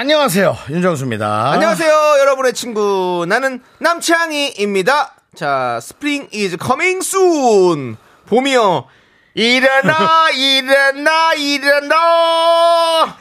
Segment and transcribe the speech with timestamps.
[0.00, 0.56] 안녕하세요.
[0.70, 1.50] 윤정수입니다.
[1.50, 3.26] 안녕하세요, 여러분의 친구.
[3.28, 5.16] 나는 남창희입니다.
[5.34, 7.96] 자, 스프링 is coming soon.
[8.26, 8.86] 봄이요.
[9.34, 13.16] 일어나, 일어나, 일어나!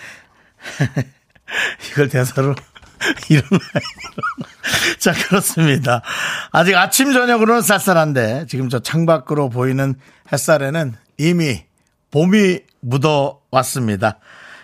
[1.89, 2.53] 이걸 대사로
[3.27, 4.99] 일어나, 일어나.
[4.99, 6.03] 자, 그렇습니다.
[6.51, 9.95] 아직 아침, 저녁으로는 쌀쌀한데 지금 저 창밖으로 보이는
[10.31, 11.65] 햇살에는 이미
[12.11, 14.19] 봄이 묻어 왔습니다.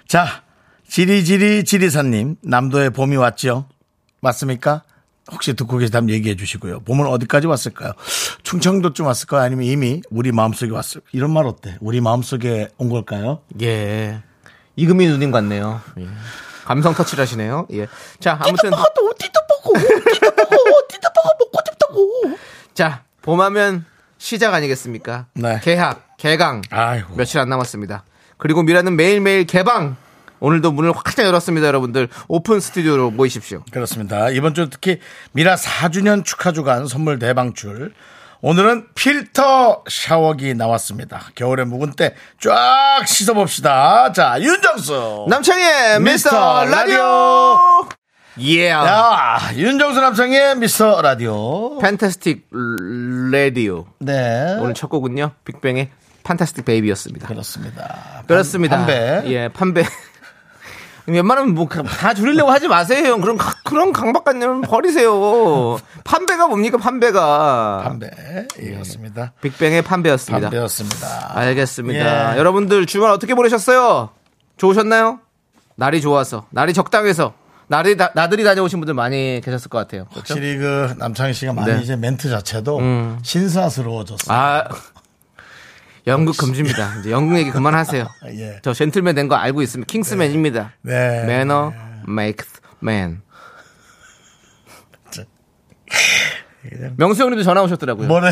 [0.08, 0.43] 자,
[0.88, 3.68] 지리지리 지리사님, 남도에 봄이 왔죠?
[4.22, 4.84] 맞습니까?
[5.32, 6.82] 혹시 듣고 계시다면 얘기해 주시고요.
[6.82, 7.94] 봄은 어디까지 왔을까요?
[8.44, 9.42] 충청도쯤 왔을까요?
[9.42, 11.08] 아니면 이미 우리 마음속에 왔을까요?
[11.14, 11.78] 이런 말 어때?
[11.80, 13.40] 우리 마음속에 온 걸까요?
[13.62, 14.22] 예.
[14.76, 15.82] 이금희 누님 같네요.
[16.00, 16.08] 예.
[16.66, 17.68] 감성 터치를 하시네요.
[17.74, 17.88] 예.
[18.20, 18.74] 자, 아무튼.
[18.74, 22.38] 어디도 보고, 어디도 보고, 어디도 보고, 먹고 싶다고.
[22.74, 23.86] 자, 봄하면
[24.18, 25.28] 시작 아니겠습니까?
[25.36, 25.60] 네.
[25.64, 26.62] 개학, 개강.
[26.70, 27.16] 아이고.
[27.16, 28.04] 며칠 안 남았습니다.
[28.38, 29.96] 그리고 미라는 매일매일 개방.
[30.44, 32.10] 오늘도 문을 활짝 열었습니다, 여러분들.
[32.28, 33.64] 오픈 스튜디오로 모이십시오.
[33.72, 34.30] 그렇습니다.
[34.30, 35.00] 이번 주 특히
[35.32, 37.94] 미라 4주년 축하 주간 선물 대방출.
[38.42, 41.30] 오늘은 필터 샤워기 나왔습니다.
[41.36, 44.12] 겨울에 묵은 때 쫙 씻어봅시다.
[44.12, 45.28] 자, 윤정수.
[45.30, 47.88] 남창희의 미스터 미스터 라디오!
[48.42, 48.68] 예.
[48.72, 51.80] 야, 윤정수 남성의 미스터 라디오.
[51.80, 52.50] 팬타스틱
[53.32, 53.86] 라디오.
[54.00, 54.58] 네.
[54.60, 55.90] 오늘 첫 곡은요, 빅뱅의
[56.24, 57.30] 판타스틱 베이비였습니다.
[57.30, 58.24] 그렇습니다.
[58.28, 58.76] 그렇습니다.
[58.76, 59.24] 판배.
[59.28, 59.86] 예, 판배.
[61.06, 63.06] 웬만하면 뭐 다 줄이려고 하지 마세요.
[63.14, 63.22] 형.
[63.22, 65.78] 그런 가- 그런 강박관념은 버리세요.
[66.04, 67.82] 판배가 뭡니까 판배가?
[67.84, 68.10] 판배.
[68.62, 69.34] 예, 그렇습니다.
[69.42, 70.50] 빅뱅의 판배였습니다.
[70.50, 71.32] 판배였습니다.
[71.38, 72.36] 알겠습니다.
[72.36, 72.40] 예.
[72.40, 74.10] 여러분들 주말 어떻게 보내셨어요?
[74.58, 75.20] 좋으셨나요?
[75.76, 77.34] 날이 좋아서, 날이 적당해서,
[77.68, 80.06] 날이 다- 나들이 다녀오신 분들 많이 계셨을 것 같아요.
[80.12, 80.36] 그렇죠?
[80.36, 81.82] 확실히 그 남창희 씨가 많이 네.
[81.82, 83.20] 이제 멘트 자체도 음.
[83.24, 84.38] 신사스러워졌어요.
[84.38, 84.64] 아,
[86.08, 87.00] 연극 금지입니다.
[87.00, 88.08] 이제 연극 얘기 그만하세요.
[88.38, 88.60] 예.
[88.62, 89.90] 저 젠틀맨 된 거 알고 있습니다.
[89.92, 90.74] 킹스맨입니다.
[90.82, 91.26] 네.
[91.26, 91.74] 매너
[92.08, 93.22] makes man.
[96.98, 98.08] 명수 형님도 전화 오셨더라고요.
[98.08, 98.32] 뭐래?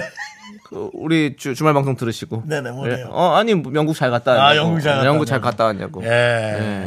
[0.70, 2.44] 그 우리 주, 말 방송 들으시고.
[2.48, 3.08] 네네, 뭐래요?
[3.12, 4.48] 어, 아니, 뭐 영국 잘 갔다 왔냐고.
[4.50, 5.42] 아, 영국 잘 갔다 영국 잘.
[5.42, 6.04] 갔다 왔냐고.
[6.06, 6.08] 예.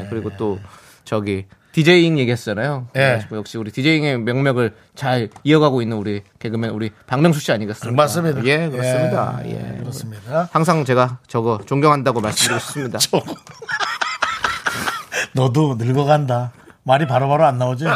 [0.03, 0.59] 예, 그리고 또
[1.05, 2.86] 저기 디제잉 얘기했잖아요.
[2.94, 2.98] 예.
[3.00, 8.00] 그래가지고 역시 우리 디제잉의 명맥을 잘 이어가고 있는 우리 개그맨 우리 박명수 씨 아니겠습니까?
[8.00, 8.44] 맞습니다.
[8.44, 9.40] 예, 그렇습니다.
[9.44, 9.78] 예, 예.
[9.80, 10.48] 그렇습니다.
[10.52, 12.98] 항상 제가 저거 존경한다고 말씀드리고 싶습니다.
[15.34, 16.52] 너도 늙어간다.
[16.84, 17.86] 말이 바로 바로 안 나오지?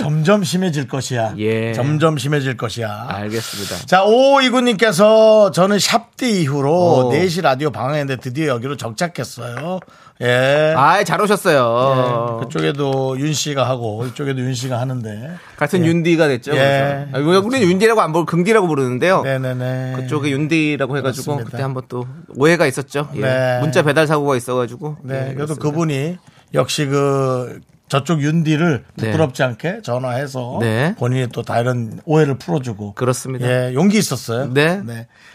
[0.00, 1.34] 점점 심해질 것이야.
[1.38, 1.72] 예.
[1.74, 3.06] 점점 심해질 것이야.
[3.08, 3.86] 알겠습니다.
[3.86, 7.12] 자, 오이구님께서 저는 샵디 이후로 오.
[7.12, 9.80] 4시 라디오 방송했는데 드디어 여기로 정착했어요.
[10.20, 10.74] 예.
[10.76, 12.40] 아, 잘 오셨어요.
[12.42, 15.34] 그쪽에도 윤 씨가 하고 이쪽에도 윤 씨가 하는데.
[15.56, 16.52] 같은 윤디가 됐죠.
[16.56, 17.06] 예.
[17.12, 17.36] 그래서.
[17.36, 19.22] 아, 우리는 윤디라고 안 부르고 금디라고 부르는데요.
[19.22, 19.94] 네네네.
[19.96, 21.50] 그쪽에 윤디라고 해가지고 그렇습니다.
[21.50, 22.06] 그때 한번 또
[22.36, 23.08] 오해가 있었죠.
[23.14, 23.20] 예.
[23.20, 23.60] 네.
[23.60, 24.96] 문자 배달 사고가 있어가지고.
[25.02, 25.14] 네.
[25.14, 25.62] 예, 그래도 그렇습니다.
[25.62, 26.16] 그분이
[26.54, 29.06] 역시 그 저쪽 윤디를 네.
[29.06, 30.94] 부끄럽지 않게 전화해서 네.
[30.98, 32.94] 본인이 또 다른 오해를 풀어주고.
[32.94, 33.46] 그렇습니다.
[33.46, 34.52] 예, 용기 있었어요.
[34.52, 34.82] 네.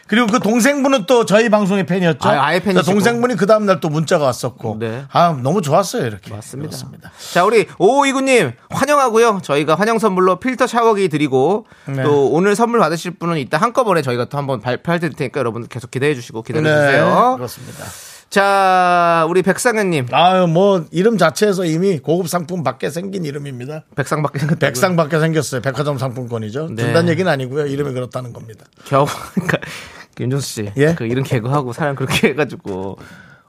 [0.07, 2.27] 그리고 그 동생분은 또 저희 방송의 팬이었죠.
[2.27, 2.73] 아, 아예 팬이시고.
[2.73, 4.77] 그래서 동생분이 그 다음날 또 문자가 왔었고.
[4.79, 5.05] 네.
[5.11, 6.33] 아, 너무 좋았어요, 이렇게.
[6.33, 6.69] 맞습니다.
[6.69, 7.11] 그렇습니다.
[7.33, 9.39] 자, 우리 오이구님 환영하고요.
[9.43, 12.03] 저희가 환영 선물로 필터 샤워기 드리고 네.
[12.03, 16.13] 또 오늘 선물 받으실 분은 이따 한꺼번에 저희가 또 한번 발표할 테니까 여러분 계속 기대해
[16.15, 17.31] 주시고 기다려 주세요.
[17.31, 17.85] 네, 그렇습니다.
[18.33, 23.83] 자, 우리 백상현님 아유, 뭐, 이름 자체에서 이미 고급 상품 받게 생긴 이름입니다.
[23.95, 24.59] 백상 밖에 생겼다고.
[24.59, 25.61] 백상 받게 생겼어요.
[25.61, 26.69] 백화점 상품권이죠.
[26.71, 26.81] 네.
[26.81, 27.67] 준다는 얘기는 아니고요.
[27.67, 28.65] 이름이 그렇다는 겁니다.
[28.85, 29.05] 겨우
[29.35, 29.59] 그러니까
[30.19, 30.95] 윤종수 씨, 예?
[30.95, 32.97] 그 이런 개그하고 사람 그렇게 해가지고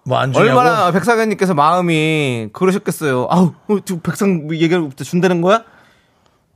[0.04, 0.50] 뭐 안 주냐고.
[0.50, 3.28] 얼마나 백상현님께서 마음이 그러셨겠어요.
[3.30, 5.64] 아우, 어, 저 백상 얘기를 준다는 거야?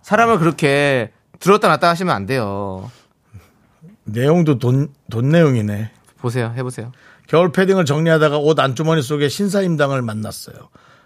[0.02, 2.90] 사람을 그렇게 들었다 놨다 하시면 안 돼요.
[4.04, 5.92] 내용도 돈, 돈 내용이네.
[6.20, 6.92] 보세요, 해보세요.
[7.28, 10.56] 겨울 패딩을 정리하다가 옷 안주머니 속에 신사임당을 만났어요.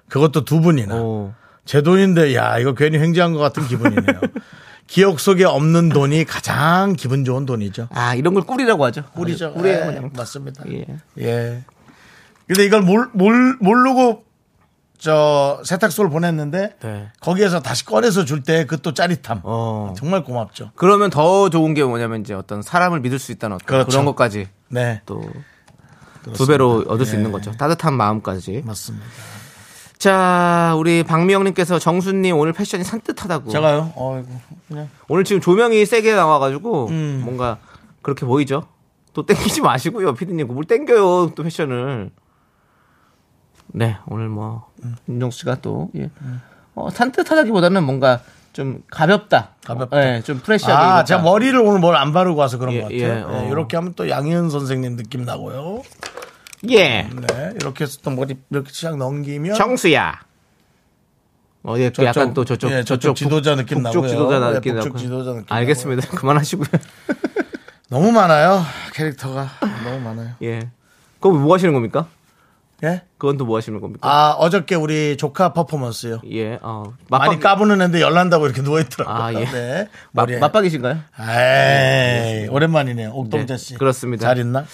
[0.09, 0.95] 그것도 두 분이나.
[0.97, 1.35] 오.
[1.65, 4.21] 제 돈인데, 야, 이거 괜히 횡재한 것 같은 기분이네요.
[4.87, 7.89] 기억 속에 없는 돈이 가장 기분 좋은 돈이죠.
[7.93, 9.05] 아, 이런 걸 꿀이라고 하죠.
[9.15, 9.53] 꿀이죠.
[9.55, 10.11] 꿀이에요, 예, 그냥.
[10.17, 10.65] 맞습니다.
[10.71, 10.87] 예.
[11.19, 11.63] 예.
[12.47, 14.25] 근데 이걸 몰, 몰, 모르고
[14.99, 17.09] 저 세탁소를 보냈는데 네.
[17.21, 19.41] 거기에서 다시 꺼내서 줄 때 그 또 짜릿함.
[19.45, 19.95] 어.
[19.97, 20.71] 정말 고맙죠.
[20.77, 23.89] 그러면 더 좋은 게 뭐냐면 이제 어떤 사람을 믿을 수 있다는 어떤 그렇죠.
[23.91, 25.01] 그런 것까지 네.
[25.07, 25.23] 또
[26.33, 27.53] 두 배로 얻을 수 있는 거죠.
[27.53, 28.63] 따뜻한 마음까지.
[28.65, 29.07] 맞습니다.
[29.99, 33.51] 자, 우리 박미영님께서 정수님 오늘 패션이 산뜻하다고.
[33.51, 33.93] 제가요?
[33.95, 34.29] 어이구.
[34.69, 34.89] 그냥.
[35.09, 37.23] 오늘 지금 조명이 세게 나와가지고 음.
[37.25, 37.59] 뭔가
[38.03, 38.67] 그렇게 보이죠?
[39.13, 40.49] 또 땡기지 마시고요, 피디님.
[40.49, 42.11] 뭘 땡겨요, 또 패션을.
[43.69, 44.67] 네, 오늘 뭐
[45.09, 46.11] 윤정수 씨가 또 예.
[46.75, 48.21] 어, 산뜻하다기보다는 뭔가
[48.53, 49.51] 좀 가볍다.
[49.65, 50.17] 가볍다.
[50.17, 50.75] 예, 좀 프레시하게.
[50.85, 51.05] 아.
[51.05, 53.01] 제가 머리를 오늘 뭘 안 바르고 와서 그런 예, 것 같아요.
[53.01, 53.49] 예, 네, 어.
[53.51, 55.83] 이렇게 하면 또 양희은 선생님 느낌 나고요.
[56.71, 57.03] 예.
[57.03, 60.21] 네, 이렇게 해서 또 머리 이렇게 쫙 넘기면 정수야.
[61.65, 64.09] 어디 또 저쪽, 약간 또 저쪽 예, 저쪽 지도자 느낌 나고요.
[64.09, 64.97] 지도자 네, 느낌 나고.
[64.99, 66.09] 지도자 느낌 알겠습니다.
[66.17, 66.67] 그만하시고요.
[67.89, 68.63] 너무 많아요.
[68.95, 69.49] 캐릭터가
[69.85, 70.35] 너무 많아요.
[70.43, 70.61] 예.
[71.21, 72.07] 그거 뭐 하시는 겁니까?
[72.85, 73.03] 예?
[73.19, 74.09] 그건 또 뭐 하시는 겁니까?
[74.09, 76.21] 아, 어저께 우리 조카 퍼포먼스요.
[76.31, 76.59] 예.
[76.63, 76.93] 어.
[77.09, 79.17] 많이 까부는 애인데 열난다고 이렇게 누워있더라고요.
[79.25, 79.45] 아, 예.
[79.45, 79.89] 네.
[80.13, 80.39] 맞, 머리에.
[80.41, 80.97] 맞박이신가요?
[81.21, 83.11] 에이, 오랜만이네요.
[83.13, 83.75] 옥동자 씨.
[83.75, 84.27] 네, 그렇습니다.
[84.27, 84.65] 잘 있나?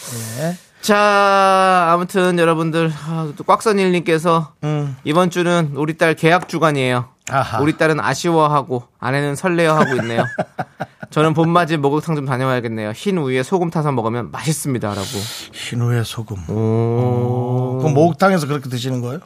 [0.40, 0.56] 예.
[0.80, 4.96] 자, 아무튼 여러분들 아, 또 꽉선일님께서 음.
[5.04, 7.08] 이번 주는 우리 딸 계약 주간이에요.
[7.30, 7.60] 아하.
[7.60, 10.24] 우리 딸은 아쉬워하고 아내는 설레어하고 있네요.
[11.10, 12.90] 저는 봄맞이 목욕탕 좀 다녀와야겠네요.
[12.90, 15.06] 흰 우유에 소금 타서 먹으면 맛있습니다라고.
[15.52, 16.50] 흰우에 소금.
[16.50, 17.78] 오.
[17.80, 19.20] 그럼 목욕탕에서 그렇게 드시는 거예요?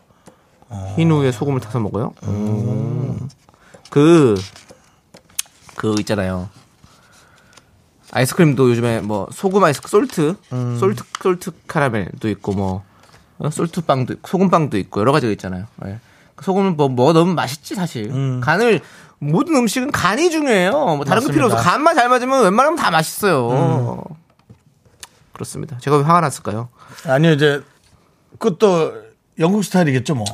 [0.96, 2.14] 흰 우유에 소금을 타서 먹어요?
[2.24, 3.28] 음.
[3.90, 4.40] 그,
[5.76, 6.48] 그 있잖아요.
[8.12, 10.36] 아이스크림도 요즘에 뭐 소금 아이스 솔트,
[10.78, 12.84] 솔트, 솔트 카라멜도 있고 뭐
[13.38, 15.66] 어, 솔트 빵도 있고, 소금 빵도 있고 여러 가지가 있잖아요.
[15.86, 15.98] 예.
[16.36, 18.40] 그 소금을 뭐, 뭐 넣으면 맛있지 사실.
[18.40, 18.80] 간을
[19.22, 20.72] 모든 음식은 간이 중요해요.
[20.72, 21.56] 뭐 다른 거 필요 없어.
[21.56, 24.02] 간만 잘 맞으면 웬만하면 다 맛있어요.
[25.32, 25.78] 그렇습니다.
[25.78, 26.68] 제가 왜 화가 났을까요?
[27.06, 27.62] 아니요, 이제,
[28.38, 28.94] 그것도
[29.38, 30.24] 영국 스타일이겠죠, 뭐.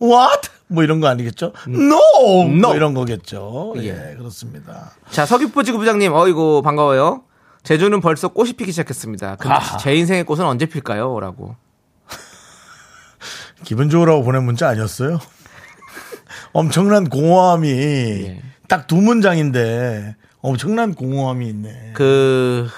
[0.00, 0.50] What?
[0.66, 1.52] 뭐 이런 거 아니겠죠?
[1.66, 1.98] No!
[2.44, 2.60] No.
[2.60, 3.74] 뭐 이런 거겠죠.
[3.78, 4.16] 예, 예.
[4.16, 4.92] 그렇습니다.
[5.10, 7.22] 자, 서귀포 지구부장님, 어이구, 반가워요.
[7.62, 9.36] 제주는 벌써 꽃이 피기 시작했습니다.
[9.36, 9.78] 근데 아하.
[9.78, 11.18] 제 인생의 꽃은 언제 필까요?
[11.20, 11.56] 라고.
[13.64, 15.20] 기분 좋으라고 보낸 문자 아니었어요?
[16.52, 21.92] 엄청난 공허함이 딱두 문장인데 엄청난 공허함이 있네.
[21.94, 22.68] 그,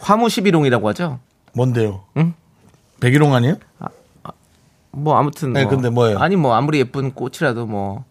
[0.00, 1.20] 화무시비롱이라고 하죠?
[1.52, 2.04] 뭔데요?
[2.16, 2.34] 응?
[3.00, 3.56] 백일홍 아니에요?
[4.92, 5.52] 뭐, 아무튼.
[5.52, 5.70] 네, 뭐.
[5.70, 6.18] 근데 뭐예요?
[6.18, 8.04] 아니, 뭐, 아무리 예쁜 꽃이라도 뭐,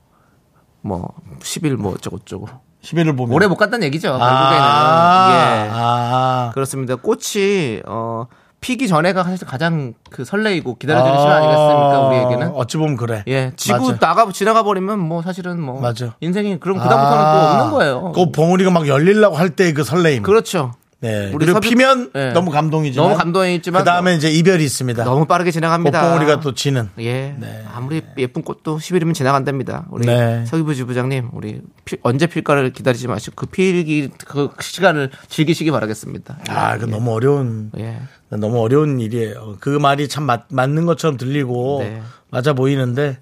[0.82, 2.48] 뭐, 10일 뭐, 어쩌고저쩌고.
[2.82, 3.36] 10일을 보면.
[3.36, 4.08] 오래 못 갔다는 얘기죠.
[4.08, 4.30] 결국에는.
[4.32, 5.70] 아, 예.
[5.72, 6.52] 아.
[6.54, 6.96] 그렇습니다.
[6.96, 8.28] 꽃이, 어,
[8.62, 12.00] 피기 전에가 사실 가장 그 설레이고 기다려지는 시간 아니겠습니까?
[12.08, 12.52] 우리에게는.
[12.56, 13.24] 어찌 보면 그래.
[13.28, 14.00] 예, 지구 맞아.
[14.00, 16.16] 나가 지나가 버리면 뭐 사실은 뭐 맞아.
[16.20, 18.12] 인생이 그럼 그다음부터는 또 없는 거예요.
[18.14, 20.24] 그 봉우리가 막 열리려고 할 때 그 설레임.
[20.24, 20.74] 그렇죠.
[21.02, 21.28] 네.
[21.34, 22.34] 우리 그리고 섭이- 피면 네.
[22.34, 23.08] 너무 감동이지만.
[23.08, 25.06] 너무 감동이지만 그 다음에 이제 이별이 있습니다.
[25.06, 26.02] 너무 빠르게 지나갑니다.
[26.02, 26.90] 꽃봉우리가 또 지는.
[27.00, 27.36] 예.
[27.40, 27.64] 네.
[27.74, 29.86] 아무리 예쁜 꽃도 10일이면 지나간답니다.
[29.92, 30.44] 우리 네.
[30.46, 36.40] 서기부 지부장님, 우리 피- 언제 필까를 기다리지 마시고 그 필기 그 시간을 즐기시기 바라겠습니다.
[36.50, 37.72] 아, 그 너무 어려운.
[37.78, 38.02] 예.
[38.30, 39.56] 너무 어려운 일이에요.
[39.62, 42.02] 그 말이 참 맞, 맞는 것처럼 들리고 네.
[42.30, 43.18] 맞아 보이는데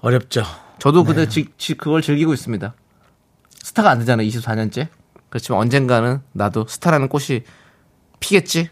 [0.00, 0.42] 어렵죠.
[0.80, 1.06] 저도 네.
[1.06, 2.74] 근데 지, 지- 그걸 즐기고 있습니다.
[3.62, 4.26] 스타가 안 되잖아요.
[4.26, 4.88] 24년째.
[5.30, 7.42] 그렇지만 언젠가는 나도 스타라는 꽃이
[8.20, 8.68] 피겠지.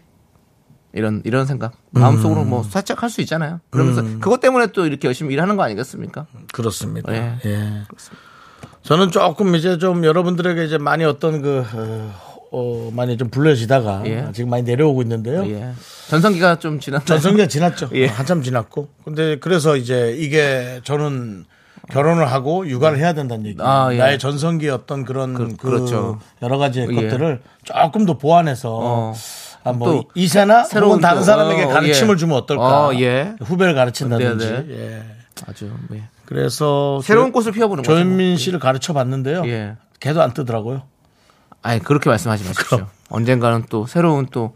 [0.91, 2.49] 이런 이런 생각 마음속으로 음.
[2.49, 3.59] 뭐 살짝 할 수 있잖아요.
[3.69, 6.25] 그러면서 그것 때문에 또 이렇게 열심히 일하는 거 아니겠습니까?
[6.51, 7.13] 그렇습니다.
[7.13, 7.37] 예.
[7.45, 7.83] 예.
[8.83, 12.13] 저는 조금 이제 좀 여러분들에게 이제 많이 어떤 그 어,
[12.51, 14.29] 어, 많이 좀 불려지다가 예.
[14.33, 15.45] 지금 많이 내려오고 있는데요.
[15.47, 15.73] 예.
[16.07, 17.05] 전성기가 좀 지났나요?
[17.05, 17.89] 전성기가 지났죠.
[17.95, 18.07] 예.
[18.07, 18.89] 한참 지났고.
[19.05, 21.45] 근데 그래서 이제 이게 저는
[21.91, 23.57] 결혼을 하고 육아를 해야 된다는 얘기.
[23.61, 23.97] 아, 예.
[23.97, 26.19] 나의 전성기의 어떤 그런 그, 그렇죠.
[26.41, 26.85] 여러 가지 예.
[26.85, 29.13] 것들을 조금 더 보완해서 어.
[29.63, 32.17] 아, 뭐또 이세나 새로운 혹은 다른 또, 사람에게 어, 가르침을 예.
[32.17, 32.87] 주면 어떨까?
[32.87, 33.33] 어, 예.
[33.41, 34.45] 후배를 가르친다든지.
[34.49, 34.73] 네, 네.
[34.75, 35.03] 예.
[35.47, 36.03] 아주 예.
[36.25, 37.93] 그래서 새로운 조- 꽃을 피워보는 거죠.
[37.93, 39.43] 조현민 씨를 가르쳐 봤는데요.
[39.47, 39.75] 예.
[39.99, 40.83] 걔도 안 뜨더라고요.
[41.61, 42.87] 아니 그렇게 말씀하지 마십시오.
[43.09, 44.55] 언젠가는 또 새로운 또꼭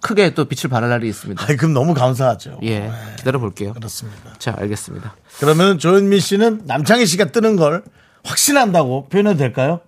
[0.00, 1.44] 크게 또 빛을 발할 날이 있습니다.
[1.46, 2.60] 아이, 그럼 너무 감사하죠.
[2.64, 3.72] 예, 기다려 볼게요.
[3.72, 4.32] 그렇습니다.
[4.38, 5.14] 자, 알겠습니다.
[5.38, 7.84] 그러면 조현민 씨는 남창희 씨가 뜨는 걸
[8.24, 9.80] 확신한다고 표현해도 될까요?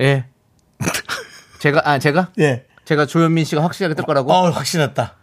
[0.00, 0.26] 예.
[1.60, 2.66] 제가 아 제가 예.
[2.84, 5.14] 제가 조현민 씨가 확실하게 뜰 거라고 어, 확신했다.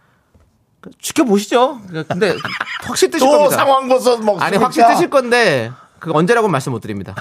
[1.00, 1.80] 지켜보시죠.
[2.08, 2.36] 근데
[2.82, 3.56] 확실히 뜨실 또 겁니다.
[3.56, 7.14] 상황 버섯 먹 아니 확실히 뜨실 건데 그 언제라고 말씀 못 드립니다.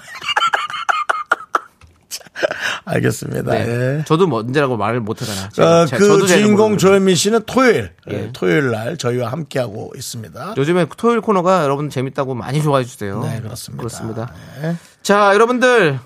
[2.93, 3.51] 알겠습니다.
[3.51, 3.67] 네.
[3.99, 4.03] 예.
[4.05, 5.47] 저도 뭐 언제라고 말을 못 하잖아요.
[5.59, 6.77] 어, 그 주인공.
[6.77, 8.13] 조현민 씨는 토요일, 예.
[8.15, 10.53] 예, 토요일 날 저희와 함께하고 있습니다.
[10.57, 13.21] 요즘에 토요일 코너가 여러분 재밌다고 많이 좋아해 주세요.
[13.23, 13.77] 네, 그렇습니다.
[13.81, 14.31] 그렇습니다.
[14.63, 14.75] 예.
[15.01, 15.99] 자, 여러분들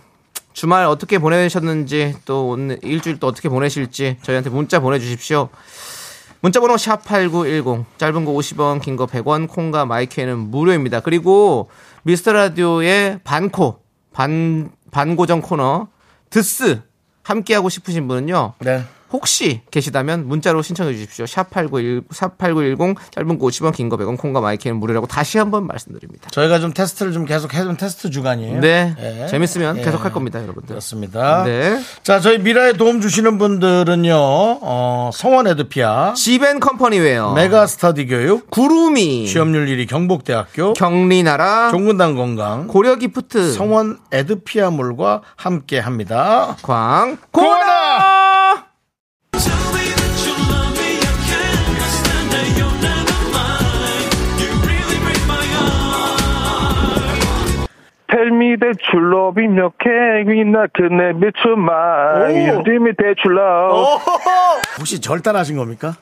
[0.53, 5.49] 주말 어떻게 보내셨는지 또 오늘 일주일 또 어떻게 보내실지 저희한테 문자 보내주십시오.
[6.41, 11.01] 문자번호 샵 #8910 짧은 거 50원, 긴 거 100원, 콩과 마이크는 무료입니다.
[11.01, 11.69] 그리고
[12.03, 13.79] 미스터 라디오의 반코
[14.13, 15.87] 반 반고정 코너
[16.29, 16.81] 드스
[17.23, 18.53] 함께하고 싶으신 분은요.
[18.59, 18.83] 네.
[19.11, 21.25] 혹시 계시다면 문자로 신청해 주십시오.
[21.25, 26.29] 샵8910 샵8910 짧은 거 50원 긴 거 100원 콩과 마이크는 무료라고 다시 한번 말씀드립니다.
[26.31, 28.59] 저희가 좀 테스트를 좀 계속 해준 테스트 주간이에요.
[28.61, 28.95] 네.
[28.99, 29.27] 예.
[29.27, 29.81] 재밌으면 예.
[29.81, 30.67] 계속 할 겁니다, 여러분들.
[30.69, 31.43] 그렇습니다.
[31.43, 31.79] 네.
[32.03, 39.25] 자, 저희 미라에 도움 주시는 분들은요, 어, 성원 애드피아, 지벤 컴퍼니웨어 메가 스터디 교육, 구루미
[39.27, 46.55] 취업률 1위 경복대학교, 경리나라 종근당 건강, 고려 기프트 성원 애드피아몰과 함께 합니다.
[46.61, 48.18] 광 고나!
[58.09, 63.37] Tell me that you love me 몇 개이나 그네 미쳐마 You tell me that you
[63.37, 64.01] love
[64.79, 65.93] 혹시 절 따라하신 겁니까?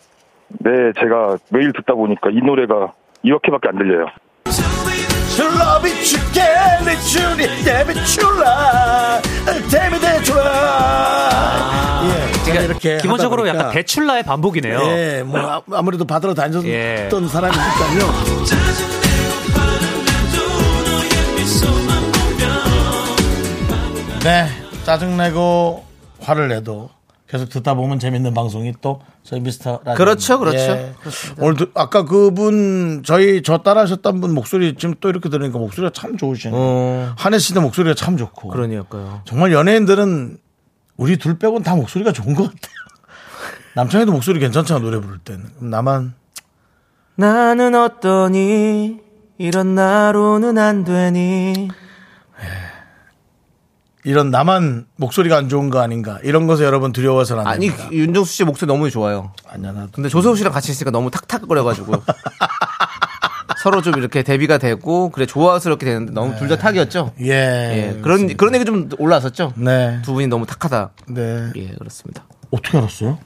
[0.60, 4.06] 네 제가 매일 듣다 보니까 이 노래가 이렇게밖에 안 들려요
[9.70, 12.08] damn it, that you love.
[12.08, 14.80] 예, 제가 이렇게 기본적으로 약간 대출라의 반복이네요.
[14.82, 17.10] 예, 뭐 아- 아무래도 받으러 다녔던 예.
[17.10, 18.38] 사람이니까요.
[24.24, 24.48] 네,
[24.86, 25.86] 짜증내고
[26.20, 26.90] 화를 내도
[27.30, 29.98] 계속 듣다 보면 재밌는 방송이 또 저희 미스터 라디오.
[29.98, 30.58] 그렇죠, 그렇죠.
[30.58, 30.94] 예.
[31.40, 36.18] 오늘 도- 아까 그분 저희 저 따라하셨던 분 목소리 지금 또 이렇게 들으니까 목소리가 참
[36.18, 36.58] 좋으시네요.
[36.60, 37.14] 어.
[37.18, 38.50] 한혜 씨도 목소리가 참 좋고.
[38.50, 39.22] 그러니까요.
[39.26, 40.38] 정말 연예인들은
[40.98, 42.74] 우리 둘 빼곤 다 목소리가 좋은 것 같아요.
[43.76, 45.44] 남창희도 목소리 괜찮잖아 노래 부를 때는.
[45.58, 46.14] 그럼 나만
[47.16, 49.00] 나는 어떠니
[49.38, 51.70] 이런 나로는 안 되니
[54.04, 57.90] 이런 나만 목소리가 안 좋은 거 아닌가 이런 것에 여러분 두려워서는 안 아니 됩니다.
[57.92, 59.34] 윤정수 씨 목소리 너무 좋아요.
[59.48, 59.90] 아니야 나도.
[59.92, 61.92] 근데 조세호 씨랑 같이 있으니까 너무 탁탁거려가지고
[63.62, 67.12] 서로 좀 이렇게 대비가 되고 그래 조화스럽게 되는데 너무 둘 다 탁이었죠.
[67.20, 67.28] 예.
[67.98, 69.54] 예, 그런 그런 얘기 좀 올라왔었죠.
[69.58, 70.00] 네.
[70.04, 70.92] 두 분이 너무 탁하다.
[71.10, 71.52] 네.
[71.58, 72.24] 예, 그렇습니다.
[72.52, 73.18] 어떻게 알았어요?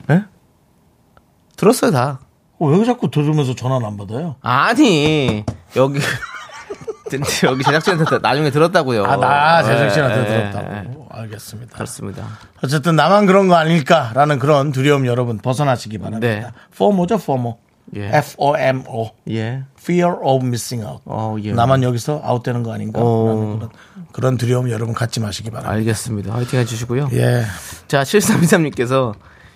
[1.57, 2.19] 들었어요 다.
[2.57, 4.35] 어, 왜 자꾸 들으면서 전화를 안 받아요?
[4.41, 5.99] 아니 여기
[7.43, 9.03] 여기 제작진한테 나중에 들었다고요.
[9.03, 9.89] 아, 나 예, 예.
[9.89, 11.07] 들었다고.
[11.09, 11.73] 알겠습니다.
[11.73, 12.25] 그렇습니다.
[12.63, 16.27] 어쨌든 나만 그런 거 아닐까라는 그런 두려움 여러분 벗어나시기 바랍니다.
[16.27, 16.47] 네.
[16.73, 17.57] FOMO죠, FOMO.
[17.95, 18.09] 예.
[18.13, 19.11] F-O-M-O.
[19.31, 19.63] 예.
[19.77, 21.01] Fear of missing out.
[21.05, 21.51] 어, 예.
[21.51, 22.99] 나만 여기서 아웃되는 거 아닌가?
[23.03, 23.57] 어.
[23.57, 23.69] 그런,
[24.13, 25.73] 그런 두려움 여러분 갖지 마시기 바랍니다.
[25.73, 26.33] 알겠습니다.
[26.33, 27.09] 화이팅 해주시고요.
[27.13, 27.43] 예.
[27.87, 29.13] 자, 7323님께서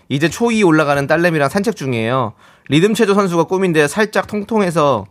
[0.10, 2.34] 이제 초2 올라가는 딸내미랑 산책 중이에요.
[2.68, 5.06] 리듬체조 선수가 꿈인데 살짝 통통해서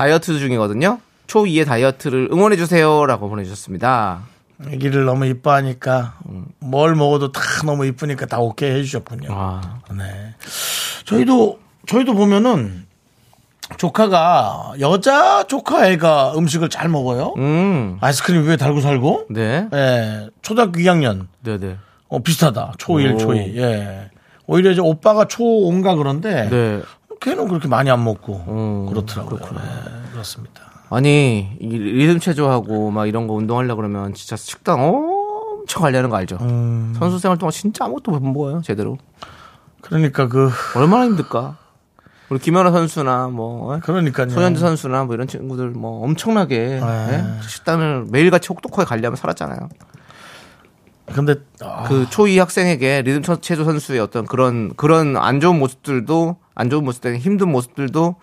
[0.00, 0.98] 다이어트 중이거든요.
[1.26, 3.04] 초2의 다이어트를 응원해주세요.
[3.04, 4.22] 라고 보내주셨습니다.
[4.66, 6.14] 애기를 너무 이뻐하니까
[6.58, 9.28] 뭘 먹어도 다 너무 이쁘니까 다 오케이 해주셨군요.
[9.30, 9.60] 아,
[9.94, 10.34] 네.
[11.04, 12.86] 저희도 저희도 보면은
[13.76, 17.34] 조카가 여자 조카 애가 음식을 잘 먹어요.
[17.36, 19.26] 음, 아이스크림 위에 달고 살고.
[19.28, 19.68] 네.
[19.70, 20.30] 예.
[20.40, 21.26] 초등학교 2학년.
[21.42, 21.76] 네네.
[22.08, 22.72] 어, 비슷하다.
[22.78, 23.18] 초1, 오.
[23.18, 23.56] 초2.
[23.56, 24.10] 예.
[24.46, 26.80] 오히려 이제 오빠가 초5인가 그런데 네.
[27.20, 29.40] 걔는 그렇게 많이 안 먹고 음, 그렇더라고요.
[29.42, 30.62] 예, 그렇습니다.
[30.88, 36.38] 아니, 이 리듬 체조하고 막 이런 거 운동하려고 그러면 진짜 식단 엄청 관리하는 거 알죠?
[36.40, 36.94] 음.
[36.98, 38.98] 선수 생활 동안 진짜 아무것도 못 먹어요, 제대로.
[39.82, 41.56] 그러니까 그 얼마나 힘들까?
[42.30, 43.80] 우리 김연아 선수나 뭐, 어?
[43.80, 44.28] 그러니까요.
[44.30, 47.08] 소현주 선수나 뭐 이런 친구들 뭐 엄청나게 네.
[47.12, 47.48] 예?
[47.48, 49.68] 식단을 매일같이 혹독하게 관리하며 살았잖아요.
[51.12, 56.68] 근데 아, 그 초2 학생에게 리듬 체조 선수의 어떤 그런 그런 안 좋은 모습들도 안
[56.68, 58.16] 좋은 모습들 힘든 모습들도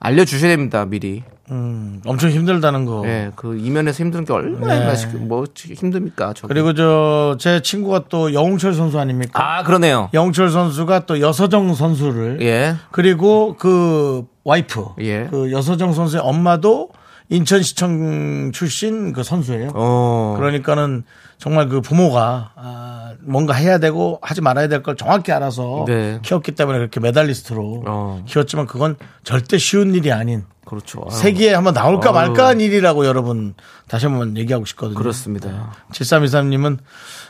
[0.00, 1.22] 알려주셔야 됩니다 미리.
[1.52, 3.04] 음, 엄청 힘들다는 거.
[3.06, 5.06] 예, 그 이면에서 힘든 게 얼마나 네.
[5.18, 6.32] 뭐 힘듭니까?
[6.34, 6.52] 저기.
[6.52, 9.40] 그리고 저 제 친구가 또 영웅철 선수 아닙니까?
[9.40, 10.08] 아 그러네요.
[10.12, 15.28] 영웅철 선수가 또 여서정 선수를 예, 그리고 그 와이프 예.
[15.30, 16.90] 그 여서정 선수의 엄마도
[17.28, 19.70] 인천시청 출신 그 선수예요.
[19.74, 21.04] 어, 그러니까는
[21.38, 26.18] 정말 그 부모가 아, 뭔가 해야 되고 하지 말아야 될 걸 정확히 알아서 네.
[26.22, 28.22] 키웠기 때문에 그렇게 메달리스트로 어.
[28.26, 31.00] 키웠지만 그건 절대 쉬운 일이 아닌 그렇죠.
[31.08, 32.14] 아유, 세계에 한번 나올까 아유.
[32.14, 33.54] 말까 한 일이라고 여러분
[33.88, 34.98] 다시 한번 얘기하고 싶거든요.
[34.98, 35.72] 그렇습니다.
[35.92, 36.78] 7323님은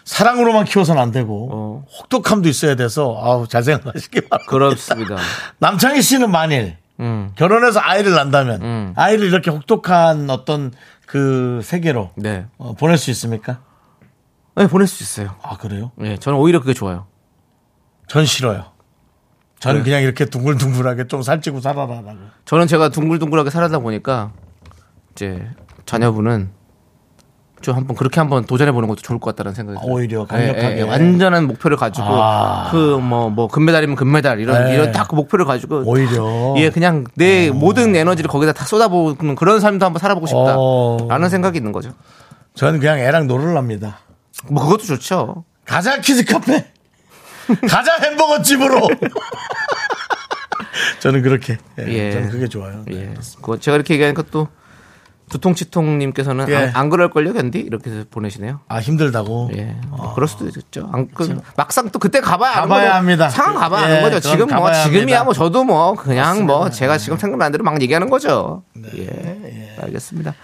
[0.05, 1.85] 사랑으로만 키워서는 안 되고 어.
[1.99, 4.51] 혹독함도 있어야 돼서 아우 잘 생각하시기 바랍니다.
[4.51, 5.17] 그렇습니다.
[5.59, 8.93] 남창희 씨는 만일 음, 결혼해서 아이를 낳는다면 음.
[8.97, 10.73] 아이를 이렇게 혹독한 어떤
[11.07, 13.61] 그 세계로 네, 어, 보낼 수 있습니까?
[14.57, 15.37] 네 보낼 수 있어요.
[15.43, 15.93] 아 그래요?
[16.03, 17.07] 예, 저는 오히려 그게 좋아요.
[18.09, 18.73] 전 싫어요.
[19.59, 19.85] 저는 네.
[19.85, 22.19] 그냥 이렇게 둥글둥글하게 좀 살찌고 살아라라고.
[22.45, 24.33] 저는 제가 둥글둥글하게 살아다 보니까
[25.13, 25.49] 이제
[25.87, 26.51] 자녀분은
[27.63, 29.93] 좀 한번 그렇게 한번 도전해 보는 것도 좋을 것 같다는 생각이 들어요.
[29.93, 30.77] 오히려 강력하게.
[30.77, 32.69] 예, 예, 완전한 목표를 가지고 아.
[32.71, 34.75] 그뭐뭐 금메달이면 금메달 이런 네.
[34.75, 36.55] 이런 딱 그 목표를 가지고 오히려.
[36.59, 40.99] 예 그냥 내 모든 에너지를 거기다 다 쏟아부는 그런 삶도 한번 살아보고 어.
[41.01, 41.91] 싶다라는 생각이 있는 거죠.
[42.55, 43.99] 저는 그냥 애랑 놀을 합니다.
[44.51, 45.45] 뭐 그것도 좋죠.
[45.65, 46.67] 가자 키즈 카페.
[47.69, 48.89] 가자 햄버거 집으로.
[51.01, 52.13] 저는 그렇게 예, 예.
[52.13, 52.83] 저는 그게 좋아요.
[52.87, 52.97] 네.
[52.97, 53.15] 예.
[53.37, 54.49] 그거 제가 이렇게 얘기하니까 또
[55.31, 56.57] 두통치통님께서는 예.
[56.57, 57.59] 안, 안 그럴걸요, 견디?
[57.59, 58.61] 이렇게 보내시네요.
[58.69, 59.51] 아 힘들다고.
[59.57, 59.77] 예.
[59.89, 60.89] 뭐 그럴 수도 있죠.
[60.93, 62.97] 안, 그, 막상 또 그때 가봐야 가봐야.
[62.97, 63.29] 합니다.
[63.29, 64.21] 상황 가봐야 예, 아는 거죠.
[64.21, 65.25] 지금 뭐, 지금이야 합니다.
[65.25, 66.77] 뭐 저도 뭐 그냥 뭐 맞습니다.
[66.77, 68.63] 제가 지금 생각나는 대로 막 얘기하는 거죠.
[68.75, 68.89] 네.
[68.99, 69.77] 예.
[69.83, 70.35] 알겠습니다.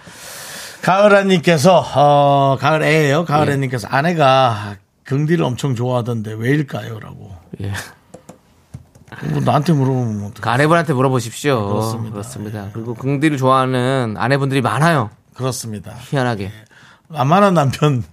[0.81, 3.25] 가을아님께서 어 가을애예요.
[3.25, 3.95] 가을애님께서 예.
[3.95, 4.75] 아내가
[5.05, 7.31] 긍디를 엄청 좋아하던데 왜일까요?라고.
[7.61, 7.71] 예.
[9.31, 10.41] 뭐 나한테 물어보면 어떡해.
[10.41, 11.67] 그 아내분한테 물어보십시오.
[11.67, 12.11] 그렇습니다.
[12.11, 12.69] 그렇습니다.
[12.73, 15.09] 그리고 긍디를 좋아하는 아내분들이 많아요.
[15.33, 15.93] 그렇습니다.
[16.09, 16.51] 희한하게.
[17.07, 18.03] 만만한 남편,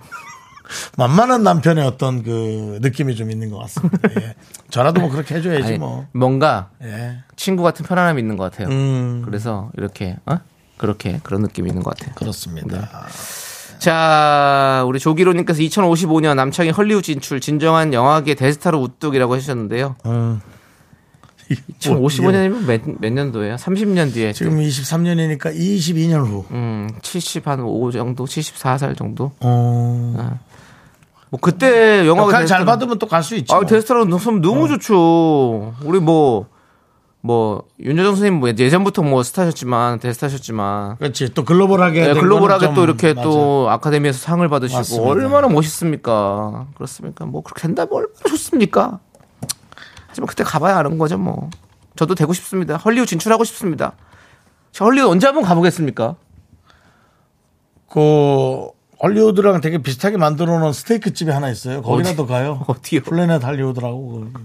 [0.96, 4.08] 만만한 남편의 어떤 그 느낌이 좀 있는 것 같습니다.
[4.20, 4.34] 예.
[4.70, 6.06] 저라도 뭐 그렇게 해줘야지 아니, 뭐.
[6.12, 7.18] 뭔가 예.
[7.36, 8.68] 친구 같은 편안함이 있는 것 같아요.
[8.68, 9.22] 음.
[9.24, 10.38] 그래서 이렇게 어?
[10.76, 12.14] 그렇게 그런 느낌이 있는 것 같아요.
[12.14, 12.88] 그렇습니다.
[13.78, 19.96] 자, 우리 조기로님께서 2055년 남창희 헐리우드 진출 진정한 영화계 대스타로 우뚝이라고 하셨는데요.
[20.06, 20.40] 음.
[21.50, 23.56] 2055년이면 몇, 몇 년도예요?
[23.56, 24.32] 30년 뒤에.
[24.32, 26.44] 지금 23년이니까 22년 후.
[26.52, 29.32] 음, 70한5 정도, 74살 정도.
[29.40, 30.38] 어.
[31.30, 33.54] 뭐 그때 영화가 역할 잘 받으면 또 갈 수 있죠.
[33.54, 33.60] 아,
[34.08, 35.74] 넣으면 너무 좋죠.
[35.84, 36.46] 우리 뭐,
[37.20, 40.96] 뭐, 윤여정 선생님 뭐 예전부터 뭐 스타셨지만, 데스타셨지만.
[40.96, 41.32] 그렇지.
[41.34, 42.00] 또 글로벌하게.
[42.00, 43.30] 네, 된 글로벌하게 또좀 이렇게 맞아요.
[43.30, 45.08] 또 아카데미에서 상을 받으시고 맞습니다.
[45.08, 46.66] 얼마나 멋있습니까?
[46.74, 47.26] 그렇습니까?
[47.26, 48.98] 뭐 그렇게 된다 면 얼마나 좋습니까?
[50.10, 51.48] 하지만 그때 가봐야 아는 거죠, 뭐.
[51.96, 52.76] 저도 되고 싶습니다.
[52.76, 53.92] 헐리우드 진출하고 싶습니다.
[54.72, 56.16] 저 헐리우드 언제 한번 가보겠습니까?
[57.88, 58.66] 그
[59.02, 61.82] 헐리우드랑 되게 비슷하게 만들어 놓은 스테이크 집이 하나 있어요.
[61.82, 62.64] 거기라도 가요.
[62.68, 63.00] 어디요?
[63.02, 64.26] 플래넷 할리우드라고.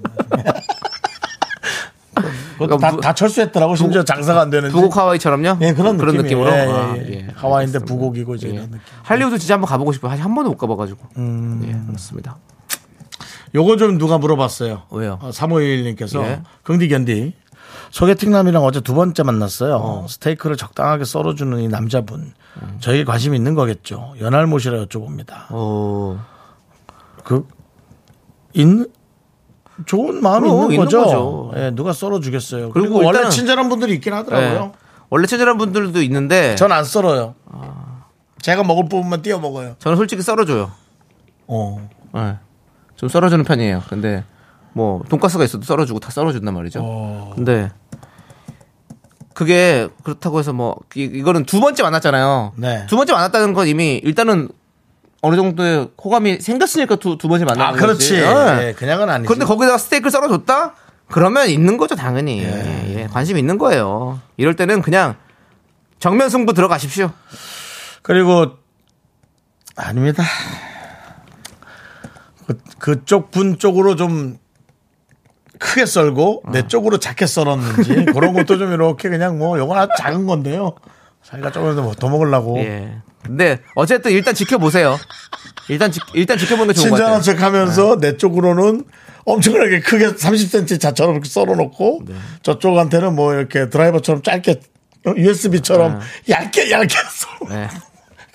[2.58, 3.76] 그러니까 다, 부- 다 철수했더라고.
[3.76, 4.74] 심지어 장사가 안 되는데.
[4.74, 5.58] 부곡 하와이처럼요?
[5.62, 6.22] 예, 그런, 느낌이에요.
[6.22, 6.50] 느낌으로.
[6.50, 7.10] 예, 예, 아, 예.
[7.14, 7.28] 예.
[7.36, 7.80] 하와이인데.
[7.80, 8.54] 부곡이고 이제 예.
[8.54, 8.80] 이런 느낌.
[9.04, 10.14] 할리우드 진짜 한번 가보고 싶어요.
[10.14, 11.00] 한 번도 못 가봐가지고.
[11.18, 11.62] 음.
[11.68, 12.38] 예, 그렇습니다.
[13.56, 14.84] 요거 좀 누가 물어봤어요.
[14.92, 15.18] 왜요?
[15.22, 16.42] 351님께서 예.
[16.64, 17.34] 긍디 견디
[17.92, 20.06] 소개팅남이랑 어제 두 번째 만났어요.
[20.10, 22.78] 스테이크를 적당하게 썰어주는 이 남자분 음.
[22.82, 24.14] 저에게 관심이 있는 거겠죠.
[24.20, 25.52] 연할못이라 여쭤봅니다.
[25.54, 26.18] 오.
[27.24, 27.48] 그
[28.54, 28.88] 있는
[29.86, 31.04] 좋은 마음이 있는 있는 거죠.
[31.04, 31.52] 거죠.
[31.56, 32.72] 예, 누가 썰어주겠어요.
[32.72, 34.72] 그리고 그리고, 원래 친절한 분들이 있긴 하더라고요.
[34.74, 34.80] 예.
[35.10, 37.36] 원래 체질한 분들도 있는데 전 안 썰어요.
[38.42, 39.76] 제가 먹을 부분만 띄워 먹어요.
[39.80, 40.72] 저는 솔직히 썰어줘요.
[41.48, 41.90] 어.
[42.16, 42.38] 예.
[43.06, 43.84] 좀 썰어주는 편이에요.
[43.88, 44.24] 근데
[44.74, 46.80] 뭐 돈가스가 있어도 썰어주고 다 썰어준단 말이죠.
[46.84, 47.34] 어.
[47.36, 47.70] 근데
[49.36, 52.54] 그게 그렇다고 해서 뭐 이, 이거는 두 번째 만났잖아요.
[52.56, 52.86] 네.
[52.88, 54.50] 두 번째 만났다는 건 이미 일단은
[55.22, 57.82] 어느 정도의 호감이 생겼으니까 두, 두 번째 만난 아, 거지.
[57.82, 58.16] 그렇지.
[58.16, 58.68] 예.
[58.68, 59.28] 예, 그냥은 아니지.
[59.28, 60.74] 그런데 거기다가 스테이크를 썰어줬다?
[61.08, 62.44] 그러면 있는 거죠, 당연히.
[62.44, 64.20] 예, 관심 있는 거예요.
[64.38, 65.16] 이럴 때는 그냥
[66.00, 67.12] 정면 승부 들어가십시오.
[68.02, 68.54] 그리고
[69.76, 70.24] 아닙니다.
[72.48, 74.38] 그, 그쪽 분 쪽으로 좀
[75.60, 76.52] 크게 썰고 어.
[76.52, 80.76] 내 쪽으로 작게 썰었는지 그런 것도 좀 이렇게 그냥 뭐 요건 아주 작은 건데요.
[81.24, 83.02] 자기가 조금 더, 더 먹으려고 예.
[83.24, 84.98] 근데 어쨌든 일단 지켜보세요.
[85.70, 87.22] 일단 지, 일단 지켜보는 게 좋은 것 같아요.
[87.22, 88.84] 친절한 척 하면서 내 쪽으로는
[89.26, 92.14] 엄청나게 크게 30cm 자처럼 이렇게 썰어놓고 네.
[92.44, 94.62] 저쪽한테는 뭐 이렇게 드라이버처럼 짧게
[95.18, 96.96] USB처럼 얇게 얇게
[97.50, 97.68] 썰어.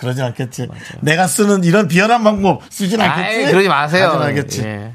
[0.01, 0.07] 네.
[0.07, 0.69] 그러진 않겠지.
[1.01, 3.29] 내가 쓰는 이런 비열한 방법 쓰진 않겠지.
[3.45, 4.09] 아이, 그러지 마세요.
[4.09, 4.63] 하진 않겠지.
[4.63, 4.95] 예.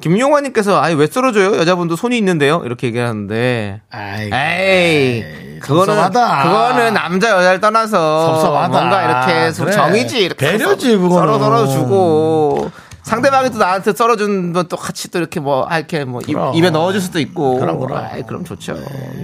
[0.00, 1.58] 김용화님께서 아니 왜 썰어줘요?
[1.58, 2.62] 여자분도 손이 있는데요.
[2.64, 3.80] 이렇게 얘기하는데.
[3.90, 6.42] 아이, 에이, 그거는 섭섭하다.
[6.44, 8.68] 그거는 남자 여자를 떠나서 섭섭하다.
[8.68, 9.74] 뭔가 이렇게 좀 그래.
[9.76, 11.10] 정이지 이렇게 배려지, 그거는.
[11.16, 12.70] 썰어 썰어 주고
[13.02, 16.54] 상대방이 또 나한테 썰어준 건 또 같이 또 이렇게 뭐 아, 이렇게 뭐 입, 그럼.
[16.54, 17.58] 입에 넣어줄 수도 있고.
[17.58, 17.98] 그럼, 그럼.
[17.98, 18.76] 아이, 그럼 좋죠.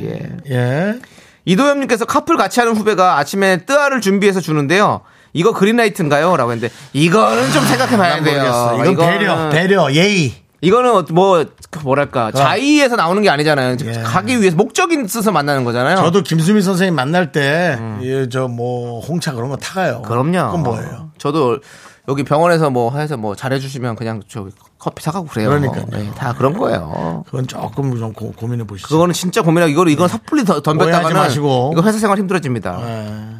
[0.02, 0.28] 예.
[0.50, 0.94] 예.
[1.46, 5.00] 이도현님께서 커플 같이 하는 후배가 아침에 뜨아를 준비해서 주는데요.
[5.32, 6.36] 이거 그린라이트인가요?
[6.36, 8.42] 라고 했는데 이거는 좀 생각해 봐야 난 돼요.
[8.76, 8.92] 모르겠어.
[8.92, 10.34] 이건 배려, 배려, 예의.
[10.62, 11.44] 이거는 어- 뭐
[11.82, 13.76] 뭐랄까 자의에서 나오는 게 아니잖아요.
[13.84, 13.92] 예.
[14.02, 15.96] 가기 위해서 목적이 있어서 만나는 거잖아요.
[15.96, 17.78] 저도 김수미 선생님 만날 때,
[18.32, 19.98] 저 뭐, 홍차 그런 거 타가요.
[19.98, 20.02] 음.
[20.02, 20.46] 그럼요.
[20.50, 21.10] 그건 뭐예요?
[21.18, 21.58] 저도
[22.08, 25.48] 여기 병원에서 뭐 해서 뭐 잘해주시면 그냥 저 커피 사가고 그래요.
[25.48, 25.86] 그러니까요.
[25.90, 27.24] 네, 다 그런 거예요.
[27.26, 28.88] 그건 조금 좀 고, 민해 보시죠.
[28.88, 31.70] 그거는 진짜 고민하고 이거 이건 섣불리 더- 오해하지 덤볐다가는 마시고.
[31.72, 32.80] 이거 회사 생활 힘들어집니다.
[32.88, 33.36] 예.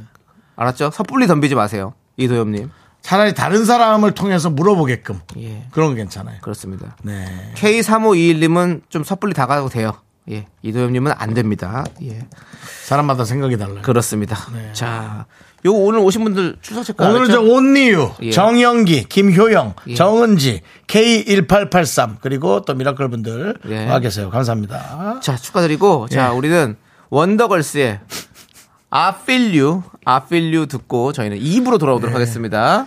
[0.57, 0.91] 알았죠?
[0.91, 1.93] 섣불리 덤비지 마세요.
[2.17, 2.71] 이도엽님.
[3.03, 5.21] 차라리 다른 사람을 통해서 물어보게끔.
[5.39, 5.67] 예.
[5.71, 6.39] 그런 건 괜찮아요.
[6.41, 6.97] 그렇습니다.
[7.05, 7.53] 네.
[7.55, 9.93] K3521님은 좀 섣불리 다가도 돼요.
[10.31, 10.47] 예.
[10.63, 11.85] 이도엽님은 안 됩니다.
[12.03, 12.27] 예.
[12.85, 13.83] 사람마다 생각이 달라요.
[13.83, 14.37] 그렇습니다.
[14.73, 15.27] 자,
[15.65, 17.41] 요 오늘 오신 분들 출석 체크 안 오늘은 저?
[17.41, 18.31] only you, 예.
[18.31, 19.95] 정영기, 김효영, 예.
[19.95, 23.87] 정은지, K1883 그리고 또 미라클 분들 예.
[23.89, 24.31] 와 계세요.
[24.31, 25.21] 감사합니다.
[25.21, 26.37] 자, 축하드리고 자, 예.
[26.37, 26.77] 우리는
[27.11, 28.01] 원더걸스의
[28.91, 31.79] I feel you, I feel you 듣고 저희는 2부로 예.
[31.79, 32.87] 돌아오도록 하겠습니다.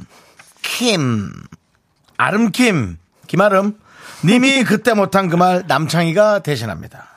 [0.61, 1.31] 킴
[2.17, 2.97] 아름킴
[3.27, 3.79] 김아름
[4.25, 7.07] 님이 그때 못한 그 말 남창희가 대신합니다.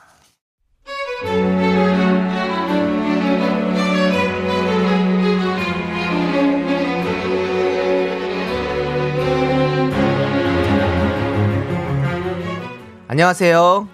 [13.07, 13.87] 안녕하세요.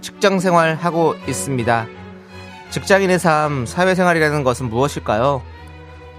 [0.00, 1.86] 직장 생활 하고 있습니다.
[2.70, 5.42] 직장인의 삶, 사회생활이라는 것은 무엇일까요?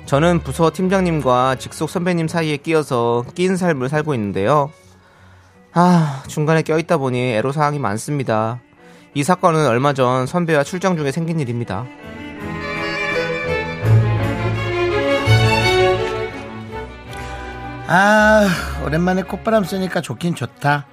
[0.05, 4.71] 저는 부서 팀장님과 직속 선배님 사이에 끼어서 끼인 삶을 살고 있는데요.
[5.73, 8.59] 아, 중간에 껴있다 보니 애로사항이 많습니다.
[9.13, 11.85] 이 사건은 얼마 전 선배와 출장 중에 생긴 일입니다.
[17.93, 18.47] 아
[18.85, 20.85] 오랜만에 콧바람 쐬니까 좋긴 좋다.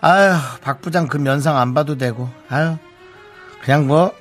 [0.00, 0.32] 아유
[0.62, 2.76] 박 부장 그 면상 안 봐도 되고 아유
[3.62, 4.12] 그냥 뭐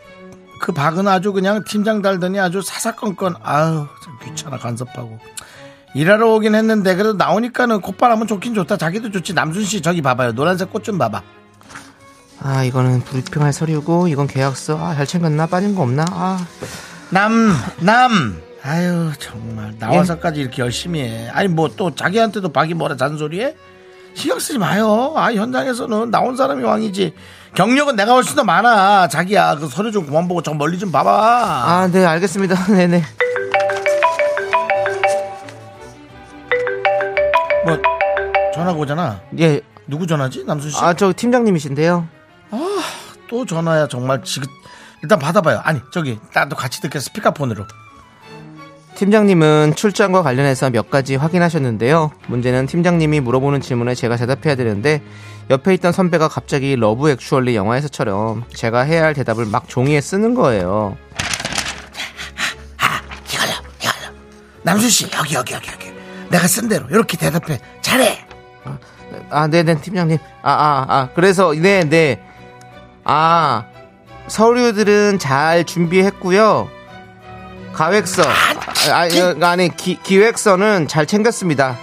[0.60, 5.20] 그 박은 아주 그냥 팀장 달더니 아주 사사건건 아유 참 귀찮아 간섭하고
[5.96, 10.72] 일하러 오긴 했는데 그래도 나오니까는 콧바람은 좋긴 좋다 자기도 좋지 남순 씨 저기 봐봐요 노란색
[10.72, 11.22] 꽃 좀 봐봐
[12.42, 14.78] 아, 이거는 불평할 서류고, 이건 계약서.
[14.78, 15.46] 아, 잘 챙겼나?
[15.48, 16.06] 빠진 거 없나?
[16.10, 16.40] 아,
[17.10, 18.42] 남, 남.
[18.64, 19.76] 아유, 정말.
[19.78, 21.28] 나와서까지 이렇게 열심히 해.
[21.34, 23.58] 아니, 뭐 또 자기한테도 박이 뭐라 잔소리해?
[24.14, 25.12] 신경 쓰지 마요.
[25.18, 27.14] 아, 현장에서는 나온 사람이 왕이지.
[27.56, 29.08] 경력은 내가 훨씬 더 많아.
[29.08, 31.10] 자기야, 그 서류 좀 그만 보고 저 멀리 좀 봐봐.
[31.12, 32.66] 아, 네, 알겠습니다.
[32.68, 33.04] 네네.
[37.66, 37.78] 뭐,
[38.54, 39.20] 전화가 오잖아.
[39.40, 40.46] 예, 누구 전화지?
[40.46, 40.78] 남순 씨?
[40.80, 42.08] 아, 저 팀장님이신데요.
[43.30, 44.24] 또 전화야, 정말.
[44.24, 44.48] 지금.
[45.04, 45.62] 일단 받아봐요.
[45.64, 47.66] 아니, 저기, 나도 같이 듣게 스피커폰으로.
[49.00, 52.12] 팀장님은 출장과 관련해서 몇 가지 확인하셨는데요.
[52.28, 55.02] 문제는 팀장님이 물어보는 질문에 제가 대답해야 되는데
[55.50, 60.98] 옆에 있던 선배가 갑자기 Love Actually 영화에서처럼 제가 해야 할 대답을 막 종이에 쓰는 거예요.
[63.34, 64.14] 이거요, 이거요.
[64.64, 65.94] 남순 씨, 여기, 여기, 여기, 여기.
[66.30, 66.86] 내가 쓴 대로.
[66.90, 67.58] 이렇게 대답해.
[67.80, 68.26] 잘해.
[69.30, 70.18] 아, 네네, 팀장님.
[70.42, 71.10] 아, 아, 아.
[71.16, 72.22] 그래서, 네 네.
[73.06, 73.64] 아,
[74.28, 76.79] 서류들은 잘 준비했고요.
[77.74, 78.24] 가획서.
[78.24, 81.78] 아, 아니, 아니 기, 기획서는 잘 챙겼습니다.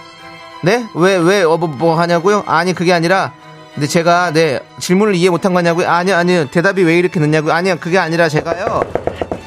[0.63, 0.87] 네?
[0.95, 2.43] 왜, 왜, 어, 뭐, 뭐 하냐고요?
[2.47, 3.33] 아니, 그게 아니라,
[3.73, 5.87] 근데 제가, 네, 질문을 이해 못한 거냐고요?
[5.87, 6.49] 아니요, 아니요.
[6.49, 7.53] 대답이 왜 이렇게 늦냐고요?
[7.53, 8.81] 아니요, 그게 아니라 제가요.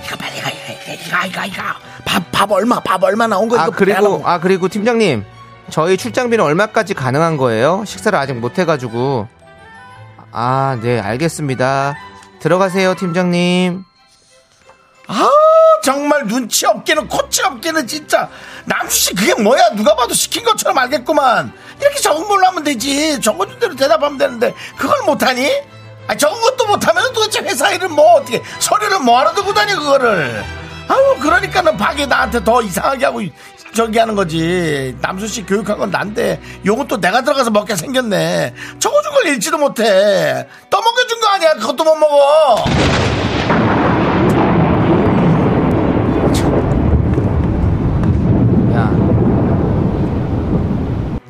[0.05, 1.63] 이거 빨리 이거 이거 이거 이거
[2.05, 4.23] 밥, 밥 얼마 밥 얼마 나온 거 아, 이거 그리고.
[4.25, 5.25] 아, 그리고 팀장님.
[5.71, 7.85] 저희 출장비는 얼마까지 가능한 거예요?
[7.87, 9.29] 식사를 아직 못 해가지고.
[10.33, 11.97] 아, 네, 알겠습니다.
[12.41, 13.85] 들어가세요, 팀장님.
[15.13, 15.29] 아
[15.83, 18.29] 정말 눈치 없기는 코치 없기는 진짜.
[18.65, 19.71] 남수씨 그게 뭐야?
[19.75, 21.53] 누가 봐도 시킨 것처럼 알겠구만.
[21.81, 23.21] 이렇게 적은 걸로 하면 되지.
[23.21, 25.51] 적어준 대로 대답하면 되는데 그걸 못하니?
[26.07, 30.45] 아 적은 것도 못하면 도대체 회사 일은 뭐 어떻게 서류를 뭐하러 들고 다니 그거를?
[30.89, 33.21] 아유 그러니까는 박이 나한테 더 이상하게 하고
[33.75, 34.97] 저기 하는 거지.
[35.01, 38.55] 남수씨 교육한 건 난데 요건 또 내가 들어가서 먹게 생겼네.
[38.79, 40.47] 적어준 걸 읽지도 못해.
[40.71, 41.55] 떠먹여준 거 아니야?
[41.55, 42.65] 그것도 못 먹어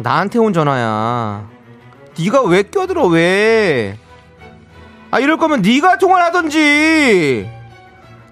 [0.02, 1.46] 나한테 온 전화야.
[2.18, 3.98] 네가 왜 껴들어 왜?
[5.10, 7.50] 아 이럴 거면 네가 통화를 하던지.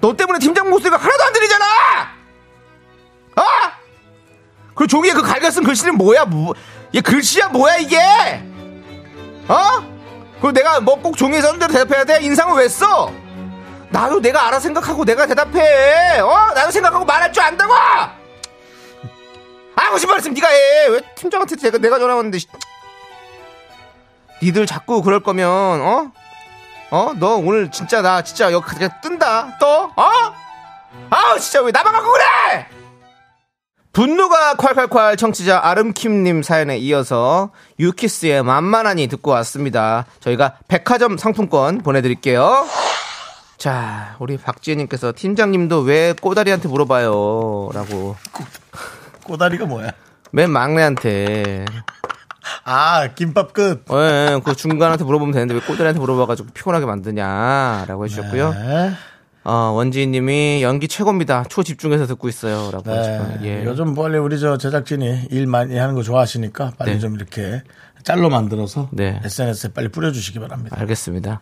[0.00, 1.64] 너 때문에 팀장 목소리가 하나도 안 들리잖아.
[3.36, 3.42] 아?
[4.74, 6.24] 그 종이에 그 갈겨 쓴 글씨는 뭐야?
[6.24, 6.54] 뭐?
[6.94, 7.98] 얘 글씨야 뭐야 이게?
[9.48, 9.56] 어?
[10.40, 12.20] 그리고 내가 뭐 꼭 종이에 써준 대로 대답해야 돼?
[12.24, 13.12] 인상을 왜 써?
[13.90, 16.18] 나도 내가 알아 생각하고 내가 대답해.
[16.20, 16.52] 어?
[16.54, 17.72] 나도 생각하고 말할 줄 안다고.
[19.86, 20.86] 하고 싶은 말씀 네가 해.
[20.88, 22.38] 왜 팀장한테 내가 내가 전화 왔는데.
[22.38, 22.46] 씨.
[24.42, 26.12] 니들 자꾸 그럴 거면 어?
[26.90, 27.12] 어?
[27.18, 29.58] 너 오늘 진짜 나 진짜 여기 그냥 뜬다.
[29.58, 29.92] 또?
[29.96, 30.10] 어?
[31.10, 32.66] 아, 진짜 왜 나만 갖고 그래?
[33.92, 40.06] 분노가 콸콸콸 청취자 아름킴님 사연에 이어서 유키스의 만만하니 듣고 왔습니다.
[40.20, 42.66] 저희가 백화점 상품권 보내드릴게요.
[43.56, 47.70] 자, 우리 박지혜님께서 팀장님도 왜 꼬다리한테 물어봐요?
[47.74, 48.16] 라고.
[49.28, 49.92] 꼬다리가 뭐야
[50.32, 51.64] 맨 막내한테.
[52.64, 58.52] 아 김밥 끝 예, 그 중간한테 물어보면 되는데 왜 꼬다리한테 물어봐가지고 피곤하게 만드냐라고 해주셨고요.
[58.52, 58.92] 네.
[59.44, 61.44] 어, 원지희님이 연기 최고입니다.
[61.44, 62.96] 초집중해서 듣고 있어요 라고 네.
[62.98, 63.38] 하시고요.
[63.44, 63.64] 예.
[63.64, 66.98] 요즘 빨리 우리 저 제작진이 일 많이 하는 거 좋아하시니까 빨리 네.
[66.98, 67.62] 좀 이렇게
[68.02, 69.20] 짤로 만들어서 네.
[69.24, 70.76] SNS에 빨리 뿌려주시기 바랍니다.
[70.78, 71.40] 알겠습니다.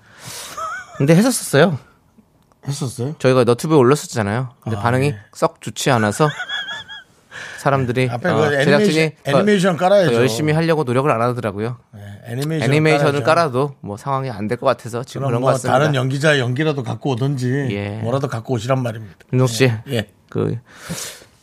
[0.98, 1.78] 근데 했었었어요.
[2.66, 3.14] 했었어요?
[3.18, 4.50] 저희가 너튜브에 올렸었잖아요.
[4.60, 5.18] 근데 아, 반응이 네.
[5.32, 6.28] 썩 좋지 않아서
[7.70, 10.10] 사람들이 앞에 어, 그 애니메이션, 제작진이 더- 애니메이션 깔아야죠.
[10.12, 11.78] 더 열심히 하려고 노력을 안 하더라고요.
[11.92, 13.22] 네, 애니메이션 깔아야죠.
[13.24, 15.76] 깔아도 뭐 상황이 안 될 것 같아서 지금 그런 것뭐 같습니다.
[15.78, 17.88] 다른 연기자의 연기라도 갖고 오든지 예.
[18.02, 19.14] 뭐라도 갖고 오시란 말입니다.
[19.32, 20.06] 윤종 씨, 예.
[20.28, 20.56] 그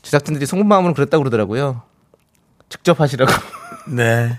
[0.01, 1.81] 제작진들이 속마음으로 그랬다 고 그러더라고요.
[2.69, 3.31] 직접 하시라고.
[3.93, 4.37] 네.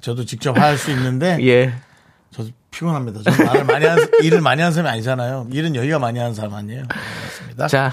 [0.00, 1.74] 저도 직접 할 수 있는데 예.
[2.30, 3.20] 저도 피곤합니다.
[3.30, 5.48] 저 말을 많이 한, 일을 많이 하는 사람이 아니잖아요.
[5.52, 6.84] 일은 여기가 많이 하는 사람 아니에요.
[6.88, 7.66] 그렇습니다.
[7.66, 7.92] 자,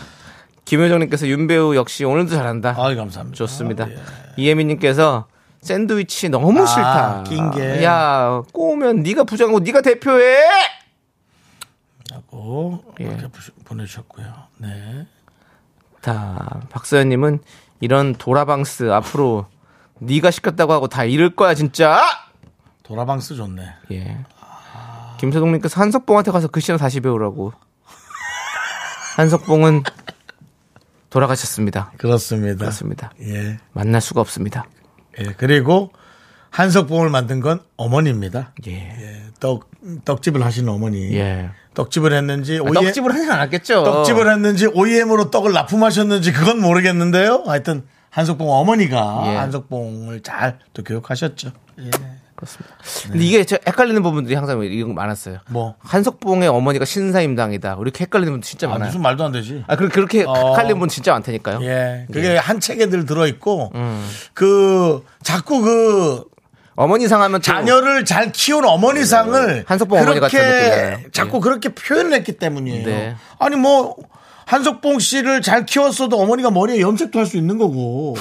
[0.67, 2.71] 김효정님께서 윤배우 역시 오늘도 잘한다.
[2.71, 3.37] 아, 감사합니다.
[3.37, 3.89] 좋습니다.
[3.89, 3.97] 예.
[4.35, 5.27] 이혜민님께서
[5.61, 7.23] 샌드위치 너무 아, 싫다.
[7.23, 7.83] 낀 게.
[7.85, 10.43] 야, 꼬우면 네가 부장하고 네가 대표해.
[12.11, 13.05] 하고 예.
[13.05, 13.29] 이렇게
[13.63, 14.25] 보내주셨고요.
[14.57, 15.07] 네.
[16.01, 17.39] 다 박서연님은
[17.79, 19.45] 이런 도라방스 앞으로
[19.99, 22.01] 네가 시켰다고 하고 다 잃을 거야 진짜.
[22.83, 23.61] 도라방스 좋네.
[23.93, 24.17] 예.
[25.17, 27.53] 김서동님께서 한석봉한테 가서 그 시간 다시 배우라고.
[29.15, 29.83] 한석봉은
[31.09, 31.91] 돌아가셨습니다.
[31.97, 32.57] 그렇습니다.
[32.59, 33.11] 그렇습니다.
[33.21, 33.57] 예.
[33.73, 34.65] 만날 수가 없습니다.
[35.19, 35.33] 예.
[35.37, 35.91] 그리고
[36.49, 38.53] 한석봉을 만든 건 어머니입니다.
[38.67, 38.71] 예.
[38.73, 39.23] 예.
[39.39, 39.69] 떡,
[40.05, 41.13] 떡집을 하시는 어머니.
[41.15, 41.49] 예.
[41.73, 43.83] 떡집을 했는지, 아, OEM, 떡집을 하진 않았겠죠.
[43.83, 47.43] 떡집을 했는지, OEM으로 떡을 납품하셨는지 그건 모르겠는데요.
[47.45, 49.35] 하여튼, 한석봉 어머니가 예.
[49.35, 51.51] 한석봉을 잘 또 교육하셨죠.
[51.79, 51.91] 예.
[52.37, 52.75] 그렇습니다.
[53.11, 55.39] 근데 이게 저 헷갈리는 부분들이 항상 이런 거 많았어요.
[55.49, 55.75] 뭐.
[55.79, 57.77] 한석봉의 어머니가 신사임당이다.
[57.81, 58.87] 이렇게 헷갈리는 분들 진짜 아, 많아요.
[58.87, 59.63] 무슨 말도 안 되지.
[59.67, 60.51] 아, 그- 그렇게 어.
[60.51, 61.59] 헷갈리는 분 진짜 많다니까요.
[61.63, 62.05] 예.
[62.13, 64.07] 그게 한 책에 늘 들어 있고, 음.
[64.33, 66.23] 그, 자꾸 그,
[66.75, 70.97] 어머니 상 하면 또 자녀를 잘 키운 어머니상을 한석봉 어머니 같은 그렇게 느낌이에요.
[71.11, 71.41] 자꾸 예.
[71.41, 72.85] 그렇게 표현을 했기 때문이에요.
[72.85, 73.15] 네.
[73.39, 73.95] 아니 뭐
[74.45, 78.15] 한석봉 씨를 잘 키웠어도 어머니가 머리에 염색도 할 수 있는 거고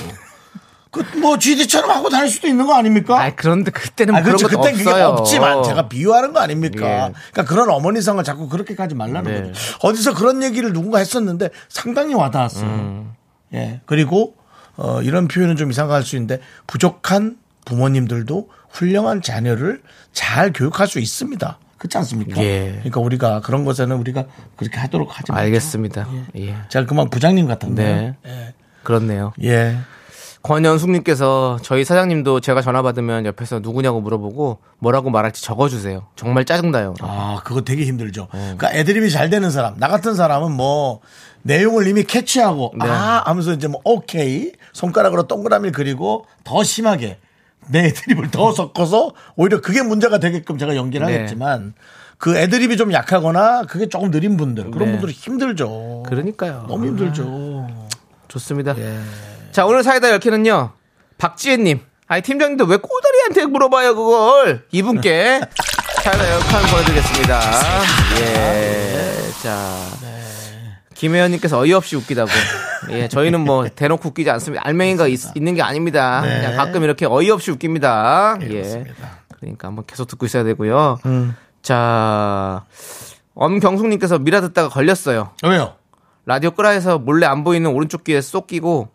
[0.96, 3.20] 그뭐 GD처럼 하고 다닐 수도 있는 거 아닙니까?
[3.22, 4.48] 아, 그런데 그때는 아, 그런 그렇죠.
[4.56, 5.00] 것도 그때 그게.
[5.02, 6.86] 없지만 제가 비유하는 거 아닙니까?
[6.86, 7.12] 예.
[7.32, 9.42] 그러니까 그런 어머니상을 자꾸 그렇게까지 말라는 네.
[9.48, 9.78] 거죠.
[9.82, 12.68] 어디서 그런 얘기를 누군가 했었는데 상당히 와닿았어요.
[12.68, 13.12] 음.
[13.54, 13.80] 예.
[13.86, 14.34] 그리고
[14.76, 19.82] 어, 이런 표현은 좀 이상할 수 있는데 부족한 부모님들도 훌륭한 자녀를
[20.12, 21.58] 잘 교육할 수 있습니다.
[21.78, 22.42] 그렇지 않습니까?
[22.42, 22.72] 예.
[22.78, 24.24] 그러니까 우리가 그런 것에는 우리가
[24.56, 25.44] 그렇게 하도록 하지 말죠.
[25.44, 26.08] 알겠습니다.
[26.38, 26.56] 예.
[26.68, 28.14] 제가 그만 부장님 같은데.
[28.22, 28.54] 네.
[28.82, 29.32] 그렇네요.
[29.42, 29.76] 예.
[30.46, 36.06] 권연숙님께서 저희 사장님도 제가 전화 받으면 옆에서 누구냐고 물어보고 뭐라고 말할지 적어주세요.
[36.14, 36.94] 정말 짜증나요.
[37.00, 38.28] 아, 그거 되게 힘들죠.
[38.30, 41.00] 그러니까 애드립이 잘 되는 사람, 나 같은 사람은 뭐
[41.42, 42.88] 내용을 이미 캐치하고 네.
[42.88, 47.18] 아 하면서 이제 뭐 오케이 손가락으로 동그라미를 그리고 더 심하게
[47.68, 51.14] 내 애드립을 더 섞어서 오히려 그게 문제가 되게끔 제가 연기를 네.
[51.14, 51.74] 하겠지만
[52.18, 54.92] 그 애드립이 좀 약하거나 그게 조금 느린 분들 그런 네.
[54.92, 56.04] 분들은 힘들죠.
[56.06, 56.66] 그러니까요.
[56.68, 57.66] 너무 힘들죠.
[58.28, 58.74] 좋습니다.
[58.78, 58.98] 예.
[59.56, 60.72] 자, 오늘 사이다 열기는요.
[61.16, 61.80] 박지혜님.
[62.08, 64.66] 아니, 팀장님도 왜 꼬다리한테 물어봐요, 그걸.
[64.70, 65.40] 이분께
[66.04, 67.40] 사이다 열칸 보내드리겠습니다.
[68.20, 69.12] 예.
[69.42, 69.78] 자.
[70.92, 72.30] 김혜연님께서 어이없이 웃기다고.
[72.90, 74.62] 예, 저희는 뭐 대놓고 웃기지 않습니다.
[74.66, 76.20] 알맹이가 있, 는 게 아닙니다.
[76.20, 76.36] 네.
[76.36, 78.36] 그냥 가끔 이렇게 어이없이 웃깁니다.
[78.42, 78.48] 예.
[78.48, 79.20] 그렇습니다.
[79.40, 80.98] 그러니까 한번 계속 듣고 있어야 되고요.
[81.06, 81.34] 음.
[81.62, 82.66] 자,
[83.34, 85.30] 엄경숙님께서 미라 듣다가 걸렸어요.
[85.44, 85.76] 왜요?
[86.26, 88.94] 라디오 끄라에서 몰래 안 보이는 오른쪽 귀에 쏙 끼고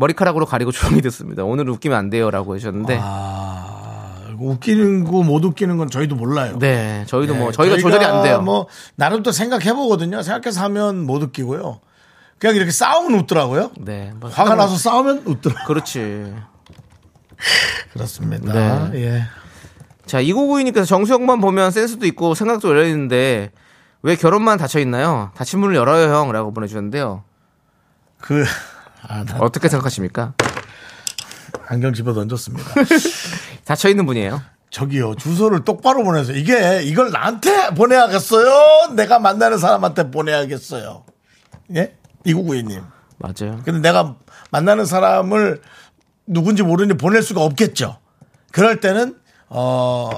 [0.00, 1.44] 머리카락으로 가리고 조용히 듣습니다.
[1.44, 6.58] 오늘 웃기면 안 돼요라고 하셨는데, 아, 웃기는 거 못 웃기는 건 저희도 몰라요.
[6.58, 8.40] 네, 저희도 뭐 네, 저희가 조절이 안 돼요.
[8.40, 10.22] 뭐 나름 또 생각해 보거든요.
[10.22, 11.80] 생각해서 하면 못 웃기고요.
[12.38, 13.70] 그냥 이렇게 싸우면 웃더라고요.
[13.80, 15.66] 네, 뭐 화가 하다 나서 싸우면 웃더라고요.
[15.66, 16.34] 그렇지.
[17.92, 18.88] 그렇습니다.
[18.90, 19.02] 네.
[19.02, 19.22] 예.
[20.06, 23.50] 자, 2992님께서 정수영만 보면 센스도 있고 생각도 열려 있는데
[24.02, 25.30] 왜 결혼만 닫혀 있나요?
[25.36, 27.22] 닫힌 문을 열어요, 형 라고 보내주셨는데요.
[28.18, 28.44] 그
[29.06, 30.34] 아, 나 어떻게 생각하십니까?
[31.66, 32.64] 안경 집어 던졌습니다.
[33.64, 34.42] 닫혀 있는 분이에요.
[34.70, 38.94] 저기요 주소를 똑바로 보내서 이게 이걸 나한테 보내야겠어요.
[38.94, 41.04] 내가 만나는 사람한테 보내야겠어요.
[41.76, 41.96] 예?
[42.24, 42.80] 이구구이님.
[43.18, 43.60] 맞아요.
[43.64, 44.16] 근데 내가
[44.50, 45.60] 만나는 사람을
[46.26, 47.98] 누군지 모르니 보낼 수가 없겠죠.
[48.52, 49.16] 그럴 때는
[49.48, 50.10] 어,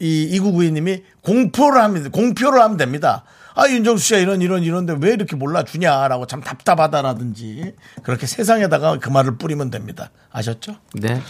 [0.00, 3.24] 이 이구구이님이 공표를 하면 공표를 하면 됩니다.
[3.60, 9.36] 아 윤정수 씨가 이런 이런 이런데 왜 이렇게 몰라주냐라고 참 답답하다라든지 그렇게 세상에다가 그 말을
[9.36, 10.10] 뿌리면 됩니다.
[10.32, 10.76] 아셨죠?
[10.94, 11.20] 네.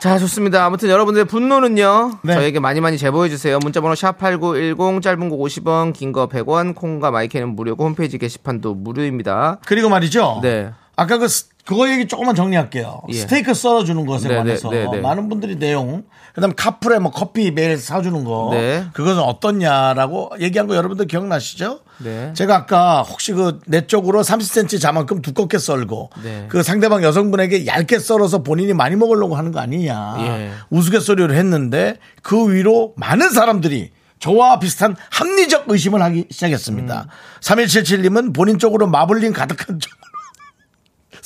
[0.00, 0.64] 자, 좋습니다.
[0.64, 2.18] 아무튼 여러분들의 분노는요.
[2.22, 2.34] 네.
[2.34, 3.58] 저에게 많이 많이 제보해 주세요.
[3.62, 9.58] 문자 번호 샵8910 짧은 거 50원, 긴 거 100원, 콩과 마이크는 무료고 홈페이지 게시판도 무료입니다.
[9.66, 10.40] 그리고 말이죠.
[10.42, 10.70] 네.
[10.94, 13.02] 아까 그 스- 그거 얘기 조금만 정리할게요.
[13.08, 13.14] 예.
[13.14, 15.00] 스테이크 썰어주는 것에 네, 관해서 네, 네, 네.
[15.00, 18.84] 많은 분들이 내용, 그다음 카풀에 뭐 커피 매일 사주는 거, 네.
[18.92, 21.80] 그것은 어떻냐라고 얘기한 거 여러분들 기억나시죠?
[21.98, 22.32] 네.
[22.34, 26.46] 제가 아까 혹시 그 내 쪽으로 30cm 자만큼 두껍게 썰고 네.
[26.48, 30.50] 그 상대방 여성분에게 얇게 썰어서 본인이 많이 먹으려고 하는 거 아니냐 예.
[30.70, 37.08] 우스갯소리를 했는데 그 위로 많은 사람들이 저와 비슷한 합리적 의심을 하기 시작했습니다.
[37.40, 39.96] 3177님은 본인 쪽으로 마블링 가득한 쪽으로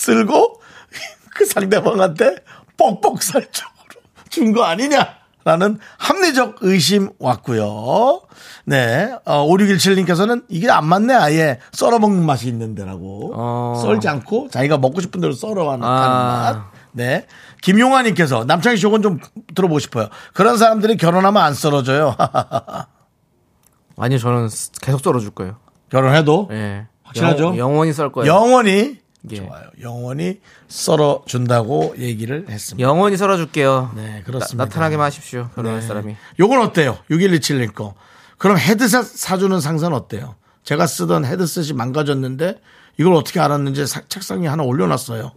[0.01, 0.61] 쓸고
[1.35, 2.37] 그 상대방한테
[2.77, 8.21] 뻑뻑살 쪽으로 준 거 아니냐 라는 합리적 의심 왔고요.
[8.67, 9.15] 네.
[9.25, 13.33] 어, 5617님께서는 이게 안 맞네 아예 썰어먹는 맛이 있는데라고.
[13.35, 13.75] 어.
[13.83, 16.53] 썰지 않고 자기가 먹고 싶은 대로 썰어가는 아.
[16.53, 16.65] 맛.
[16.93, 17.27] 네.
[17.63, 19.19] 김용환님께서 남창희 씨 요건 좀
[19.55, 20.09] 들어보고 싶어요.
[20.35, 22.17] 그런 사람들이 결혼하면 안 썰어져요.
[23.97, 24.49] 아니요, 저는
[24.83, 25.57] 계속 썰어줄 거예요.
[25.91, 26.87] 결혼해도 예.
[27.05, 27.45] 확실하죠?
[27.45, 28.31] 영, 영원히 썰 거예요.
[28.33, 28.99] 영원히
[29.31, 29.37] 예.
[29.37, 29.65] 좋아요.
[29.83, 32.89] 영원히 썰어준다고 얘기를 했습니다.
[32.89, 33.93] 영원히 썰어줄게요.
[33.97, 34.65] 네, 그렇습니다.
[34.65, 35.51] 나, 타나게만 하십시오.
[35.55, 36.17] 결혼할 사람이.
[36.39, 36.99] 요건 어때요?
[37.11, 37.95] 6127님 거.
[38.39, 40.37] 그럼 헤드셋 사주는 상사는 어때요?
[40.65, 42.61] 제가 쓰던 헤드셋이 망가졌는데
[42.99, 45.33] 이걸 어떻게 알았는지 사- 책상에 하나 올려놨어요.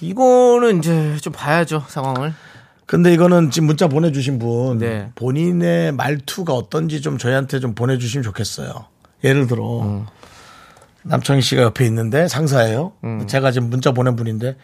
[0.00, 2.32] 이거는 이제 좀 봐야죠, 상황을.
[2.86, 5.10] 근데 이거는 지금 문자 보내주신 분 네.
[5.14, 8.72] 본인의 말투가 어떤지 좀 저희한테 좀 보내주시면 좋겠어요.
[9.22, 10.06] 예를 들어 음.
[11.02, 12.92] 남창희 씨가 옆에 있는데 상사예요.
[13.04, 13.26] 음.
[13.26, 14.56] 제가 지금 문자 보낸 분인데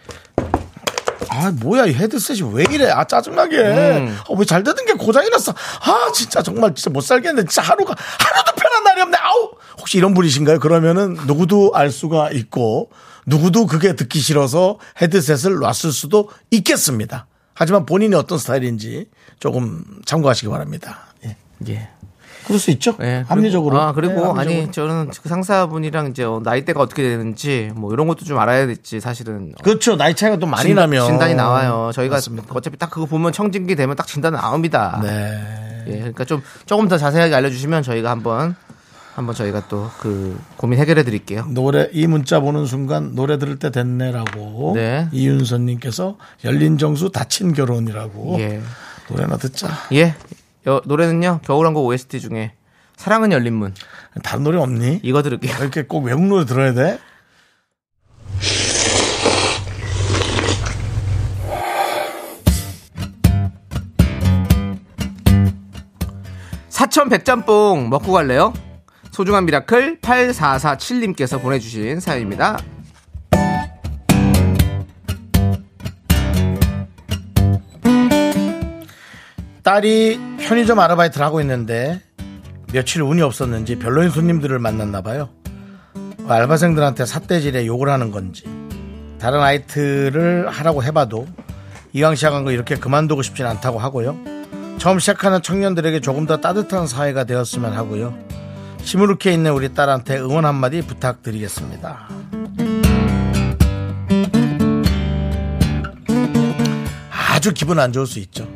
[1.37, 4.16] 아 뭐야 이 헤드셋이 왜 이래 아 짜증나게 음.
[4.18, 8.53] 아, 왜잘 되던 게 고장이 났어 아 진짜 정말 진짜 못 살겠네 진짜 하루가 하루도
[8.57, 12.90] 편한 날이 없네 아우 혹시 이런 분이신가요 그러면은 누구도 알 수가 있고
[13.27, 21.01] 누구도 그게 듣기 싫어서 헤드셋을 놨을 수도 있겠습니다 하지만 본인이 어떤 스타일인지 조금 참고하시기 바랍니다
[21.25, 21.37] 예.
[21.68, 21.88] 예.
[22.46, 24.40] 그럴 수 있죠 예, 그리고- 합리적으로 아, 그리고 네, 합리적으로.
[24.40, 29.00] 아니, 저는 그 상사분이랑 이제 어, 나이대가 어떻게 되는지 뭐 이런 것도 좀 알아야 될지
[29.00, 29.52] 사실은.
[29.59, 31.90] 어, 그렇죠 나이 차이가 또 많이 진단, 나면 진단이 나와요.
[31.92, 32.46] 저희가 맞습니다.
[32.54, 35.00] 어차피 딱 그거 보면 청진기 되면 딱 진단 나옵니다.
[35.02, 35.85] 네.
[35.88, 38.56] 예, 그러니까 좀 조금 더 자세하게 알려주시면 저희가 한번
[39.14, 41.46] 한번 저희가 또 그 고민 해결해 드릴게요.
[41.48, 45.09] 노래 이 문자 보는 순간 노래 들을 때 됐네라고 네.
[45.12, 48.61] 이윤선님께서 열린 정수 다친 결혼이라고 예,
[49.09, 50.14] 노래나 듣자 예.
[50.66, 52.52] 여- 노래는요 겨울왕국 OST 중에
[52.96, 53.74] 사랑은 열린 문
[54.22, 55.00] 다른 노래 없니?
[55.02, 55.52] 이거 들을게요.
[55.52, 56.98] 왜 이렇게 꼭 외국 노래 들어야 돼?
[66.68, 68.52] 사천 백짬뽕 먹고 갈래요?
[69.12, 72.59] 소중한 미라클 8447님께서 보내주신 사연입니다.
[79.66, 82.00] 딸이 편의점 아르바이트를 하고 있는데
[82.72, 85.29] 며칠 운이 없었는지 별로인 손님들을 만났나 봐요.
[86.29, 88.44] 알바생들한테 삿대질에 욕을 하는 건지
[89.18, 91.26] 다른 아르바이트를 하라고 해봐도
[91.94, 94.16] 이왕 시작한 거 이렇게 그만두고 싶진 않다고 하고요.
[94.79, 98.16] 처음 시작하는 청년들에게 조금 더 따뜻한 사회가 되었으면 하고요.
[98.83, 102.09] 시무룩해 있는 우리 딸한테 응원 한마디 부탁드리겠습니다.
[107.11, 108.46] 아주 기분 안 좋을 수 있죠.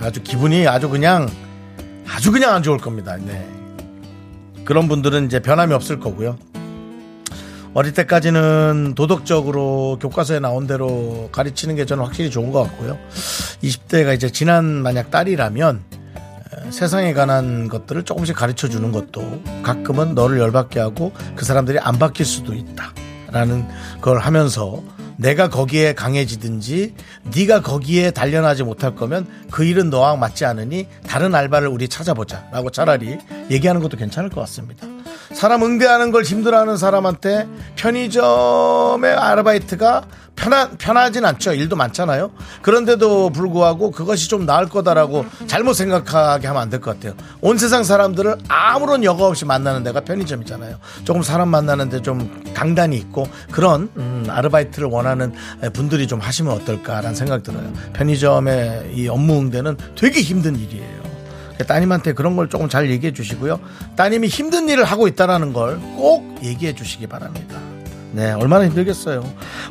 [0.00, 1.28] 아주 기분이 아주 그냥
[2.08, 3.16] 아주 그냥 안 좋을 겁니다.
[3.16, 3.46] 네.
[4.64, 6.38] 그런 분들은 이제 변함이 없을 거고요.
[7.74, 12.98] 어릴 때까지는 도덕적으로 교과서에 나온 대로 가르치는 게 저는 확실히 좋은 것 같고요.
[13.62, 20.38] 20대가 이제 지난 만약 딸이라면 에, 세상에 관한 것들을 조금씩 가르쳐 주는 것도 가끔은 너를
[20.38, 22.94] 열받게 하고 그 사람들이 안 바뀔 수도 있다
[23.30, 23.68] 라는
[24.00, 24.82] 걸 하면서
[25.16, 26.94] 내가 거기에 강해지든지
[27.34, 33.18] 네가 거기에 단련하지 못할 거면 그 일은 너와 맞지 않으니 다른 알바를 우리 찾아보자라고 차라리
[33.50, 34.86] 얘기하는 것도 괜찮을 것 같습니다.
[35.36, 37.46] 사람 응대하는 걸 힘들어하는 사람한테
[37.76, 41.52] 편의점의 아르바이트가 편하, 편하진 않죠.
[41.54, 42.30] 일도 많잖아요.
[42.62, 47.14] 그런데도 불구하고 그것이 좀 나을 거다라고 잘못 생각하게 하면 안 될 것 같아요.
[47.42, 50.76] 온 세상 사람들을 아무런 여과 없이 만나는 데가 편의점이잖아요.
[51.04, 55.32] 조금 사람 만나는데 좀 강단이 있고 그런 음, 아르바이트를 원하는
[55.74, 57.72] 분들이 좀 하시면 어떨까라는 생각 들어요.
[57.94, 61.05] 편의점의 이 업무 응대는 되게 힘든 일이에요.
[61.64, 63.60] 따님한테 그런 걸 조금 잘 얘기해 주시고요.
[63.96, 67.56] 따님이 힘든 일을 하고 있다라는 걸 꼭 얘기해 주시기 바랍니다.
[68.12, 69.22] 네, 얼마나 힘들겠어요.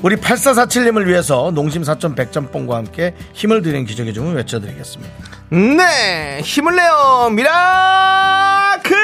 [0.01, 5.13] 우리 8447님을 위해서 농심 사천 백짬뽕과 함께 힘을 드리는 기적의 주문 외쳐드리겠습니다.
[5.51, 8.95] 네, 힘을 내요, 미라클!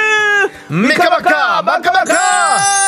[0.70, 2.81] 미카마카, 마카마카!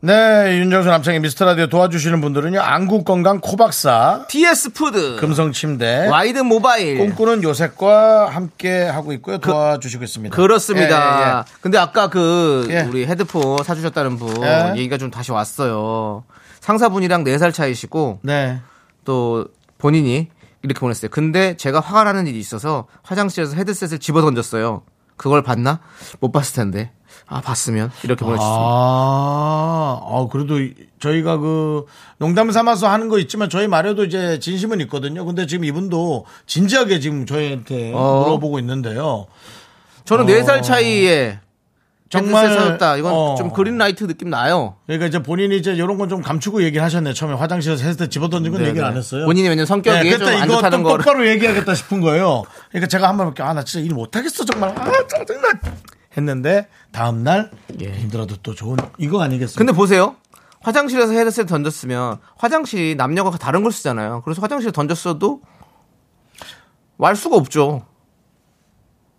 [0.00, 2.60] 네, 윤정수 남창희의 미스터 라디오 도와주시는 분들은요.
[2.60, 6.98] 안국 건강 코박사, TS 푸드, 금성 침대, 와이드 모바일.
[6.98, 9.38] 꿈꾸는 요셉과 함께 하고 있고요.
[9.38, 10.36] 도와주시고 있습니다.
[10.36, 11.20] 그렇습니다.
[11.20, 11.42] 예, 예, 예.
[11.62, 12.82] 근데 아까 그 예.
[12.82, 14.74] 우리 헤드폰 사주셨다는 분 예.
[14.76, 16.24] 얘기가 좀 다시 왔어요.
[16.60, 18.60] 상사분이랑 4살 차이시고 네.
[19.04, 19.46] 또
[19.78, 20.28] 본인이
[20.62, 21.10] 이렇게 보냈어요.
[21.10, 24.82] 근데 제가 화가 나는 일이 있어서 화장실에서 헤드셋을 집어 던졌어요.
[25.16, 25.80] 그걸 봤나?
[26.20, 26.90] 못 봤을 텐데.
[27.28, 28.64] 아, 봤으면 이렇게 보내주셨습니다.
[28.64, 31.84] 아, 아, 그래도 이- 저희가 그
[32.18, 35.24] 농담 삼아서 하는 거 있지만 저희 말에도 이제 진심은 있거든요.
[35.24, 38.22] 근데 지금 이분도 진지하게 지금 저희한테 어.
[38.24, 39.26] 물어보고 있는데요.
[40.04, 41.40] 저는 4살 차이에
[42.08, 42.96] 정말, 사줬다.
[42.98, 43.34] 이건 어.
[43.36, 44.76] 좀 그린라이트 느낌 나요.
[44.86, 47.12] 그러니까 이제 본인이 이제 이런 건 좀 감추고 얘기를 하셨네.
[47.14, 48.88] 처음에 화장실에서 헤드셋 집어던진 건 네, 얘기를 네.
[48.88, 49.24] 안 했어요.
[49.26, 52.44] 본인이 왜냐면 성격이 네, 좀 그때 안 이거 좋다는 좀 거를 똑바로 얘기하겠다 싶은 거예요.
[52.68, 54.70] 그러니까 제가 한번 이렇게 아, 나 진짜 일 못하겠어, 정말.
[54.78, 55.48] 아, 짜증나.
[56.16, 57.50] 했는데, 다음날,
[57.80, 57.92] 예.
[57.92, 59.56] 힘들어도 또 좋은, 이거 아니겠어요?
[59.56, 60.16] 근데 보세요.
[60.62, 64.22] 화장실에서 헤드셋 던졌으면 화장실이 남녀가 다른 걸 쓰잖아요.
[64.24, 65.40] 그래서 화장실에 던졌어도
[66.96, 67.86] 말 수가 없죠.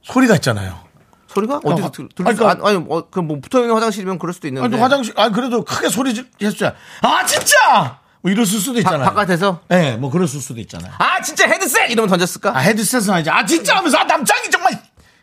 [0.01, 0.79] 소리가 있잖아요.
[1.27, 4.47] 소리가 어디서 화- 들, 들, 아니, 그러니까- 아니, 뭐, 그뭐 붙어 있는 화장실이면 그럴 수도
[4.47, 4.65] 있는데.
[4.65, 6.71] 아니, 또 화장실, 아, 그래도 크게 소리 지- 했어요.
[7.01, 7.99] 아, 진짜!
[8.21, 9.05] 뭐 이랬을 수도 바, 있잖아요.
[9.05, 10.91] 바깥에서 네, 뭐 그랬을 수도 있잖아요.
[10.97, 12.57] 아 진짜 헤드셋 이러면 던졌을까?
[12.57, 13.29] 아, 헤드셋은 아니지.
[13.29, 14.73] 아, 진짜 하면서, 아, 남장이 정말!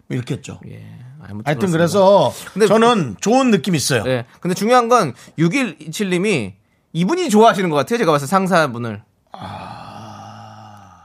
[0.07, 0.61] 뭐 이렇게 했죠.
[0.69, 0.87] 예.
[1.29, 1.71] 아무튼 하여튼.
[1.71, 4.03] 그래서 근데 저는 좋은 느낌 있어요.
[4.07, 4.25] 예.
[4.41, 6.53] 근데 중요한 건 6127님이
[6.93, 7.99] 이분이 좋아하시는 것 같아요.
[7.99, 9.03] 제가 봤을 때 상사분을.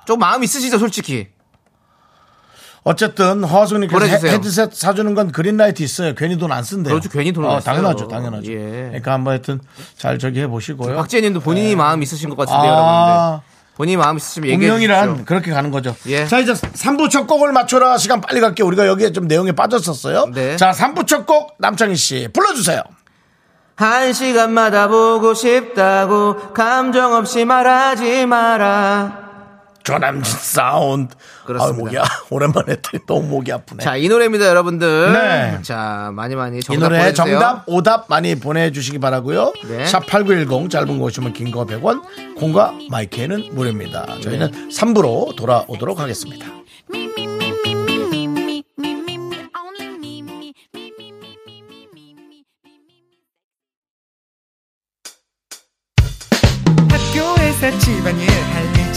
[0.05, 1.28] 좀 마음 있으시죠, 솔직히.
[2.84, 4.05] 어쨌든 허수님께서.
[4.05, 6.15] 헤- 헤드셋 사주는 건 그린라이트 있어요.
[6.15, 6.93] 괜히 돈 안 쓴대요.
[6.93, 7.09] 그렇죠.
[7.09, 7.61] 괜히 돈을 어, 안.
[7.61, 8.51] 당연하죠, 당연하죠.
[8.51, 8.57] 예.
[8.88, 9.59] 그러니까 한번 하여튼
[9.97, 10.95] 잘 저기 해보시고요.
[10.95, 13.41] 박지혜님도 본인이 마음 있으신 것 같은데 아.
[13.80, 13.80] 여러분들.
[13.80, 15.25] 본인이 마음 있으시면 얘기해 운명이란 주십시오.
[15.25, 15.95] 그렇게 가는 거죠.
[16.07, 16.27] 예.
[16.27, 17.97] 자, 이제 3부 첫 곡을 맞춰라.
[17.97, 18.67] 시간 빨리 갈게요.
[18.67, 20.32] 우리가 여기에 좀 내용에 빠졌었어요.
[20.34, 20.57] 네.
[20.57, 22.82] 자, 3부 첫 곡 남창희 씨 불러주세요.
[23.75, 29.28] 한 시간마다 보고 싶다고 감정 없이 말하지 마라.
[29.94, 31.16] 조남진 사운드.
[31.46, 31.80] 그렇습니다.
[31.80, 33.84] 아, 목이 아, 오랜만에 했더니 너무 목이 아프네.
[33.84, 35.14] 자, 이 노래입니다, 여러분들.
[35.14, 35.60] 네.
[35.64, 37.40] 자, 많이 많이 정답 이 노래 보내주세요.
[37.40, 39.84] 정답, 오답 많이 보내주시기 바라고요 네.
[39.86, 42.04] 샵8910, 짧은 거 오시면 긴 거 100원,
[42.38, 44.06] 공과 마이크에는 무료입니다.
[44.22, 44.68] 저희는 네.
[44.70, 46.46] 3부로 돌아오도록 하겠습니다.
[57.80, 58.78] 집안일 할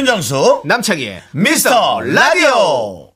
[0.00, 3.10] 윤정수, 남창희의 미스터 라디오.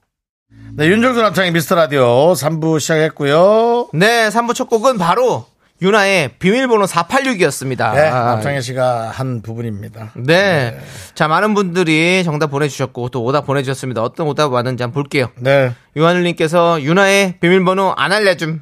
[0.76, 3.89] 네, 윤정수 남창희 미스터 라디오 3부 시작했고요.
[3.95, 5.47] 네, 3부 첫 곡은 바로
[5.80, 7.95] 유나의 비밀번호 486이었습니다.
[7.95, 10.12] 네, 남창희 씨가 한 부분입니다.
[10.14, 10.78] 네.
[11.14, 14.03] 자, 많은 분들이 정답 보내주셨고, 또 오답 보내주셨습니다.
[14.03, 15.30] 어떤 오답 왔는지 한번 볼게요.
[15.39, 15.72] 네.
[15.97, 18.61] 유한울님께서 유나의 비밀번호 안 알려줌.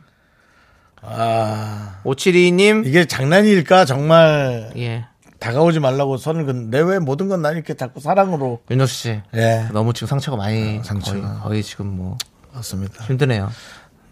[1.03, 3.85] 아, 572님, 이게 장난일까?
[3.85, 5.07] 정말 예.
[5.43, 8.61] 다가오지 말라고 선을 긋, 내왜 모든 건나 이렇게 자꾸 사랑으로.
[8.71, 9.21] 윤정수 씨.
[9.35, 9.67] 예.
[9.73, 11.21] 너무 지금 상처가 많이, 상처가.
[11.21, 12.17] 거의, 거의 지금 뭐,
[12.55, 13.05] 맞습니다.
[13.05, 13.51] 힘드네요.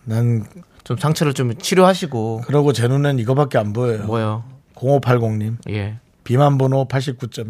[0.05, 0.45] 난,
[0.83, 4.05] 좀 상처를 좀 치료하시고, 그러고 제 눈엔 이거밖에 안 보여요.
[4.07, 4.43] 뭐요?
[4.75, 5.59] 0580님.
[5.71, 5.99] 예.
[6.25, 7.47] 비만 번호 89.1.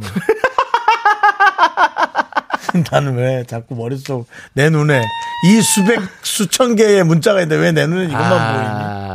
[2.93, 5.03] 나는 왜 자꾸 머릿속, 내 눈에
[5.47, 9.10] 이 수백, 수천 개의 문자가 있는데 왜 내 눈에 이것만 보이니?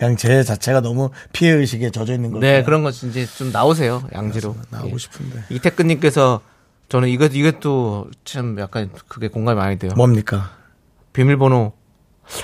[0.00, 2.50] 아, 그냥 제 자체가 너무 피해 의식에 젖어 있는 걸까요?
[2.50, 4.56] 네, 그런 거 이제 좀 나오세요, 양지로.
[4.70, 4.98] 나오고 예.
[4.98, 5.44] 싶은데.
[5.50, 6.40] 이태근님께서
[6.88, 9.92] 저는 이것, 이것도 참 약간 그게 공감이 많이 돼요.
[9.96, 10.52] 뭡니까?
[11.12, 11.72] 비밀번호,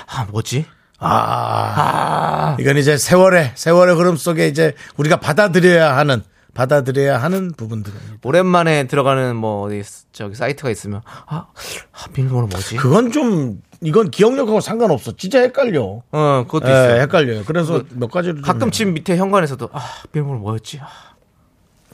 [0.07, 0.65] 아, 뭐지?
[0.99, 8.15] 아, 이건 이제 세월의, 세월의 흐름 속에 이제 우리가 받아들여야 하는, 받아들여야 하는 부분들입니다.
[8.23, 11.47] 오랜만에 들어가는 뭐 어디 저기 사이트가 있으면 아,
[11.91, 12.77] 아 비밀번호 뭐지?
[12.77, 15.15] 그건 좀, 이건 기억력하고 상관없어.
[15.15, 16.01] 진짜 헷갈려.
[16.11, 17.01] 어 그것도 예, 있어요.
[17.01, 17.43] 헷갈려요.
[17.45, 18.37] 그래서 몇 가지를.
[18.37, 18.71] 좀 가끔.
[18.71, 19.79] 집 밑에 현관에서도 아
[20.11, 20.79] 비밀번호 뭐였지?
[20.81, 20.87] 아,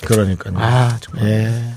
[0.05, 0.57] 그러니까요.
[0.57, 1.73] 아, 정말 예.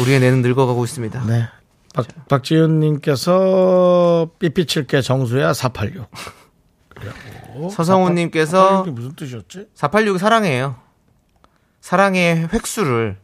[0.00, 1.24] 우리의 뇌는 늙어가고 있습니다.
[1.26, 1.48] 네.
[1.94, 6.06] 박, 박지윤님께서 삐삐 칠게 정수야 486.
[7.70, 9.68] 서성훈님께서 이게 무슨 뜻이었지?
[9.76, 10.76] 486이 사랑해요.
[11.80, 13.16] 사랑의 획수를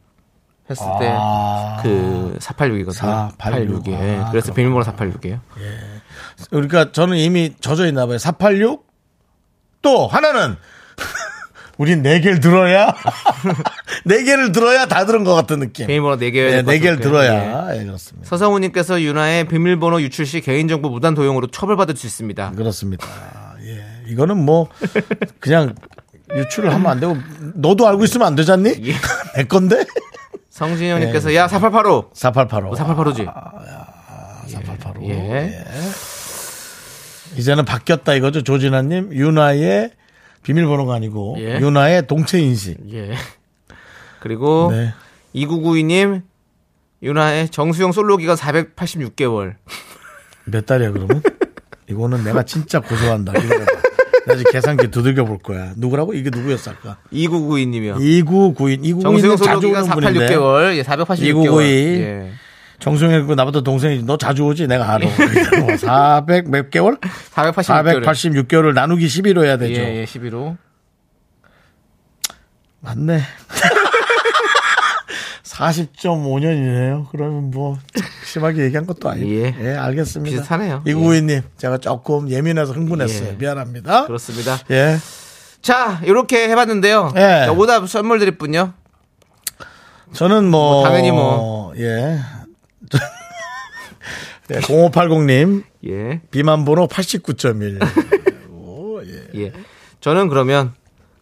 [0.70, 1.78] 했을 아.
[1.82, 2.92] 때그 486이거든요.
[2.92, 3.34] 486.
[3.38, 3.88] 486.
[3.88, 4.18] 예.
[4.18, 5.40] 아, 그래서 비밀번호 486이에요.
[6.50, 8.18] 그러니까 저는 이미 젖어 있나 봐요.
[8.18, 8.86] 486?
[9.82, 10.56] 또 하나는
[11.78, 12.94] 우린 네 개를 들어야
[14.04, 15.86] 네 개를 들어야 다 들은 것 같은 느낌.
[15.86, 16.32] 비밀번호 4개.
[16.32, 18.28] 네, 네 개를 들어야 예, 그렇습니다.
[18.28, 22.52] 서성우님께서 윤아의 비밀번호 유출 시 개인정보 무단 도용으로 처벌받을 수 있습니다.
[22.52, 23.06] 그렇습니다.
[23.64, 23.84] 예.
[24.08, 24.68] 이거는 뭐
[25.38, 25.74] 그냥
[26.34, 27.16] 유출을 하면 안 되고
[27.54, 28.70] 너도 알고 있으면 안 되잖니?
[28.84, 28.94] 예.
[29.36, 29.84] 내 건데?
[30.60, 32.10] 성진영님께서 야 4885.
[32.12, 32.74] 4885.
[32.76, 33.24] 4885지.
[34.46, 35.08] 4885.
[35.08, 35.14] 예.
[35.14, 35.64] 예.
[37.38, 38.42] 이제는 바뀌었다 이거죠.
[38.42, 39.14] 조진아님.
[39.14, 39.92] 윤아의
[40.42, 41.60] 비밀번호가 아니고 예.
[41.60, 42.76] 윤아의 동체 인식.
[42.92, 43.14] 예.
[44.20, 44.92] 그리고 네.
[45.34, 46.22] 2992님
[47.02, 49.54] 윤아의 정수영 솔로 기간 486개월.
[50.44, 51.22] 몇 달이야 그러면?
[51.88, 53.32] 이거는 내가 진짜 고소한다.
[54.26, 55.72] 나 지금 계산기 두들겨 볼 거야.
[55.76, 56.14] 누구라고?
[56.14, 56.98] 이게 누구였어 아까?
[57.12, 58.00] 2992님이요.
[58.00, 58.92] 2992.
[58.92, 60.28] 2992는 정수영 자주 오는 분인데.
[60.28, 60.76] 486개월.
[60.76, 61.22] 예, 486개월.
[61.22, 62.00] 2992.
[62.02, 62.30] 예.
[62.78, 64.66] 정수영이 그 나보다 동생이 너 자주 오지?
[64.66, 65.06] 내가 알아.
[65.78, 66.96] 400 몇 개월?
[66.96, 68.04] 486개월.
[68.04, 69.80] 486개월을 나누기 12로 해야 되죠.
[69.80, 70.56] 예, 예, 11호.
[72.80, 73.20] 맞네.
[75.60, 77.08] 40.5년이네요.
[77.10, 77.78] 그러면 뭐
[78.24, 79.30] 심하게 얘기한 것도 아니고.
[79.30, 79.54] 예.
[79.60, 80.38] 예, 알겠습니다.
[80.38, 80.82] 비슷하네요.
[80.86, 83.28] 이구이님, 제가 조금 예민해서 흥분했어요.
[83.28, 83.32] 예.
[83.32, 84.06] 미안합니다.
[84.06, 84.58] 그렇습니다.
[84.70, 84.96] 예.
[85.60, 87.12] 자, 이렇게 해봤는데요.
[87.16, 87.20] 예.
[87.46, 88.72] 자, 오답 선물 드릴 분요.
[90.14, 91.74] 저는 뭐, 뭐 당연히 뭐.
[91.76, 92.18] 예.
[94.48, 96.20] 네, 0580님 예.
[96.30, 97.78] 비만 번호 89.1.
[99.36, 99.52] 예.
[100.00, 100.72] 저는 그러면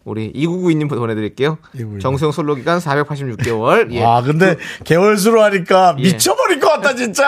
[0.08, 1.58] 우리 2992님 보내드릴게요.
[1.74, 2.00] 2992.
[2.00, 3.92] 정수영 솔로 기간 486개월.
[3.92, 4.02] 예.
[4.02, 6.02] 와, 근데 개월수로 하니까 예.
[6.02, 7.24] 미쳐버릴 것 같다, 진짜!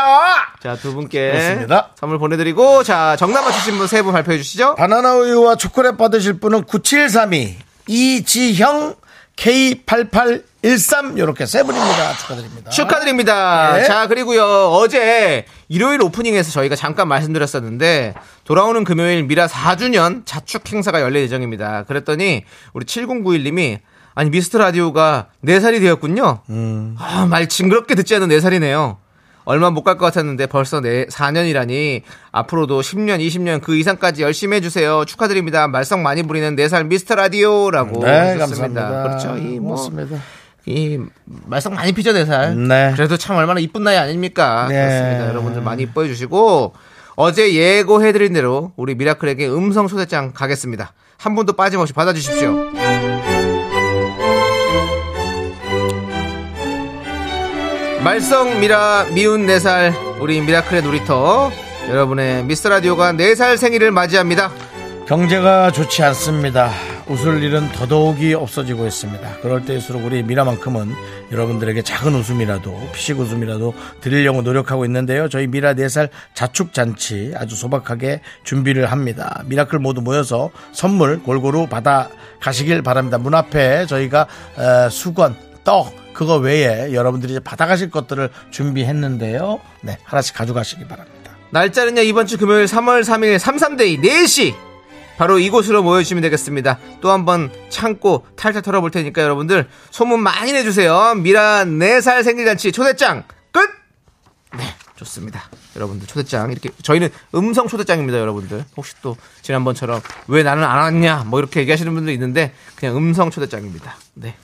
[0.63, 1.91] 자, 두 분께 그렇습니다.
[1.97, 4.75] 선물 보내드리고, 자, 정답 맞추신 분 세 분 발표해 주시죠.
[4.77, 7.57] 바나나 우유와 초콜릿 받으실 분은 9732,
[7.87, 8.95] 이지형,
[9.41, 12.17] K8813, 요렇게 세 분입니다.
[12.19, 12.71] 축하드립니다.
[12.71, 13.73] 축하드립니다.
[13.77, 13.85] 네.
[13.85, 18.15] 자, 그리고요, 어제 일요일 오프닝에서 저희가 잠깐 말씀드렸었는데,
[18.45, 21.85] 돌아오는 금요일 미라 4주년 자축 행사가 열릴 예정입니다.
[21.85, 23.79] 그랬더니, 우리 7091님이,
[24.15, 26.43] 아니, 미스터 라디오가 4살이 되었군요.
[26.51, 26.97] 음.
[26.99, 28.99] 아, 말 징그럽게 듣지 않은 4살이네요.
[29.51, 35.05] 얼마 못 갈 것 같았는데 벌써 네, 4년이라니 앞으로도 10년, 20년 그 이상까지 열심히 해주세요.
[35.07, 35.67] 축하드립니다.
[35.67, 38.83] 말썽 많이 부리는 4살 미스터 라디오라고 네, 하셨습니다.
[38.83, 39.03] 감사합니다.
[39.03, 39.37] 그렇죠.
[39.39, 40.23] 이 뭐, 고맙습니다.
[40.67, 41.01] 이
[41.47, 42.57] 말썽 많이 피죠 4살.
[42.57, 42.93] 네.
[42.95, 44.67] 그래도 참 얼마나 이쁜 나이 아닙니까?
[44.69, 44.77] 네.
[44.77, 45.29] 그렇습니다.
[45.31, 46.75] 여러분들 많이 이뻐해 주시고
[47.17, 50.93] 어제 예고해드린 대로 우리 미라클에게 음성 초대장 가겠습니다.
[51.19, 52.71] 한 분도 빠짐없이 받아주십시오.
[58.03, 61.51] 말썽 미라 미운 4살 우리 미라클의 놀이터
[61.89, 64.51] 여러분의 미스터 라디오가 4살 생일을 맞이합니다.
[65.07, 66.71] 경제가 좋지 않습니다.
[67.09, 69.39] 웃을 일은 더더욱이 없어지고 있습니다.
[69.43, 70.95] 그럴 때일수록 우리 미라만큼은
[71.33, 75.29] 여러분들에게 작은 웃음이라도 피식 웃음이라도 드리려고 노력하고 있는데요.
[75.29, 79.43] 저희 미라 4살 자축잔치 아주 소박하게 준비를 합니다.
[79.47, 82.09] 미라클 모두 모여서 선물 골고루 받아
[82.41, 83.19] 가시길 바랍니다.
[83.19, 84.27] 문 앞에 저희가
[84.57, 85.35] 어, 수건,
[85.65, 89.59] 떡 그거 외에 여러분들이 이제 받아가실 것들을 준비했는데요.
[89.81, 91.33] 네 하나씩 가져가시기 바랍니다.
[91.49, 94.55] 날짜는요 이번 주 금요일 3월 3일 33데이 4시.
[95.17, 96.79] 바로 이곳으로 모여주시면 되겠습니다.
[97.01, 101.15] 또 한번 창고 탈탈 털어볼 테니까 여러분들 소문 많이 내주세요.
[101.15, 103.71] 미라 4살 생일잔치 초대장 끝!
[104.59, 104.65] 네
[104.97, 105.45] 좋습니다.
[105.75, 108.67] 여러분들 초대장 이렇게 저희는 음성 초대장입니다 여러분들.
[108.77, 113.97] 혹시 또 지난번처럼 왜 나는 안 왔냐 뭐 이렇게 얘기하시는 분들 있는데 그냥 음성 초대장입니다.
[114.13, 114.35] 네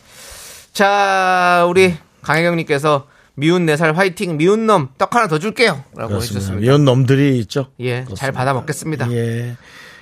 [0.76, 5.82] 자, 우리 강혜경님께서 미운 4살 화이팅, 미운 놈, 떡 하나 더 줄게요.
[5.96, 6.18] 라고 그렇습니다.
[6.18, 6.60] 해주셨습니다.
[6.60, 7.68] 미운 놈들이 있죠.
[7.80, 9.10] 예, 잘 받아 먹겠습니다.
[9.10, 9.56] 예.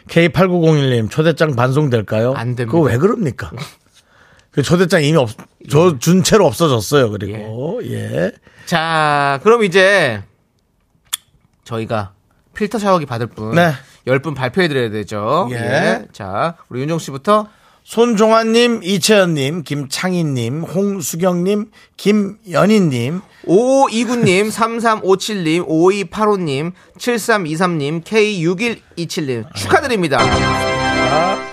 [0.09, 2.33] K8901님, 초대장 반송될까요?
[2.33, 2.73] 안 됩니다.
[2.73, 3.53] 그거 왜 그럽니까?
[4.51, 5.31] 그 초대장 이미 없,
[5.71, 7.81] 저, 준 채로 없어졌어요, 그리고.
[7.85, 8.33] 예.
[8.67, 10.25] 자, 그럼 이제
[11.63, 12.15] 저희가
[12.57, 13.55] 필터 샤워기 받을 분.
[13.55, 13.75] 네.
[14.09, 15.47] 10분 발표해드려야 되죠.
[15.53, 15.55] 예.
[15.55, 16.07] 예.
[16.11, 17.47] 자, 우리 윤종 씨부터.
[17.85, 30.19] 손종환님, 이채연님, 김창희님, 홍수경님, 김연희님, 5529님, 3357님, 5285님, 7323님, K6127님 축하드립니다.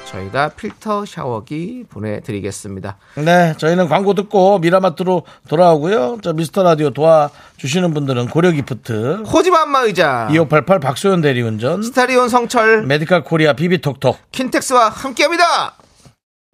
[0.06, 2.98] 저희가 필터 샤워기 보내드리겠습니다.
[3.16, 6.20] 네, 저희는 광고 듣고 미라마트로 돌아오고요.
[6.22, 13.26] 저 미스터 라디오 도와주시는 분들은 고려기프트, 코지마 안마 의자, 2588 박소연 대리운전, 스타리온 성철, 메디칼
[13.26, 15.76] 코리아 비비톡톡, 킨텍스와 함께합니다.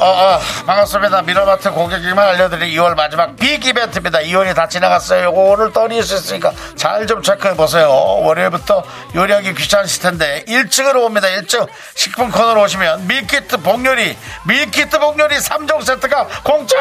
[0.00, 1.20] 어, 어, 반갑습니다.
[1.22, 4.20] 미러마트 고객님만 알려드릴 2월 마지막 빅 이벤트입니다.
[4.20, 5.24] 2월이 다 지나갔어요.
[5.24, 7.90] 요거 오늘 떠니 수 있으니까 잘 좀 체크해보세요.
[8.22, 8.82] 월요일부터
[9.14, 11.26] 요리하기 귀찮으실 텐데 1층으로 옵니다.
[11.28, 16.76] 1층 식품 코너로 오시면 밀키트 복요리 밀키트 복요리 3종 세트가 공짜!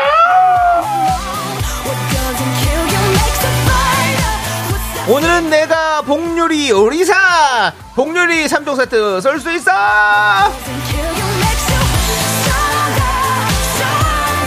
[5.08, 9.72] 오늘은 내가 복요리 요리사 복요리 3종 세트 쏠 수 있어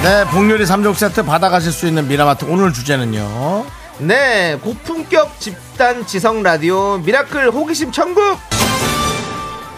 [0.02, 3.64] 네, 복요리 3종 세트 받아가실 수 있는 미라마트 오늘 주제는요.
[3.98, 8.36] 네 고품격 집단 지성 라디오 미라클 호기심 천국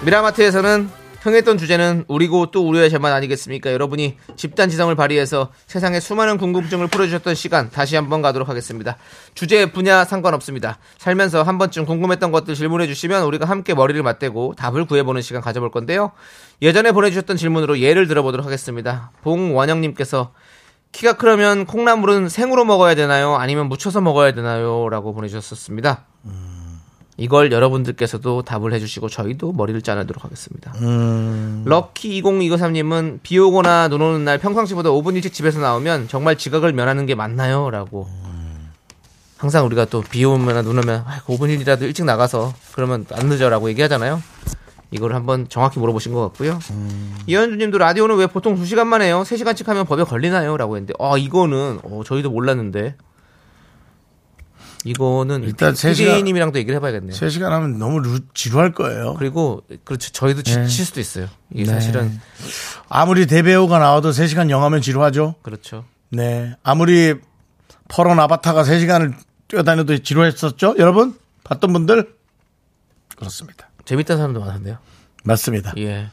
[0.01, 0.89] 미라마트에서는
[1.25, 3.73] 흥했던 주제는 우리고 또 우리의 제만 아니겠습니까?
[3.73, 8.99] 여러분이 집단 지성을 발휘해서 세상의 수많은 궁금증을 풀어주셨던 시간 다시 한번 가도록 하겠습니다.
[9.33, 10.79] 주제 분야 상관없습니다.
[10.99, 15.71] 살면서 한 번쯤 궁금했던 것들 질문해 주시면 우리가 함께 머리를 맞대고 답을 구해보는 시간 가져볼
[15.71, 16.13] 건데요.
[16.61, 19.11] 예전에 보내주셨던 질문으로 예를 들어보도록 하겠습니다.
[19.23, 20.35] 봉원영님께서
[20.93, 23.37] 키가 크려면 콩나물은 생으로 먹어야 되나요?
[23.37, 24.91] 아니면 무쳐서 먹어야 되나요?
[24.91, 26.05] 라고 보내주셨습니다.
[27.17, 30.73] 이걸 여러분들께서도 답을 해주시고 저희도 머리를 짜내도록 하겠습니다.
[31.65, 37.07] 럭키 2023님은 비 오거나 눈 오는 날 평상시보다 5분 일찍 집에서 나오면 정말 지각을 면하는
[37.07, 37.71] 게 맞나요?
[37.71, 38.09] 라고.
[39.37, 43.69] 항상 우리가 또 비 오면 눈 오면 아이고, 5분 일이라도 일찍 나가서 그러면 안 늦어라고
[43.71, 44.21] 얘기하잖아요.
[44.91, 46.59] 이걸 한번 정확히 물어보신 것 같고요.
[47.27, 49.23] 이현주 님도 라디오는 왜 보통 2시간만 해요?
[49.27, 50.57] 3시간씩 하면 법에 걸리나요?
[50.57, 52.95] 라고 했는데 아 이거는 어, 저희도 몰랐는데
[54.85, 57.13] 이거는 일단 일단 세 시간- PD님이랑도 얘기를 해봐야겠네요.
[57.17, 59.15] 3시간 하면 너무 루- 지루할 거예요.
[59.19, 61.29] 그리고 그렇죠 저희도 지칠 수도 있어요.
[61.51, 61.71] 이게 네.
[61.73, 62.21] 사실은
[62.89, 65.37] 아무리 대배우가 나와도 3시간 영화면 지루하죠.
[65.43, 65.85] 그렇죠.
[66.11, 66.55] 네.
[66.63, 67.15] 아무리
[67.89, 69.15] 퍼런 아바타가 3시간을
[69.49, 70.75] 뛰어다녀도 지루했었죠.
[70.79, 71.15] 여러분?
[71.45, 72.15] 봤던 분들?
[73.17, 73.69] 그렇습니다.
[73.85, 74.79] 재밌다는 사람도 많은데요.
[75.25, 75.73] 맞습니다.
[75.79, 76.09] 예.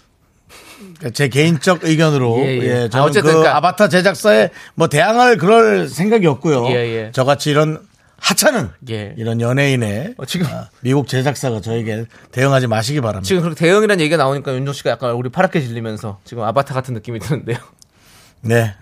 [1.13, 2.63] 제 개인적 의견으로 예, 예.
[2.63, 6.67] 예, 아, 저는 어쨌든 그 그러니까- 아바타 제작사에 뭐 대항할 그럴 생각이 없고요.
[6.67, 7.11] 예, 예.
[7.13, 7.80] 저같이 이런
[8.22, 9.15] 하찮은 예.
[9.17, 13.28] 이런 연예인의 어, 지금 아, 미국 제작사가 저에게 대응하지 마시기 바랍니다.
[13.28, 17.19] 지금 그렇게 대형이라는 얘기가 나오니까 윤종 씨가 약간 얼굴이 파랗게 질리면서 지금 아바타 같은 느낌이
[17.19, 17.57] 드는데요.
[18.41, 18.76] 네.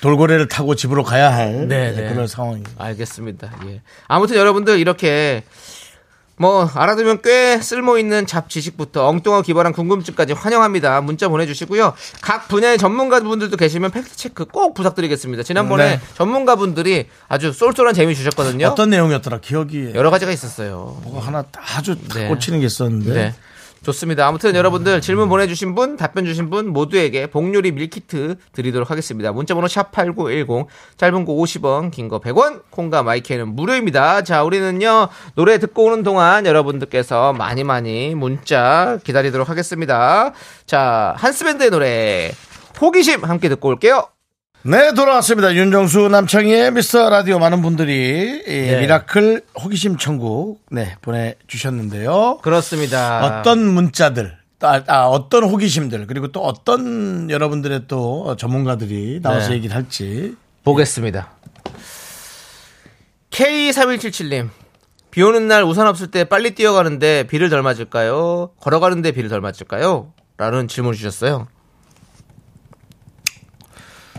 [0.00, 2.08] 돌고래를 타고 집으로 가야 할 네, 네, 네.
[2.12, 2.72] 그런 상황입니다.
[2.76, 3.52] 알겠습니다.
[3.66, 3.82] 예.
[4.08, 5.44] 아무튼 여러분들 이렇게
[6.36, 11.00] 뭐 알아두면 꽤 쓸모 있는 잡 지식부터 엉뚱하고 기발한 궁금증까지 환영합니다.
[11.02, 11.94] 문자 보내주시고요.
[12.20, 15.42] 각 분야의 전문가분들도 계시면 팩트 체크 꼭 부탁드리겠습니다.
[15.42, 16.00] 지난번에 네.
[16.14, 18.66] 전문가분들이 아주 쏠쏠한 재미 주셨거든요.
[18.68, 21.00] 어떤 내용이었더라 기억이 여러 가지가 있었어요.
[21.04, 21.44] 뭐가 하나
[21.76, 22.28] 아주 탁 네.
[22.28, 23.34] 꽂히는 게 있었는데 네.
[23.82, 24.26] 좋습니다.
[24.28, 29.32] 아무튼 여러분들 질문 보내주신 분, 답변 주신 분 모두에게 복요리 밀키트 드리도록 하겠습니다.
[29.32, 30.66] 문자번호 샵8910,
[30.96, 34.22] 짧은 거 50원, 긴 거 100원, 콩과 마이케이는 무료입니다.
[34.22, 40.32] 자, 우리는요, 노래 듣고 오는 동안 여러분들께서 많이 많이 문자 기다리도록 하겠습니다.
[40.66, 42.32] 자, 한스밴드의 노래,
[42.80, 44.06] 호기심 함께 듣고 올게요.
[44.64, 45.54] 네, 돌아왔습니다.
[45.54, 48.80] 윤정수 남창희의 미스터 라디오 많은 분들이 이 네.
[48.80, 52.38] 미라클 호기심 천국 네, 보내주셨는데요.
[52.42, 53.40] 그렇습니다.
[53.40, 59.56] 어떤 문자들, 아, 아, 어떤 호기심들, 그리고 또 어떤 여러분들의 또 전문가들이 나와서 네.
[59.56, 60.36] 얘기를 할지.
[60.62, 61.32] 보겠습니다.
[63.30, 64.50] K3177님.
[65.10, 68.50] 비 오는 날 우산 없을 때 빨리 뛰어가는데 비를 덜 맞을까요?
[68.60, 70.12] 걸어가는데 비를 덜 맞을까요?
[70.38, 71.48] 라는 질문을 주셨어요.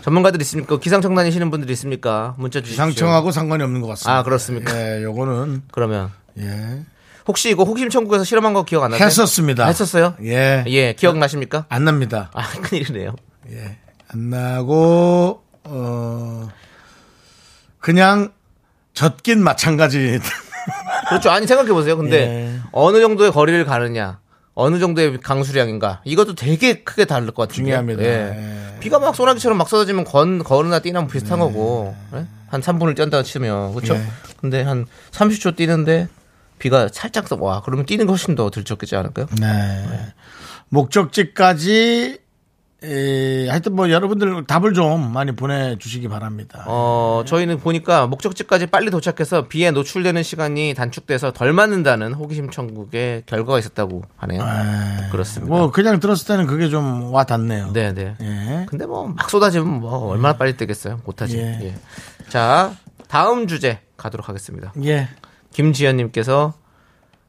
[0.04, 0.78] 전문가들 있습니까?
[0.78, 2.34] 기상청 다니시는 분들 있습니까?
[2.36, 2.84] 문자 주십시오.
[2.84, 4.18] 기상청하고 상관이 없는 것 같습니다.
[4.18, 4.76] 아, 그렇습니까?
[4.76, 6.82] 예, 요거는, 그러면 예.
[7.26, 9.06] 혹시 이거 호기심 천국에서 실험한 거 기억 안 나세요?
[9.06, 9.64] 했었습니다.
[9.66, 10.14] 했었어요?
[10.22, 10.62] 예.
[10.66, 11.64] 예, 기억나십니까?
[11.70, 12.30] 안 납니다.
[12.34, 13.16] 아, 큰일이네요.
[13.52, 13.78] 예.
[14.08, 16.48] 안 나고, 어,
[17.78, 18.30] 그냥
[18.92, 20.20] 젖긴 마찬가지.
[21.08, 21.30] 그렇죠.
[21.30, 21.96] 아니 생각해 보세요.
[21.96, 22.60] 근데 예.
[22.72, 24.18] 어느 정도의 거리를 가느냐,
[24.54, 27.54] 어느 정도의 강수량인가, 이것도 되게 크게 다를 것 같은데.
[27.54, 28.02] 중요합니다.
[28.04, 28.06] 예.
[28.76, 28.80] 예.
[28.80, 32.26] 비가 막 소나기처럼 막 쏟아지면 건 걸으나 뛰나 비슷한 거고, 예?
[32.48, 33.94] 한 3분을 뛴다 치면 그렇죠.
[33.94, 34.02] 예.
[34.40, 36.06] 근데 한 30초 뛰는데
[36.58, 39.26] 비가 살짝 써- 와 그러면 뛰는 게 훨씬 더 들썩겠지 않을까요?
[39.40, 39.84] 네.
[40.68, 42.18] 목적지까지
[42.84, 46.64] 에, 하여튼 뭐 여러분들 답을 좀 많이 보내주시기 바랍니다.
[46.66, 53.58] 어, 저희는 보니까 목적지까지 빨리 도착해서 비에 노출되는 시간이 단축돼서 덜 맞는다는 호기심 천국의 결과가
[53.58, 54.44] 있었다고 하네요.
[55.10, 55.54] 그렇습니다.
[55.54, 57.70] 뭐 그냥 들었을 때는 그게 좀 와 닿네요.
[57.72, 58.16] 네, 네.
[58.20, 58.66] 예.
[58.68, 61.00] 근데 뭐 막 쏟아지면 뭐 얼마나 빨리 뜨겠어요.
[61.04, 61.38] 못하지.
[61.38, 61.58] 예.
[61.62, 61.74] 예.
[62.28, 62.72] 자,
[63.08, 64.72] 다음 주제 가도록 하겠습니다.
[64.84, 65.08] 예.
[65.52, 66.54] 김지연님께서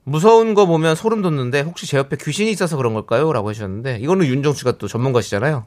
[0.09, 3.33] 무서운 거 보면 소름 돋는데 혹시 제 옆에 귀신이 있어서 그런 걸까요?
[3.33, 5.65] 라고 하셨는데 이거는 윤정 씨가 또 전문가시잖아요.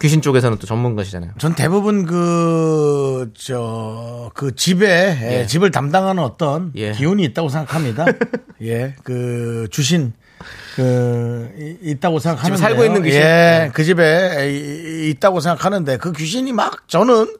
[0.00, 1.32] 귀신 쪽에서는 또 전문가시잖아요.
[1.38, 4.86] 전 대부분 그, 저, 그 집에,
[5.20, 5.46] 예, 예.
[5.46, 6.92] 집을 담당하는 어떤 예.
[6.92, 8.06] 기운이 있다고 생각합니다.
[8.62, 10.12] 예, 그, 주신,
[10.74, 12.60] 그, 이- 있다고 생각하는데.
[12.60, 13.20] 살고 있는 귀신?
[13.20, 13.70] 예, 네.
[13.72, 17.36] 그 집에 이- 있다고 생각하는데 그 귀신이 막 저는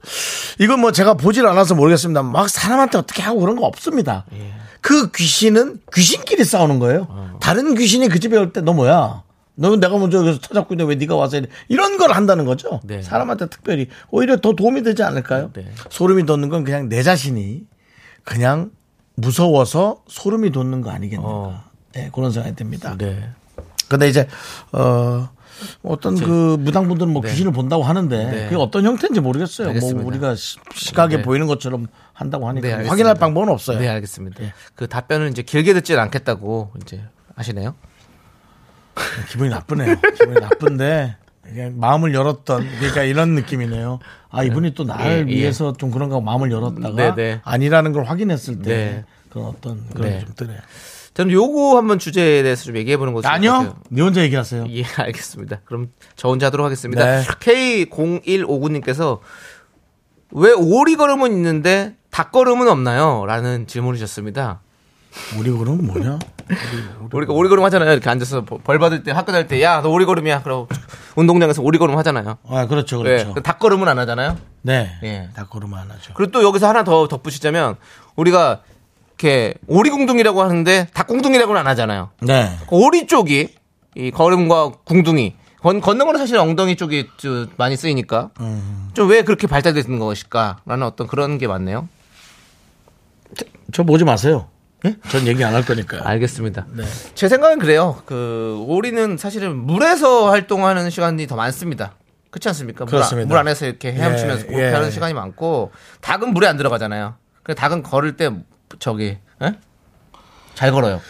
[0.61, 2.23] 이건 뭐 제가 보질 않아서 모르겠습니다.
[2.23, 4.25] 막 사람한테 어떻게 하고 그런 거 없습니다.
[4.35, 4.53] 예.
[4.83, 7.07] 그 귀신은 귀신끼리 싸우는 거예요.
[7.09, 7.39] 어.
[7.41, 9.23] 다른 귀신이 그 집에 올 때 너 뭐야?
[9.55, 11.47] 너 내가 먼저 여기서 터잡고 있는데 왜 네가 와서 이래?
[11.69, 12.81] 이런 걸 한다는 거죠.
[12.85, 13.01] 네.
[13.03, 15.51] 사람한테 특별히 오히려 더 도움이 되지 않을까요?
[15.55, 15.71] 네.
[15.91, 17.65] 소름이 돋는 건 그냥 내 자신이
[18.25, 18.71] 그냥
[19.15, 21.29] 무서워서 소름이 돋는 거 아니겠는가.
[21.33, 21.65] 어.
[21.93, 22.97] 네, 그런 생각이 듭니다.
[22.99, 23.31] 네.
[23.89, 24.27] 근데 이제
[24.73, 25.29] 어
[25.83, 28.45] 어떤 그 무당분들은 뭐 귀신을 본다고 하는데 네.
[28.45, 29.69] 그게 어떤 형태인지 모르겠어요.
[29.69, 30.01] 알겠습니다.
[30.01, 31.23] 뭐 우리가 시- 시각에 네.
[31.23, 32.93] 보이는 것처럼 한다고 하니까 네, 알겠습니다.
[32.93, 33.79] 확인할 방법은 없어요.
[33.79, 34.41] 네, 알겠습니다.
[34.75, 37.03] 그 답변을 이제 길게 듣진 않겠다고 이제
[37.37, 37.75] 하시네요.
[39.31, 39.97] 기분이 나쁘네요.
[40.19, 43.99] 기분이 나쁜데 그냥 마음을 열었던 그러니까 이런 느낌이네요.
[44.31, 45.37] 아 이분이 또 나를 예, 예.
[45.37, 47.41] 위해서 좀 그런가 마음을 열었다가 네, 네.
[47.45, 49.05] 아니라는 걸 확인했을 때 네.
[49.31, 50.19] 그런 어떤 그런 네.
[50.19, 50.59] 게좀 드네요.
[51.15, 53.77] 저는 요거 한번 주제에 대해서 좀 얘기해 보는 것도 것 아니요.
[53.91, 54.67] 네 혼자 얘기하세요.
[54.71, 55.61] 예, 알겠습니다.
[55.65, 57.05] 그럼 저 혼자 하도록 하겠습니다.
[57.05, 57.23] 네.
[57.23, 59.19] K0159님께서
[60.31, 63.25] 왜 오리걸음은 있는데 닭걸음은 없나요?
[63.27, 64.61] 라는 질문을 주셨습니다.
[65.39, 66.19] 우리 그런 뭐냐?
[67.13, 67.93] 우리 가 오리걸음 하잖아요.
[67.93, 70.43] 이렇게 앉아서 벌 받을 때 학교 다닐 때 야 너 오리걸음이야.
[70.43, 70.69] 그러고
[71.17, 72.39] 운동장에서 오리걸음 하잖아요.
[72.49, 73.35] 아 그렇죠, 네, 그렇죠.
[73.35, 74.39] 그 닭걸음은 안 하잖아요.
[74.63, 75.29] 네, 예.
[75.35, 76.15] 다 걸으면 안 하죠.
[76.15, 77.77] 그리고 또 여기서 하나 더 덧붙이자면
[78.17, 78.63] 우리가
[79.23, 82.11] 이렇게 오리궁둥이라고 하는데 닭궁둥이라고는 안 하잖아요.
[82.23, 83.55] 네, 오리 쪽이
[83.95, 88.31] 이 걸음과 궁둥이 건, 걷는 거는 사실 엉덩이 쪽이 좀 많이 쓰이니까
[88.95, 91.89] 좀왜 그렇게 발달되는 것일까라는 어떤 그런 게 많네요.
[93.73, 94.49] 저 보지 마세요.
[94.85, 94.97] 예?
[95.09, 96.03] 전 얘기 안 할 거니까요.
[96.03, 96.67] 알겠습니다.
[96.75, 96.83] 네.
[97.15, 98.03] 제 생각은 그래요.
[98.05, 101.95] 그 오리는 사실은 물에서 활동하는 시간이 더 많습니다.
[102.31, 102.85] 그렇지 않습니까?
[102.85, 103.29] 물, 그렇습니다.
[103.29, 104.73] 물 안에서 이렇게 헤엄치면서 예, 예.
[104.73, 105.71] 하는 시간이 많고
[106.01, 107.15] 닭은 물에 안 들어가잖아요.
[107.45, 108.31] 그 닭은 걸을 때
[108.79, 109.55] 저기 예?
[110.55, 111.01] 잘 걸어요.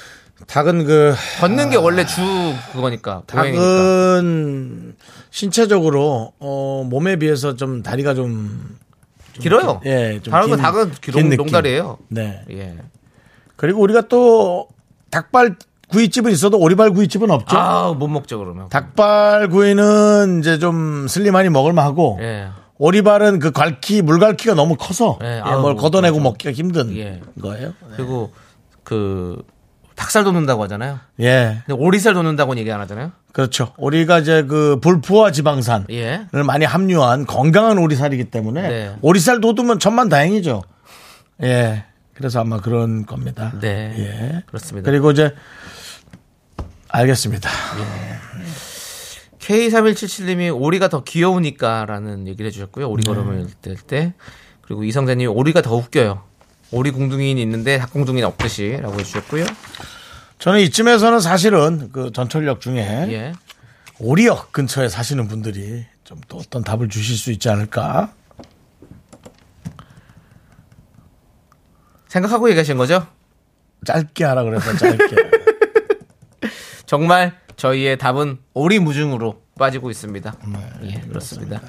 [0.46, 2.20] 닭은 그 걷는 게 원래 주
[2.72, 3.22] 그거니까.
[3.30, 3.62] 고행이니까.
[3.64, 4.96] 닭은
[5.30, 8.76] 신체적으로 어, 몸에 비해서 좀 다리가 좀
[9.34, 9.80] 길어요.
[9.86, 11.36] 예, 좀 다른 거 긴- 닭은 긴 롱, 느낌.
[11.38, 11.98] 롱다리예요.
[12.08, 12.42] 네.
[12.50, 12.76] 예.
[13.56, 14.68] 그리고 우리가 또
[15.10, 15.56] 닭발
[15.88, 17.56] 구이집은 있어도 오리발 구이집은 없죠.
[17.56, 18.68] 아, 못 먹죠 그러면.
[18.68, 22.48] 닭발 구이는 이제 좀 슬림하니 먹을만하고 예.
[22.82, 26.30] 오리발은 그 갈키 물갈키가 너무 커서 예, 예, 아우, 뭘 걷어내고 그렇죠.
[26.30, 27.20] 먹기가 힘든 예.
[27.40, 27.74] 거예요.
[27.94, 28.32] 그리고
[28.82, 29.40] 그
[29.94, 30.98] 닭살 돋는다고 하잖아요.
[31.20, 33.12] 예, 근데 오리살 돋는다고는 얘기 안 하잖아요.
[33.30, 33.72] 그렇죠.
[33.78, 36.26] 우리가 이제 그 불포화 지방산을 예.
[36.44, 38.96] 많이 함유한 건강한 오리살이기 때문에 네.
[39.00, 40.64] 오리살 돋으면 천만 다행이죠.
[41.44, 43.52] 예, 그래서 아마 그런 겁니다.
[43.60, 43.94] 네.
[43.96, 44.42] 예.
[44.46, 44.90] 그렇습니다.
[44.90, 45.32] 그리고 이제
[46.88, 47.48] 알겠습니다.
[49.42, 52.88] K3177님이 오리가 더 귀여우니까라는 얘기를 해주셨고요.
[52.88, 54.14] 오리 걸음을 뗄 때.
[54.62, 56.22] 그리고 이성재님이 오리가 더 웃겨요.
[56.70, 59.44] 오리 궁둥이는 있는데 닭궁둥이는 없듯이라고 해주셨고요.
[60.38, 63.32] 저는 이쯤에서는 사실은 그 전철역 중에 예.
[63.98, 68.12] 오리역 근처에 사시는 분들이 좀 또 어떤 답을 주실 수 있지 않을까?
[72.08, 73.06] 생각하고 얘기하신 거죠?
[73.86, 75.16] 짧게 하라 그래서 짧게.
[76.84, 80.34] 정말 저희의 답은 오리무중으로 빠지고 있습니다.
[80.84, 81.60] 예, 그렇습니다.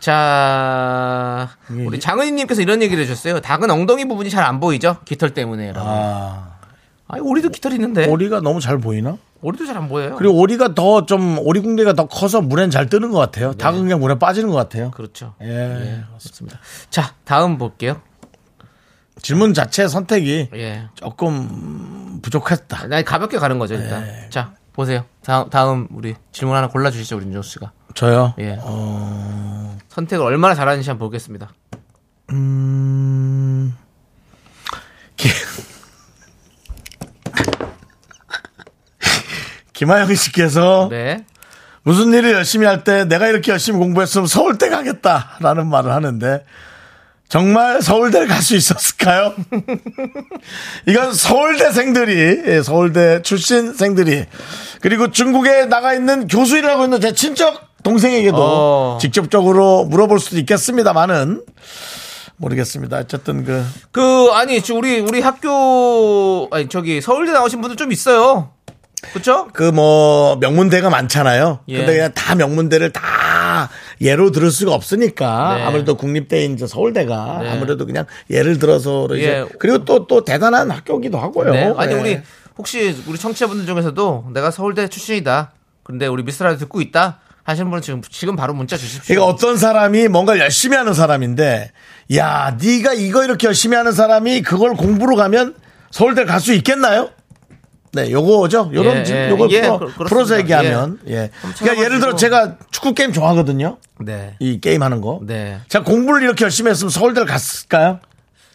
[0.00, 3.40] 자, 우리 장은희님께서 이런 얘기를 해주셨어요.
[3.40, 4.96] 닭은 엉덩이 부분이 잘 안 보이죠?
[5.04, 5.86] 깃털 때문에라고.
[5.88, 6.58] 아,
[7.06, 8.06] 아니, 오리도 깃털 있는데.
[8.06, 9.18] 오리가 너무 잘 보이나?
[9.42, 10.16] 오리도 잘 안 보여요.
[10.16, 13.52] 그리고 오리가 더 좀 오리궁뎅이가 더 커서 물엔 잘 뜨는 것 같아요.
[13.52, 14.90] 닭은 그냥 물에 빠지는 것 같아요.
[14.92, 15.34] 그렇죠.
[15.42, 15.46] 예.
[15.48, 16.58] 예, 그렇습니다.
[16.90, 18.00] 자, 다음 볼게요.
[19.22, 20.88] 질문 자체 선택이 예.
[20.94, 22.86] 조금 부족했다.
[22.86, 24.04] 나 가볍게 가는 거죠, 일단.
[24.04, 24.26] 네.
[24.30, 25.04] 자, 보세요.
[25.24, 27.72] 다음, 다음 우리 질문 하나 골라주시죠, 우리 윤정수 씨가.
[27.94, 28.34] 저요.
[28.38, 28.56] 예.
[28.60, 31.50] 어, 선택을 얼마나 잘하는지 한번 보겠습니다.
[32.32, 33.76] 음,
[35.16, 35.28] 기-
[39.72, 41.24] 김하영 씨께서 네.
[41.82, 46.44] 무슨 일을 열심히 할 때 내가 이렇게 열심히 공부했으면 서울대 가겠다라는 말을 하는데
[47.30, 49.34] 정말 서울대를 갈 수 있었을까요?
[50.86, 54.24] 이건 서울대생들이, 예, 서울대 출신생들이,
[54.80, 58.98] 그리고 중국에 나가 있는 교수이라고 있는 제 친척 동생에게도 어.
[59.00, 61.44] 직접적으로 물어볼 수도 있겠습니다만은,
[62.36, 62.96] 모르겠습니다.
[62.98, 68.50] 어쨌든 그, 그 아니 저 우리 우리 학교 아니 저기 서울대 나오신 분들 좀 있어요.
[69.12, 69.48] 그렇죠?
[69.52, 71.60] 그 뭐 명문대가 많잖아요.
[71.68, 71.76] 예.
[71.78, 73.70] 근데 그냥 다 명문대를 다
[74.00, 75.64] 예로 들을 수가 없으니까 네.
[75.64, 77.50] 아무래도 국립대인 이제 서울대가 네.
[77.50, 79.46] 아무래도 그냥 예를 들어서 이제 예.
[79.58, 81.52] 그리고 또또 대단한 학교기도 하고요.
[81.52, 81.74] 네.
[81.76, 81.98] 아니 예.
[81.98, 82.20] 우리
[82.58, 85.52] 혹시 우리 청취자분들 중에서도 내가 서울대 출신이다.
[85.82, 89.14] 근데 우리 미스라디 듣고 있다 하시는 분은 지금 지금 바로 문자 주십시오.
[89.14, 91.72] 그러니까 어떤 사람이 뭔가 열심히 하는 사람인데
[92.16, 95.54] 야 네가 이거 이렇게 열심히 하는 사람이 그걸 공부로 가면
[95.90, 97.10] 서울대 갈 수 있겠나요?
[97.92, 98.70] 네, 요거죠.
[98.72, 99.30] 요런 예, 예.
[99.30, 99.78] 요걸 예, 풀어.
[100.06, 101.30] 풀어서 얘기하면 예.
[101.40, 102.14] 한번 그러니까 예를 들어.
[102.14, 103.78] 제가 축구 게임 좋아하거든요.
[103.98, 104.36] 네.
[104.38, 105.20] 이 게임 하는 거.
[105.22, 105.58] 네.
[105.68, 107.98] 제가 공부를 이렇게 열심히 했으면 서울대를 갔을까요?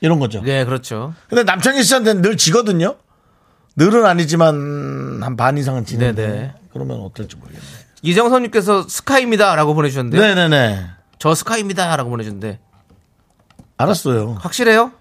[0.02, 0.42] 이런 거죠.
[0.42, 1.14] 네, 그렇죠.
[1.28, 2.96] 근데 남창희 씨한테는 늘 지거든요.
[3.76, 6.54] 늘은 아니지만 한 반 이상은 지는데 네네.
[6.72, 7.64] 그러면 어떨지 모르겠네.
[8.04, 10.86] 이정선님께서 스카이입니다라고 보내주셨는데 네네네.
[11.20, 12.60] 저 스카이입니다라고 보내주셨는데
[13.78, 14.38] 알았어요.
[14.40, 14.92] 확실해요?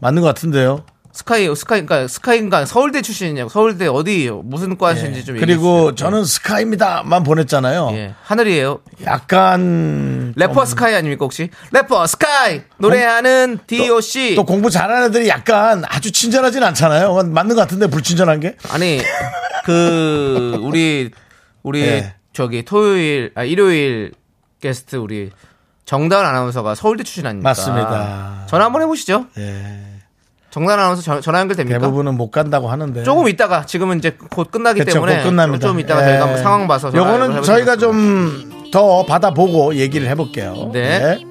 [0.00, 0.84] 맞는 것 같은데요.
[1.12, 5.40] 스카이 스카이 그러니까 스카이인가 서울대 출신이냐고 서울대 어디 무슨 과신지 좀 예.
[5.40, 5.94] 그리고 주세요.
[6.10, 7.90] 저는 스카이입니다만 보냈잖아요.
[7.94, 8.80] 예 하늘이에요.
[9.04, 11.50] 약간 래퍼 스카이 아닙니까 혹시?
[11.72, 14.36] 래퍼 스카이 노래하는 D.O.C.
[14.36, 17.14] 또 공부 잘하는 애들이 약간 아주 친절하진 않잖아요.
[17.24, 18.56] 맞는 것 같은데 불친절한 게.
[18.70, 19.00] 아니
[19.64, 21.10] 그 우리
[21.62, 22.14] 우리 예.
[22.32, 24.12] 저기 토요일 아 일요일
[24.60, 25.30] 게스트 우리
[25.86, 27.48] 정다은 아나운서가 서울대 출신 아닙니까?
[27.48, 28.46] 맞습니다.
[28.48, 29.26] 전화 한번 해보시죠.
[29.38, 29.89] 예.
[30.50, 31.78] 정단 아나운서 전화 연결됩니까?
[31.78, 36.02] 대부분은 못 간다고 하는데 조금 있다가 지금은 이제 곧 끝나기 그쵸, 때문에 곧 좀, 있다가
[36.02, 36.18] 예.
[36.18, 40.70] 저희가 상황 봐서 요거는 저희가 좀 더 받아보고 얘기를 해볼게요.
[40.72, 40.98] 네.
[40.98, 41.24] 네.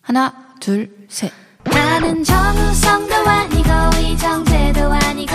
[0.00, 1.32] 하나, 둘, 셋.
[1.64, 5.32] 나는 정우성도 아니고 이정재도 아니고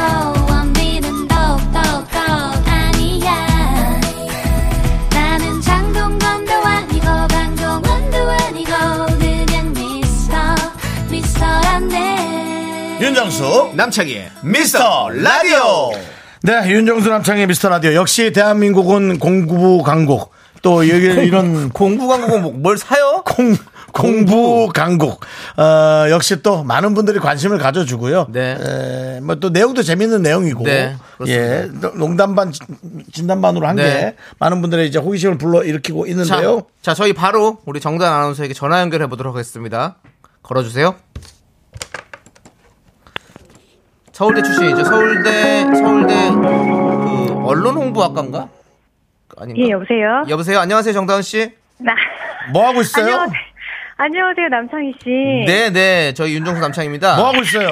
[12.99, 15.91] 윤정수 남창희의 미스터 라디오.
[16.43, 17.93] 네, 윤정수 남창의 미스터 라디오.
[17.93, 20.31] 역시 대한민국은 공부 강국.
[20.61, 23.23] 또 여기 이런 공부 광고는 뭐- 뭘 사요?
[23.25, 23.55] 공,
[23.93, 25.21] 공부 강국.
[25.55, 28.27] 어, 역시 또 많은 분들이 관심을 가져주고요.
[28.31, 29.19] 네.
[29.23, 30.65] 뭐 또 내용도 재밌는 내용이고.
[30.65, 31.87] 네, 그렇습니다.
[31.87, 31.97] 예.
[31.97, 32.51] 농담 반,
[33.13, 34.15] 진담 반으로 한게 네.
[34.39, 36.63] 많은 분들의 이제 호기심을 불러 일으키고 자, 있는데요.
[36.81, 39.95] 자, 저희 바로 우리 정다은 아나운서에게 전화 연결해 보도록 하겠습니다.
[40.43, 40.95] 걸어주세요.
[44.19, 44.83] 서울대 출신이죠.
[44.83, 48.49] 서울대 서울대 그 언론 홍보학과인가?
[49.37, 49.61] 아닌가?
[49.61, 50.25] 예, 여보세요?
[50.27, 50.59] 여보세요.
[50.59, 51.53] 안녕하세요, 정다은 씨.
[51.77, 51.95] 나,
[52.51, 53.05] 뭐 하고 있어요?
[53.05, 53.39] 안녕하세요.
[53.95, 55.09] 안녕하세요, 남창희 씨.
[55.47, 56.13] 네, 네.
[56.15, 57.15] 저희 윤정수 남창입니다.
[57.15, 57.69] 뭐 하고 있어요?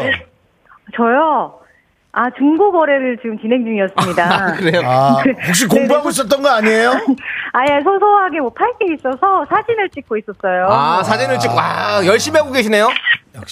[0.95, 1.60] 저요?
[2.20, 4.53] 아, 중고 거래를 지금 진행 중이었습니다.
[4.57, 4.82] 그래요?
[4.84, 6.89] 아, 혹시 공부하고 있었던 거 아니에요?
[7.53, 10.65] 아예 소소하게 뭐 팔 게 있어서 사진을 찍고 있었어요.
[10.68, 12.89] 아, 사진을 찍고 와, 열심히 하고 계시네요.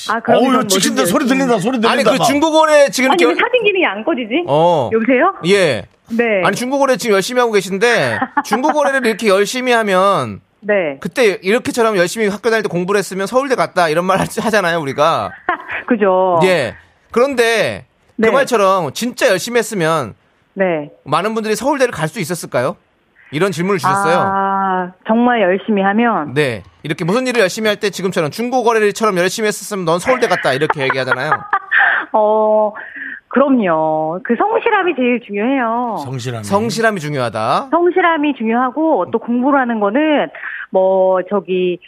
[0.10, 1.06] 아, 그럼 어우, 찍힌다.
[1.06, 1.60] 소리 들린다.
[1.60, 1.92] 소리 들린다.
[1.92, 2.24] 아니, 그 막.
[2.26, 4.46] 중국어에 지금 아니, 이렇게 왜 사진 기능이 안 꺼지지?
[4.48, 4.90] 어.
[4.94, 5.36] 여보세요?
[5.48, 5.84] 예.
[6.10, 6.24] 네.
[6.44, 10.98] 아니 중국어를 지금 열심히 하고 계신데 중국어를 이렇게 열심히 하면 네.
[11.00, 15.32] 그때 이렇게처럼 열심히 학교 다닐 때 공부를 했으면 서울대 갔다 이런 말 하잖아요 우리가
[15.88, 16.40] 그죠?
[16.44, 16.76] 예
[17.12, 17.86] 그런데
[18.18, 18.30] 네.
[18.30, 20.14] 그 말처럼 진짜 열심히 했으면
[20.54, 20.92] 네.
[21.04, 22.76] 많은 분들이 서울대를 갈 수 있었을까요?
[23.32, 24.18] 이런 질문을 주셨어요.
[24.20, 26.34] 아, 정말 열심히 하면.
[26.34, 30.82] 네 이렇게 무슨 일을 열심히 할 때 지금처럼 중국어래처럼 열심히 했었으면 넌 서울대 갔다 이렇게
[30.84, 31.32] 얘기하잖아요.
[32.14, 32.72] 어,
[33.28, 34.20] 그럼요.
[34.24, 35.98] 그 성실함이 제일 중요해요.
[36.06, 36.44] 성실함.
[36.44, 37.68] 성실함이 중요하다.
[37.72, 40.30] 성실함이 중요하고 또 공부를 하는 거는
[40.70, 41.80] 뭐 저기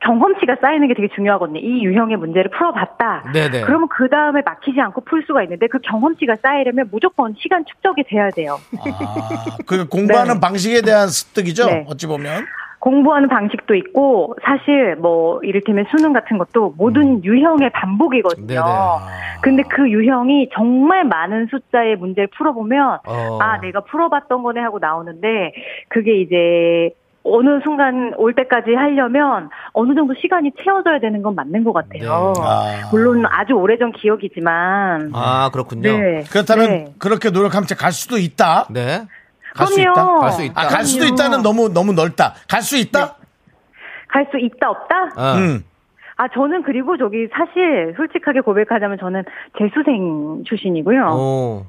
[0.00, 1.60] 경험치가 쌓이는 게 되게 중요하거든요.
[1.60, 3.32] 이 유형의 문제를 풀어봤다.
[3.32, 3.62] 네네.
[3.62, 8.30] 그러면 그 다음에 막히지 않고 풀 수가 있는데 그 경험치가 쌓이려면 무조건 시간 축적이 돼야
[8.30, 8.56] 돼요.
[8.78, 10.40] 아, 그 공부하는 네.
[10.40, 11.66] 방식에 대한 습득이죠.
[11.66, 11.86] 네.
[11.88, 12.44] 어찌 보면.
[12.78, 18.46] 공부하는 방식도 있고 사실 뭐 이를테면 수능 같은 것도 모든 유형의 반복이거든요.
[18.46, 18.64] 음.
[18.64, 19.40] 네네.
[19.42, 23.38] 근데 그 유형이 정말 많은 숫자의 문제를 풀어보면 어.
[23.40, 25.52] 아 내가 풀어봤던 거네 하고 나오는데
[25.88, 31.72] 그게 이제 어느 순간 올 때까지 하려면 어느 정도 시간이 채워져야 되는 건 맞는 것
[31.72, 32.32] 같아요.
[32.36, 32.42] 네.
[32.42, 32.88] 아.
[32.90, 35.98] 물론 아주 오래전 기억이지만 아 그렇군요.
[35.98, 36.24] 네.
[36.30, 36.94] 그렇다면 네.
[36.98, 38.66] 그렇게 노력하면 갈 수도 있다.
[38.70, 39.06] 네.
[39.54, 39.92] 갈수 그럼요.
[39.92, 40.18] 있다.
[40.20, 40.60] 갈 수 있다.
[40.60, 41.14] 아, 갈 수도 그럼요.
[41.14, 42.34] 있다는 너무 너무 넓다.
[42.48, 43.16] 갈 수 있다.
[44.08, 44.94] 갈 수 있다 없다?
[45.16, 45.34] 어.
[45.36, 45.64] 음.
[46.16, 49.24] 아, 저는 그리고 저기 사실 솔직하게 고백하자면 저는
[49.58, 51.00] 재수생 출신이고요.
[51.12, 51.66] 오.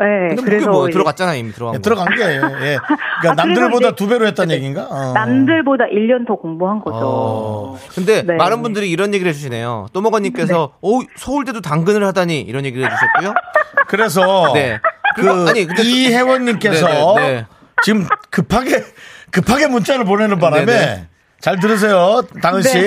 [0.00, 0.28] 네, 어.
[0.30, 1.82] 근데 그래서 뭐 들어갔잖아요, 이미 들어간 예, 거.
[1.82, 2.38] 들어간 게 예.
[3.20, 4.88] 그러니까 아, 남들보다 두 배로 했다는 얘기인가?
[4.90, 5.12] 어.
[5.12, 6.98] 남들보다 1년 더 공부한 거죠.
[7.00, 7.78] 어.
[7.94, 8.34] 근데 네.
[8.34, 9.86] 많은 분들이 이런 얘기를 해주시네요.
[9.92, 13.34] 또먹어님께서 오 서울대도 당근을 하다니 이런 얘기를 해주셨고요.
[13.86, 14.80] 그래서 네.
[15.14, 17.46] 그 아니, 근데 또- 이혜원님께서 네, 네, 네.
[17.84, 18.82] 지금 급하게
[19.30, 21.06] 급하게 문자를 보내는 바람에 네, 네.
[21.40, 22.78] 잘 들으세요, 당은 씨.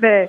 [0.00, 0.28] 네.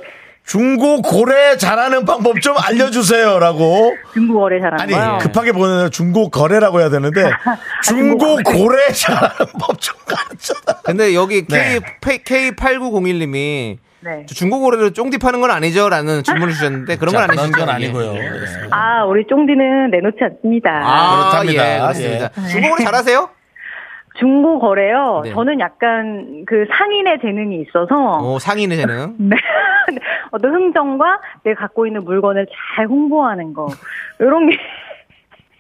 [0.49, 3.95] 중고 고래 잘하는 방법 좀 알려주세요라고.
[4.13, 5.19] 중국어를 잘하는 아니 거요.
[5.21, 7.21] 급하게 보내는 중고 거래라고 해야 되는데
[7.85, 9.29] 중고 중고 고래 잘하는
[9.59, 10.81] 법 좀 가르쳐다.
[10.83, 11.79] 근데 여기 네.
[12.01, 14.25] K, K8901님이 네.
[14.25, 15.87] 중고 거래로 쫑디 파는 건 아니죠?
[15.87, 17.27] 라는 질문을 주셨는데 그런 건?
[17.27, 17.71] 그런 건 예.
[17.71, 18.15] 아니고요.
[18.15, 18.29] 예.
[18.71, 20.71] 아, 우리 쫑디는 내놓지 않습니다.
[20.83, 21.75] 아, 그렇답니다.
[21.75, 22.29] 예, 그렇습니다.
[22.43, 22.47] 예.
[22.47, 23.29] 중고 거래 잘하세요?
[24.17, 25.21] 중고 거래요.
[25.23, 25.31] 네.
[25.31, 29.15] 저는 약간 그 상인의 재능이 있어서 오, 상인의 재능.
[29.19, 29.37] 네.
[30.31, 33.67] 어떤 흥정과 내가 갖고 있는 물건을 잘 홍보하는 거
[34.19, 34.57] 이런 게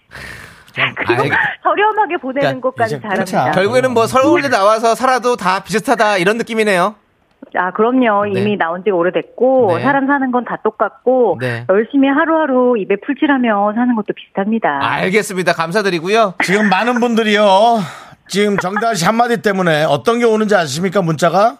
[0.95, 1.23] 그리고
[1.63, 3.41] 저렴하게 보내는 그러니까 것까지 이제 잘합니다.
[3.41, 3.51] 그렇죠.
[3.59, 6.95] 결국에는 뭐 서울대 나와서 살아도 다 비슷하다 이런 느낌이네요.
[7.55, 8.25] 아 그럼요.
[8.25, 8.39] 네.
[8.41, 9.83] 이미 나온 지 오래됐고 네.
[9.83, 11.65] 사람 사는 건 다 똑같고 네.
[11.69, 14.79] 열심히 하루하루 입에 풀칠하며 사는 것도 비슷합니다.
[14.81, 15.53] 알겠습니다.
[15.53, 16.35] 감사드리고요.
[16.43, 17.43] 지금 많은 분들이요.
[18.27, 21.57] 지금 정다은 씨 한마디 때문에 어떤 게 오는지 아십니까 문자가?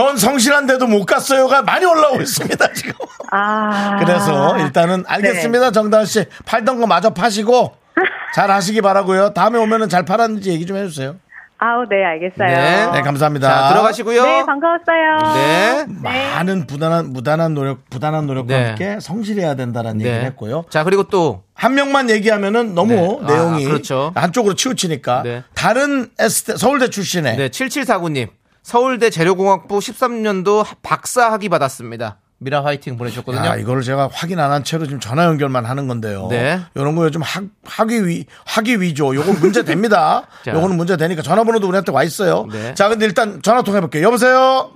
[0.00, 2.92] 전 성실한데도 못 갔어요가 많이 올라오고 있습니다 지금.
[3.32, 7.74] 아, 그래서 일단은 알겠습니다 정다은 씨 팔던 거 마저 파시고
[8.34, 9.34] 잘 하시기 바라고요.
[9.34, 11.16] 다음에 오면은 잘 팔았는지 얘기 좀 해주세요.
[11.58, 12.48] 아우 네 알겠어요.
[12.48, 12.90] 네.
[12.94, 13.46] 네 감사합니다.
[13.46, 14.22] 자, 들어가시고요.
[14.24, 15.34] 네, 반가웠어요.
[15.34, 15.86] 네.
[16.02, 18.66] 많은 부단한 무단한 노력 부단한 노력과 네.
[18.68, 20.24] 함께 성실해야 된다는 얘기를 네.
[20.24, 20.64] 했고요.
[20.70, 23.18] 자, 그리고 또 한 명만 얘기하면은 너무 네.
[23.22, 24.12] 아, 내용이 그렇죠.
[24.14, 25.42] 한쪽으로 치우치니까 네.
[25.54, 28.28] 다른 S대, 서울대 출신의 네, 7749님.
[28.74, 32.18] 서울대 재료공학부 13년도 박사 학위 받았습니다.
[32.38, 33.44] 미라 화이팅 보내주셨거든요.
[33.44, 36.28] 야, 이거를 제가 확인 안 한 채로 지금 전화 연결만 하는 건데요.
[36.30, 36.60] 네.
[36.76, 39.12] 이런 거 요즘 학, 학위 위, 학위 위조.
[39.12, 40.22] 요거 문제 됩니다.
[40.46, 40.52] 자.
[40.52, 42.46] 요거는 문제 되니까 전화번호도 우리한테 와 있어요.
[42.52, 42.72] 네.
[42.74, 44.04] 자, 근데 일단 전화 통해볼게요.
[44.06, 44.70] 여보세요?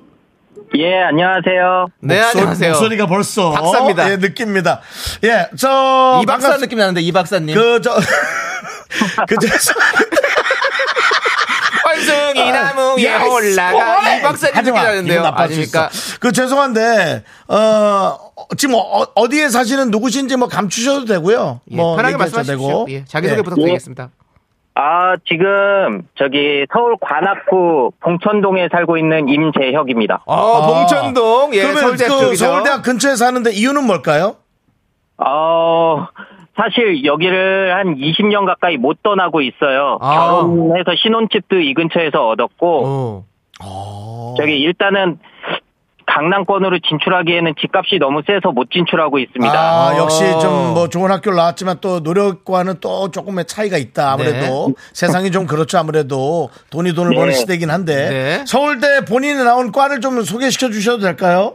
[0.77, 1.87] 예, 안녕하세요.
[2.01, 2.71] 네, 목소- 안녕하세요.
[2.73, 3.53] 목소리가 벌써.
[3.53, 4.11] 박사입니다.
[4.11, 4.81] 예, 느낍니다.
[5.23, 6.19] 예, 저.
[6.21, 7.55] 이 박사 반갑- 느낌 나는데 이 박사님.
[7.55, 7.95] 그, 저.
[9.29, 9.47] 그, 저.
[11.95, 14.83] 월승이 나무에 야, 올라가 씨, 이 박사님 느낌 마.
[14.85, 15.23] 나는데요.
[15.25, 15.91] 아닙니까?
[16.21, 18.19] 그 죄송한데 어
[18.57, 21.61] 지금 어, 어디에 사시는 누구신지 뭐 감추셔도 되고요.
[21.71, 22.87] 예, 뭐 편하게 말씀하십시오.
[22.89, 23.43] 예, 자기소개 예.
[23.43, 24.11] 부탁드리겠습니다.
[24.77, 30.25] 아, 지금 저기 서울 관악구 봉천동에 살고 있는 임재혁입니다.
[30.27, 30.67] 어, 아.
[30.67, 31.55] 봉천동.
[31.55, 32.45] 예, 그러면 서울대 그 쪽이죠.
[32.45, 34.35] 서울대학 근처에 사는데 이유는 뭘까요?
[35.19, 36.09] 어,
[36.57, 39.99] 사실 여기를 한 20년 가까이 못 떠나고 있어요.
[40.01, 40.27] 아.
[40.27, 43.25] 결혼해서 신혼집도 이 근처에서 얻었고,
[43.63, 44.35] 어.
[44.39, 45.19] 저기 일단은
[46.07, 49.53] 강남권으로 진출하기에는 집값이 너무 세서 못 진출하고 있습니다.
[49.53, 50.39] 아, 역시 어.
[50.39, 54.13] 좀뭐 좋은 학교를 나왔지만 또 노력과는 또 조금의 차이가 있다.
[54.13, 54.75] 아무래도 네.
[54.93, 55.79] 세상이 좀 그렇죠.
[55.79, 57.17] 아무래도 돈이 돈을 네.
[57.17, 58.45] 버는 시대긴 한데 네.
[58.47, 61.55] 서울대 본인이 나온 과를 좀 소개시켜 주셔도 될까요?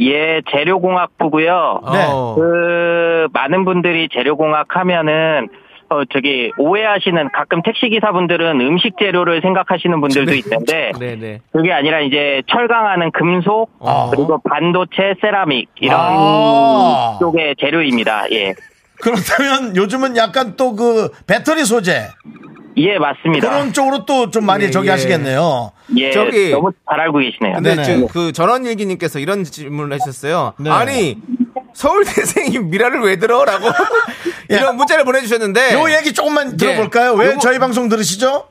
[0.00, 1.80] 예, 재료공학부고요.
[1.92, 2.06] 네.
[2.08, 2.34] 어.
[2.36, 5.48] 그 많은 분들이 재료공학 하면은
[5.90, 11.40] 어 저기 오해하시는 가끔 택시 기사분들은 음식 재료를 생각하시는 분들도 있는데 네네.
[11.52, 14.08] 그게 아니라 이제 철강하는 금속 어.
[14.10, 17.16] 그리고 반도체 세라믹 이런 아.
[17.20, 18.24] 쪽의 재료입니다.
[18.32, 18.54] 예.
[19.02, 22.08] 그렇다면 요즘은 약간 또 그 배터리 소재
[22.76, 23.48] 예, 맞습니다.
[23.48, 24.92] 그런 쪽으로 또 좀 많이 예, 저기 예.
[24.92, 25.72] 하시겠네요.
[25.96, 27.54] 예, 저기- 너무 잘 알고 계시네요.
[27.54, 27.82] 근데 네네.
[27.82, 30.54] 지금 그 전원 일기님께서 이런 질문을 해주셨어요.
[30.58, 30.70] 네.
[30.70, 31.18] 아니
[31.74, 33.66] 서울대생이 미라를 왜 들어라고
[34.48, 37.12] 이런 문자를 보내주셨는데 요 얘기 조금만 들어볼까요?
[37.14, 37.34] 왜 네.
[37.34, 38.44] 요거- 저희 방송 들으시죠?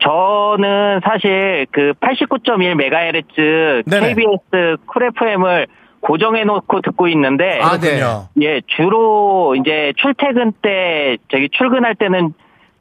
[0.00, 4.08] 저는 사실 그 89.1MHz 네네.
[4.14, 5.66] KBS 쿨 FM을
[6.00, 8.00] 고정해 놓고 듣고 있는데 아, 네.
[8.42, 12.34] 예, 주로 이제 출퇴근 때 저기 출근할 때는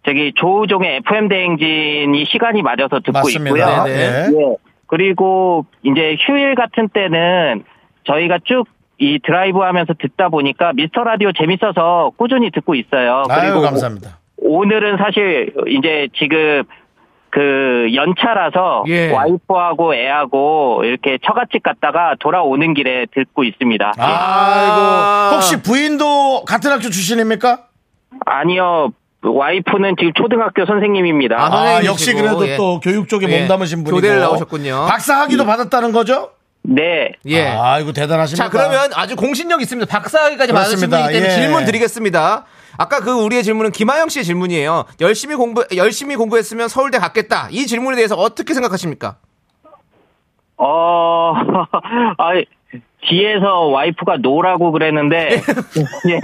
[0.05, 3.69] 저기 조우종의 FM 대행진이 시간이 맞아서 듣고 맞습니다.
[3.69, 3.83] 있고요.
[3.85, 4.27] 네, 네.
[4.27, 4.55] 예.
[4.87, 7.63] 그리고 이제 휴일 같은 때는
[8.05, 13.23] 저희가 쭉 이 드라이브 하면서 듣다 보니까 미스터 라디오 재밌어서 꾸준히 듣고 있어요.
[13.29, 14.19] 아유, 그리고 감사합니다.
[14.37, 16.63] 오늘은 사실 이제 지금
[17.29, 19.11] 그 연차라서 예.
[19.11, 23.93] 와이프하고 애하고 이렇게 처갓집 갔다가 돌아오는 길에 듣고 있습니다.
[23.97, 25.35] 아이고.
[25.35, 27.65] 혹시 부인도 같은 학교 출신입니까?
[28.25, 28.93] 아니요.
[29.25, 31.35] 와이프는 지금 초등학교 선생님입니다.
[31.37, 32.57] 아, 아, 역시 그래도 예.
[32.57, 33.39] 또 교육 쪽에 예.
[33.39, 33.97] 몸담으신 분이고.
[33.97, 34.85] 교대를 나오셨군요.
[34.87, 36.31] 박사 학위도 받았다는 거죠?
[36.63, 37.11] 네.
[37.27, 37.47] 예.
[37.47, 38.43] 아이고 대단하십니다.
[38.45, 39.89] 자 그러면 아주 공신력 있습니다.
[39.91, 40.97] 박사학위까지 받으신 그렇습니다.
[40.97, 41.35] 분이기 때문에 예.
[41.39, 42.45] 질문 드리겠습니다.
[42.77, 44.85] 아까 그 우리의 질문은 김하영 씨의 질문이에요.
[45.01, 47.47] 열심히 공부 열심히 공부했으면 서울대 갔겠다.
[47.51, 49.17] 이 질문에 대해서 어떻게 생각하십니까?
[50.57, 51.33] 어,
[52.17, 52.31] 아,
[53.07, 55.29] 뒤에서 와이프가 노라고 그랬는데
[56.09, 56.19] 예,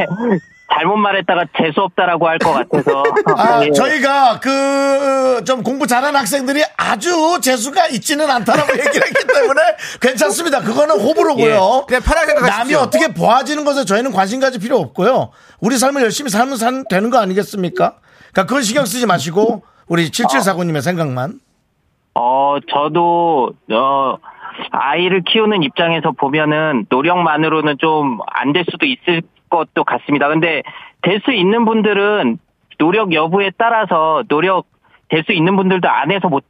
[0.73, 3.03] 잘못 말했다가 재수 없다라고 할 것 같아서
[3.37, 3.71] 아, 예.
[3.71, 9.61] 저희가 그 좀 공부 잘하는 학생들이 아주 재수가 있지는 않다라고 얘기를 했기 때문에
[9.99, 10.59] 괜찮습니다.
[10.59, 11.45] 그거는 호불호고요.
[11.45, 12.33] 예, 그냥 편하게.
[12.47, 15.31] 남이 어떻게 보아지는 것에 저희는 관심 가질 필요 없고요.
[15.61, 17.95] 우리 삶을 열심히 살면 산, 되는 거 아니겠습니까?
[18.33, 21.39] 그러니까 그건 신경 쓰지 마시고 우리 7749님의 생각만.
[22.13, 24.17] 어, 저도, 어,
[24.71, 29.21] 아이를 키우는 입장에서 보면은 노력만으로는 좀 안 될 수도 있을
[29.51, 30.27] 것도 같습니다.
[30.27, 30.63] 근데
[31.03, 32.39] 될 수 있는 분들은
[32.79, 34.65] 노력 여부에 따라서 노력
[35.09, 36.43] 될 수 있는 분들도 안 해서 못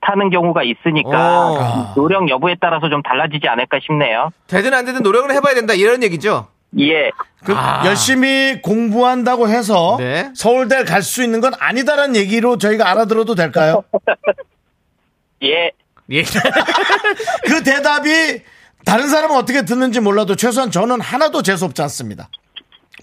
[0.00, 1.94] 하는 경우가 있으니까 오.
[1.96, 4.30] 노력 여부에 따라서 좀 달라지지 않을까 싶네요.
[4.46, 6.46] 되든 안 되든 노력을 해봐야 된다 이런 얘기죠.
[6.78, 7.10] 예.
[7.44, 7.82] 그 아.
[7.86, 10.30] 열심히 공부한다고 해서 네.
[10.34, 13.82] 서울대 갈 수 있는 건 아니다라는 얘기로 저희가 알아들어도 될까요?
[15.42, 15.72] 예.
[16.12, 16.22] 예.
[17.46, 18.42] 그 대답이
[18.84, 22.28] 다른 사람은 어떻게 듣는지 몰라도 최소한 저는 하나도 재수없지 않습니다.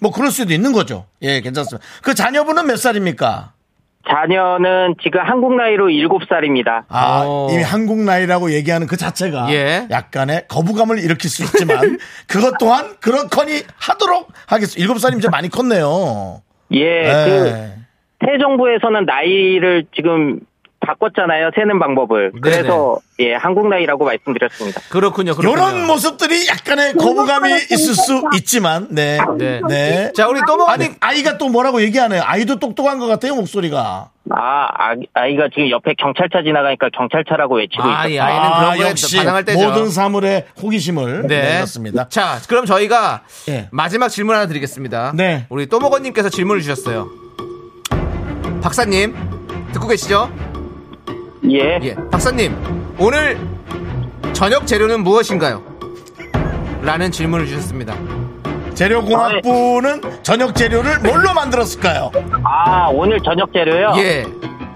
[0.02, 1.06] 뭐 그럴 수도 있는 거죠.
[1.22, 1.86] 예, 괜찮습니다.
[2.02, 3.54] 그 자녀분은 몇 살입니까?
[4.08, 6.84] 자녀는 지금 한국 나이로 7살입니다.
[6.90, 7.50] 아, 오.
[7.52, 9.88] 이미 한국 나이라고 얘기하는 그 자체가 예.
[9.90, 11.98] 약간의 거부감을 일으킬 수 있지만
[12.28, 14.80] 그것 또한 그렇거니 하도록 하겠습니다.
[14.82, 16.42] 일곱 살이면 이제 많이 컸네요.
[16.72, 17.04] 예.
[17.04, 17.76] 그 예.
[18.26, 20.40] 새 정부에서는 나이를 지금
[20.86, 21.52] 바꿨잖아요.
[21.56, 22.34] 세는 방법을.
[22.42, 24.82] 그래서 예, 한국 나이라고 말씀드렸습니다.
[24.90, 25.36] 그렇군요.
[25.36, 25.54] 그렇군요.
[25.54, 29.18] 이런 모습들이 약간의 거부감이 있을 수 있지만, 네.
[29.38, 29.62] 네.
[29.68, 30.12] 네.
[30.14, 30.96] 자, 우리 또 아니, 먹어님.
[31.00, 32.22] 아이가 또 뭐라고 얘기하네요.
[32.26, 34.10] 아이도 똑똑한 것 같아요, 목소리가.
[34.32, 34.68] 아,
[35.14, 38.24] 아, 이가 지금 옆에 경찰차 지나가니까 경찰차라고 외치고 아, 이 있어요.
[38.24, 39.68] 아이는 아, 그런 거에 역시 반항할 때죠.
[39.68, 41.42] 모든 사물의 호기심을 네.
[41.42, 42.10] 내렸습니다.
[42.10, 43.68] 자, 그럼 저희가 예.
[43.72, 45.14] 마지막 질문 하나 드리겠습니다.
[45.16, 45.46] 네.
[45.50, 47.08] 우리 또먹어님께서 질문을 주셨어요.
[48.62, 49.16] 박사님,
[49.74, 50.55] 듣고 계시죠?
[51.52, 51.80] 예.
[51.84, 51.96] 예.
[52.12, 52.56] 박사님,
[52.98, 53.38] 오늘
[54.34, 55.64] 저녁 재료는 무엇인가요?
[56.82, 57.96] 라는 질문을 주셨습니다.
[58.74, 62.12] 재료공학부는 저녁 재료를 뭘로 만들었을까요?
[62.44, 63.94] 아, 오늘 저녁 재료요?
[63.98, 64.26] 예.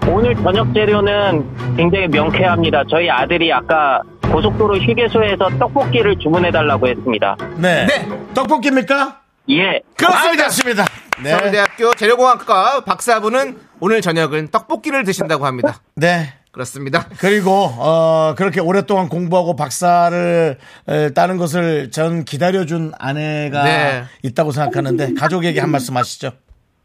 [0.08, 2.84] 오늘 저녁 재료는 굉장히 명쾌합니다.
[2.90, 4.00] 저희 아들이 아까
[4.32, 7.36] 고속도로 휴게소에서 떡볶이를 주문해달라고 했습니다.
[7.56, 7.86] 네.
[7.86, 8.08] 네.
[8.34, 9.20] 떡볶이입니까?
[9.50, 9.80] 예.
[9.96, 10.44] 그렇습니다.
[10.44, 10.84] 알겠습니다.
[11.22, 11.30] 네.
[11.30, 15.80] 서울대학교 재료공학과 박사부는 오늘 저녁은 떡볶이를 드신다고 합니다.
[15.94, 16.32] 네.
[16.50, 17.06] 그렇습니다.
[17.18, 24.02] 그리고 어 그렇게 오랫동안 공부하고 박사를 에, 따는 것을 전 기다려준 아내가 네.
[24.24, 26.32] 있다고 생각하는데 가족에게 한 말씀 하시죠.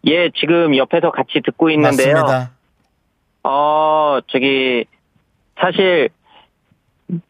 [0.08, 2.14] 예, 지금 옆에서 같이 듣고 있는데요.
[2.14, 2.52] 맞습니다.
[3.44, 4.86] 어, 저기,
[5.60, 6.10] 사실,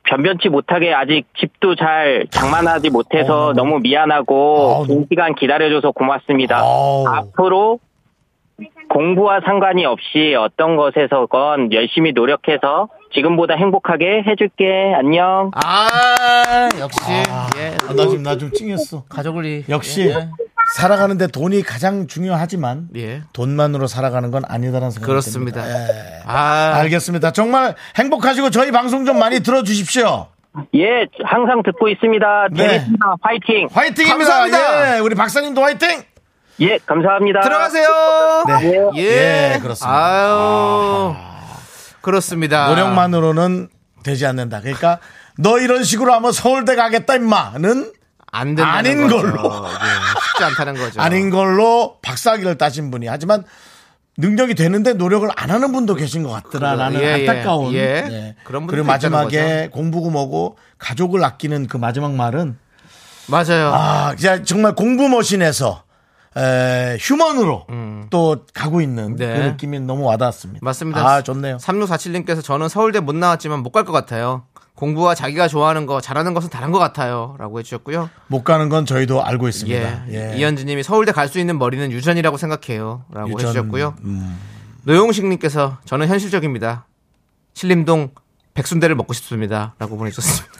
[0.04, 6.58] 변변치 못하게 아직 집도 잘 장만하지 못해서 어, 너무 미안하고, 긴 시간 기다려줘서 고맙습니다.
[6.60, 7.06] 아우.
[7.08, 7.80] 앞으로
[8.90, 14.94] 공부와 상관이 없이 어떤 것에서건 열심히 노력해서 지금보다 행복하게 해줄게.
[14.96, 15.52] 안녕.
[15.56, 17.00] 아, 역시.
[17.12, 17.24] 예.
[17.88, 19.04] 아, 나 지금 나 좀 찡했어.
[19.10, 20.30] 가족을 이- 역시 예.
[20.78, 23.22] 살아가는데 돈이 가장 중요하지만 예.
[23.34, 25.62] 돈만으로 살아가는 건 아니다라는 생각이 그렇습니다.
[25.64, 25.80] 듭니다.
[25.90, 26.22] 예.
[26.26, 27.32] 아, 알겠습니다.
[27.32, 30.28] 정말 행복하시고 저희 방송 좀 많이 들어주십시오.
[30.76, 32.48] 예, 항상 듣고 있습니다.
[32.52, 32.68] 네.
[32.68, 33.16] 재밌습니다.
[33.22, 33.68] 화이팅!
[33.72, 34.30] 화이팅입니다.
[34.32, 34.96] 감사합니다.
[34.96, 36.02] 예, 우리 박사님도 화이팅.
[36.62, 37.42] 예, 감사합니다.
[37.42, 38.44] 들어가세요.
[38.48, 38.90] 네.
[38.96, 39.54] 예.
[39.56, 39.98] 예, 그렇습니다.
[39.98, 41.16] 아유.
[42.02, 42.70] 그렇습니다.
[42.70, 43.70] 노력만으로는
[44.04, 44.62] 되지 않는다.
[44.62, 45.00] 그러니까
[45.38, 47.92] 너 이런 식으로 하면 서울대 가겠다 임마는
[48.32, 49.32] 안 된다는 아닌 거죠.
[49.32, 49.66] 걸로.
[49.68, 51.02] 예, 쉽지 않다는 거죠.
[51.02, 53.44] 아닌 걸로 박사학위를 따신 분이 하지만
[54.18, 58.02] 능력이 되는데 노력을 안 하는 분도 계신 것 같더라라는 예, 예, 안타까운 예.
[58.02, 58.36] 네.
[58.46, 62.58] 그런 그리고 마지막에 공부고 뭐고 가족을 아끼는 그 마지막 말은
[63.28, 63.74] 맞아요.
[63.74, 65.84] 아 진짜 정말 공부 머신에서
[66.38, 67.66] 에, 휴먼으로
[68.10, 69.16] 또 가고 있는 음.
[69.16, 69.34] 네.
[69.38, 70.60] 그 느낌이 너무 와닿았습니다.
[70.64, 71.08] 맞습니다.
[71.08, 71.58] 아 좋네요.
[71.58, 74.44] 3647님께서 저는 서울대 못 나왔지만 못 갈 것 같아요.
[74.76, 77.36] 공부와 자기가 좋아하는 거, 잘하는 것은 다른 것 같아요.
[77.40, 78.10] 라고 해주셨고요.
[78.28, 80.08] 못 가는 건 저희도 알고 있습니다.
[80.10, 80.34] 예.
[80.34, 80.38] 예.
[80.38, 83.06] 이현주 님이 서울대 갈 수 있는 머리는 유전이라고 생각해요.
[83.10, 83.96] 라고 유전, 해주셨고요.
[84.04, 84.38] 음.
[84.84, 86.88] 노용식 님께서 저는 현실적입니다.
[87.54, 88.10] 신림동
[88.54, 89.76] 백순대를 먹고 싶습니다.
[89.80, 90.54] 라고 보내주셨습니다.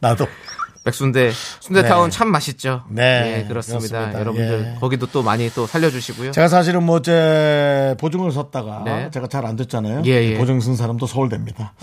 [0.00, 0.26] 나도
[0.84, 1.30] 백순대,
[1.60, 2.16] 순대타운 네.
[2.16, 2.82] 참 맛있죠.
[2.88, 3.88] 네, 예, 그렇습니다.
[3.88, 4.20] 그렇습니다.
[4.20, 4.80] 여러분들 예.
[4.80, 6.32] 거기도 또 많이 또 살려주시고요.
[6.32, 9.10] 제가 사실은 뭐 제 보증을 섰다가 네.
[9.12, 10.02] 제가 잘안 듣잖아요.
[10.06, 10.38] 예, 예.
[10.38, 11.74] 보증 쓴 사람도 서울대입니다.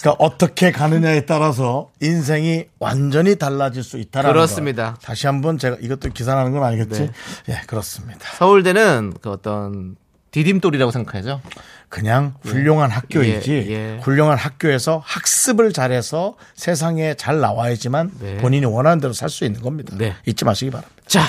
[0.00, 4.94] 그러니까 어떻게 가느냐에 따라서 인생이 완전히 달라질 수 있다라는 그렇습니다.
[4.94, 4.98] 거.
[5.00, 7.00] 다시 한번 제가 이것도 기사하는 건 아니겠지?
[7.00, 7.10] 네.
[7.50, 8.20] 예, 그렇습니다.
[8.36, 9.96] 서울대는 그 어떤
[10.42, 11.40] 디딤돌이라고 생각하죠.
[11.88, 14.00] 그냥 훌륭한 학교이지 예, 예.
[14.02, 18.36] 훌륭한 학교에서 학습을 잘해서 세상에 잘 나와야지만 네.
[18.38, 19.94] 본인이 원하는 대로 살 수 있는 겁니다.
[19.96, 20.14] 네.
[20.26, 20.92] 잊지 마시기 바랍니다.
[21.06, 21.22] 자,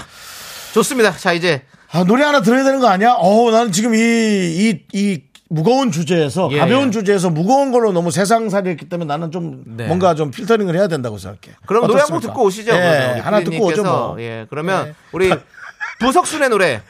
[0.73, 1.15] 좋습니다.
[1.17, 1.61] 자, 이제
[1.91, 3.13] 아, 노래 하나 들어야 되는 거 아니야?
[3.19, 6.91] 어, 나는 지금 이, 이, 이 무거운 주제에서 예, 가벼운 예.
[6.91, 9.85] 주제에서 무거운 걸로 너무 세상살이 했기 때문에 나는 좀 네.
[9.85, 11.55] 뭔가 좀 필터링을 해야 된다고 생각해.
[11.67, 12.21] 그럼 노래 한 곡?
[12.21, 12.73] 듣고 오시죠.
[12.73, 13.83] 예, 하나 듣고 오죠.
[13.83, 14.15] 뭐.
[14.19, 14.93] 예, 그러면 네.
[15.11, 15.31] 우리
[16.01, 16.81] 부석순의 노래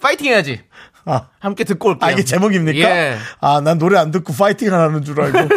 [0.00, 0.60] 파이팅 해야지.
[1.06, 2.06] 아, 함께 듣고 올게요.
[2.08, 2.78] 아, 이게 제목입니까?
[2.88, 3.16] 예.
[3.40, 5.38] 아, 난 노래 안 듣고 파이팅 하라는 줄 알고.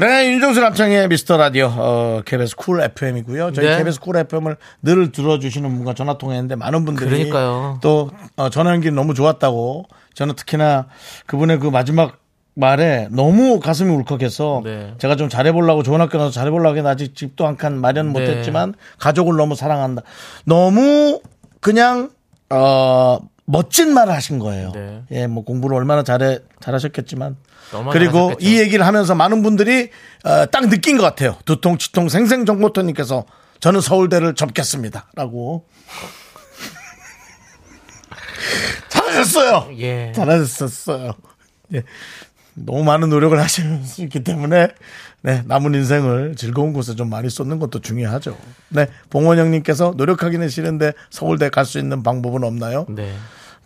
[0.00, 3.52] 네, 윤정수 남창희의 미스터 라디오, 어, KBS 쿨 FM이고요.
[3.52, 3.78] 저희 네.
[3.78, 7.78] KBS 쿨 FM을 늘 들어주시는 분과 전화 통화했는데 많은 분들이 그러니까요.
[7.82, 10.86] 또 어, 전화 연기 너무 좋았다고 저는 특히나
[11.26, 12.18] 그분의 그 마지막
[12.54, 14.94] 말에 너무 가슴이 울컥해서 네.
[14.98, 18.18] 제가 좀 잘해보려고 좋은 학교 가서 잘해보려고 했는데 아직 집도 한 칸 마련 네.
[18.18, 20.02] 못했지만 가족을 너무 사랑한다.
[20.46, 21.20] 너무
[21.60, 22.10] 그냥
[22.50, 24.72] 어 멋진 말을 하신 거예요.
[24.72, 25.02] 네.
[25.12, 27.36] 예, 뭐 공부를 얼마나 잘해 잘하셨겠지만
[27.92, 28.48] 그리고 잘하셨겠죠.
[28.48, 29.90] 이 얘기를 하면서 많은 분들이
[30.24, 31.36] 어, 딱 느낀 것 같아요.
[31.44, 33.24] 두통, 치통, 생생정보터님께서
[33.60, 35.66] 저는 서울대를 접겠습니다라고
[38.90, 39.70] 잘하셨어요.
[39.78, 40.12] 예.
[40.14, 41.12] 잘하셨었어요.
[41.74, 41.82] 예.
[42.56, 44.68] 너무 많은 노력을 하실 수 있기 때문에
[45.22, 48.36] 네, 남은 인생을 즐거운 곳에 좀 많이 쏟는 것도 중요하죠.
[48.70, 52.86] 네, 봉원영님께서 노력하기는 싫은데 서울대 갈 수 있는 방법은 없나요?
[52.88, 53.12] 네.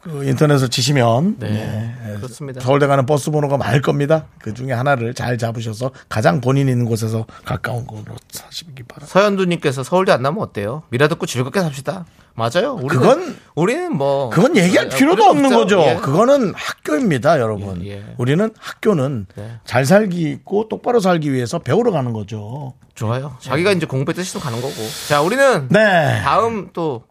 [0.02, 1.48] 그 인터넷을 치시면 네.
[1.50, 2.60] 네, 그렇습니다.
[2.60, 4.24] 서울대 가는 버스 번호가 많을 겁니다.
[4.38, 9.06] 그 중에 하나를 잘 잡으셔서 가장 본인 있는 곳에서 가까운 곳으로 사시기 바랍니다.
[9.12, 10.82] 서현두님께서 서울대 안 나면 어때요?
[10.90, 12.06] 미라 듣고 즐겁게 삽시다.
[12.34, 12.74] 맞아요.
[12.80, 15.76] 우리는, 그건- 우리는 뭐 그건 얘기할 아, 필요도 필요 없는 없죠.
[15.76, 15.90] 거죠.
[15.90, 15.96] 예.
[15.96, 17.84] 그거는 학교입니다, 여러분.
[17.84, 18.04] 예, 예.
[18.16, 19.50] 우리는 학교는 네.
[19.66, 22.72] 잘 살기 있고 똑바로 살기 위해서 배우러 가는 거죠.
[22.94, 23.36] 좋아요.
[23.40, 24.72] 자기가 이제 공부에 뜻이 가는 거고.
[25.08, 26.20] 자, 우리는 네.
[26.24, 27.02] 다음 또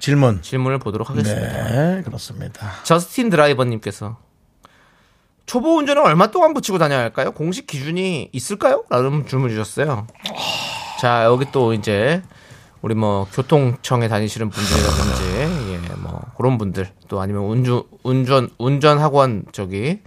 [0.00, 0.42] 질문.
[0.42, 1.68] 질문을 보도록 하겠습니다.
[1.70, 2.70] 네, 그렇습니다.
[2.84, 4.18] 저스틴 드라이버님께서
[5.46, 7.32] 초보 운전은 얼마 동안 붙이고 다녀야 할까요?
[7.32, 8.84] 공식 기준이 있을까요?
[8.90, 10.06] 라는 질문 주셨어요.
[11.00, 12.22] 자, 여기 또 이제
[12.82, 15.24] 우리 뭐 교통청에 다니시는 분들이라든지
[15.72, 20.00] 예, 뭐 그런 분들 또 아니면 운전 운전 운전 학원 저기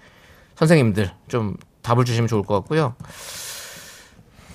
[0.55, 2.95] 선생님들 좀 답을 주시면 좋을 것 같고요.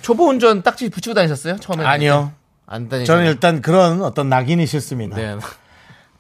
[0.02, 1.56] 초보 운전 딱지 붙이고 다니셨어요?
[1.56, 2.32] 처음에 아니요.
[2.66, 3.05] 안 다니.
[3.05, 5.16] 저는 일단 그런 어떤 낙인이 싫습니다.
[5.16, 5.39] 네.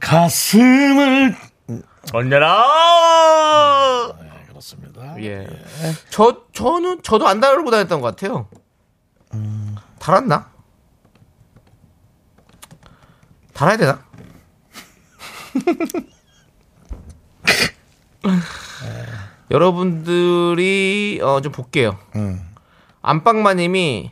[0.00, 1.34] 가슴을
[2.12, 2.62] 언제나
[4.48, 5.20] 그렇습니다.
[5.22, 5.46] 예.
[6.10, 8.48] 저 저는 저도 안 달고 다녔던 것 같아요.
[9.98, 10.50] 달았나?
[13.54, 14.04] 달아야 되나?
[19.50, 21.98] 여러분들이 어, 좀 볼게요.
[23.02, 24.10] 안방마님이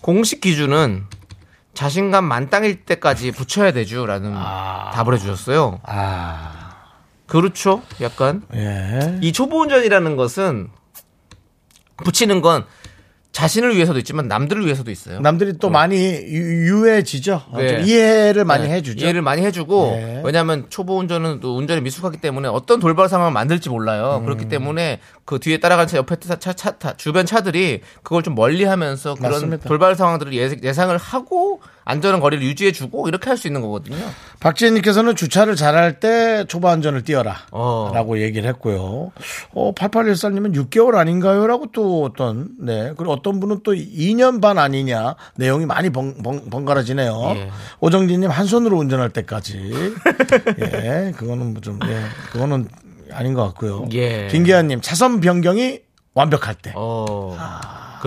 [0.00, 1.06] 공식 기준은
[1.76, 5.80] 자신감 만땅일 때까지 붙여야 되죠라는 답을 해주셨어요.
[5.84, 6.74] 아,
[7.26, 7.82] 그렇죠.
[8.00, 9.18] 약간 예.
[9.20, 10.70] 이 초보 운전이라는 것은
[11.98, 12.64] 붙이는 건
[13.36, 15.20] 자신을 위해서도 있지만 남들을 위해서도 있어요.
[15.20, 17.42] 남들이 또 많이 유- 유해지죠.
[17.50, 17.68] 어, 네.
[17.68, 19.04] 좀 이해를 많이 네, 해주죠.
[19.04, 20.22] 이해를 많이 해주고 네.
[20.24, 24.20] 왜냐하면 초보 운전은 또 운전이 미숙하기 때문에 어떤 돌발 상황을 만들지 몰라요.
[24.20, 24.24] 음.
[24.24, 28.34] 그렇기 때문에 그 뒤에 따라가는 차 옆에 차, 차, 차, 차- 주변 차들이 그걸 좀
[28.34, 29.68] 멀리하면서 그런 맞습니다.
[29.68, 33.96] 돌발 상황들을 예- 예상을 하고 안전한 거리를 유지해주고 이렇게 할 수 있는 거거든요.
[34.40, 37.36] 박지혜님께서는 주차를 잘할 때 초보 안전을 띄어라.
[37.52, 37.90] 어.
[37.94, 39.12] 라고 얘기를 했고요.
[39.52, 41.46] 어, 8814님은 6개월 아닌가요?
[41.46, 42.92] 라고 또 어떤, 네.
[42.96, 45.14] 그리고 어떤 분은 또 2년 반 아니냐.
[45.36, 47.32] 내용이 많이 번, 번, 번갈아지네요.
[47.36, 47.50] 예.
[47.80, 49.72] 오정진님 한 손으로 운전할 때까지.
[50.60, 51.12] 예.
[51.16, 52.00] 그거는 뭐 좀, 예.
[52.32, 52.68] 그거는
[53.12, 53.86] 아닌 것 같고요.
[53.92, 54.28] 예.
[54.30, 55.80] 김기아님 차선 변경이
[56.14, 56.72] 완벽할 때.
[56.74, 57.36] 어.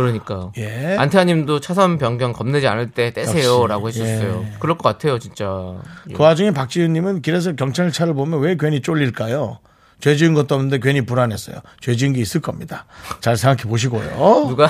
[0.02, 0.54] 그러니까요.
[0.58, 0.96] 예.
[0.98, 4.46] 안태아님도 차선 변경 겁내지 않을 때 떼세요라고 해주셨어요.
[4.48, 4.54] 예.
[4.60, 5.76] 그럴 것 같아요, 진짜.
[6.10, 6.14] 예.
[6.14, 9.60] 그 와중에 박지윤님은 길에서 경찰차를 보면 왜 괜히 쫄릴까요?
[10.00, 11.58] 죄 지은 것도 없는데 괜히 불안했어요.
[11.82, 12.86] 죄 지은 게 있을 겁니다.
[13.20, 14.48] 잘 생각해 보시고요.
[14.48, 14.70] 누가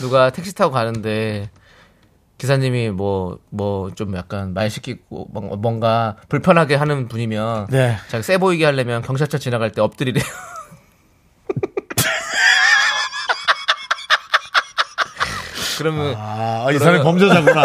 [0.00, 1.50] 누가 택시 타고 가는데
[2.38, 7.96] 기사님이 뭐 뭐 좀 약간 말 시키고 뭔- 뭔가 불편하게 하는 분이면 네.
[8.08, 10.24] 자기 세 보이게 하려면 경찰차 지나갈 때 엎드리래요.
[15.78, 17.62] 그러면 아, 이 사람이 범죄자구나.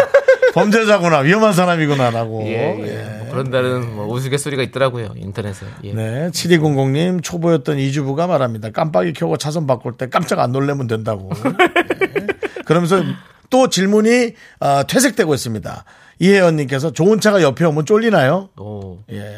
[0.54, 1.18] 범죄자구나.
[1.20, 2.42] 위험한 사람이구나라고.
[2.46, 3.18] 예, 예.
[3.18, 5.66] 뭐 그런다는 뭐 우스갯소리가 있더라고요 인터넷에.
[5.84, 5.92] 예.
[5.92, 6.28] 네.
[6.32, 8.70] 7200님 초보였던 이주부가 말합니다.
[8.70, 11.30] 깜빡이 켜고 차선 바꿀 때 깜짝 안 놀래면 된다고.
[11.34, 12.26] 네.
[12.66, 13.02] 그러면서
[13.48, 15.84] 또 질문이 어, 퇴색되고 있습니다.
[16.18, 18.50] 이혜연님께서 좋은 차가 옆에 오면 쫄리나요?
[18.58, 18.98] 오.
[19.12, 19.36] 예.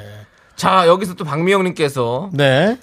[0.57, 2.79] 자 여기서 또 박미영님께서 네.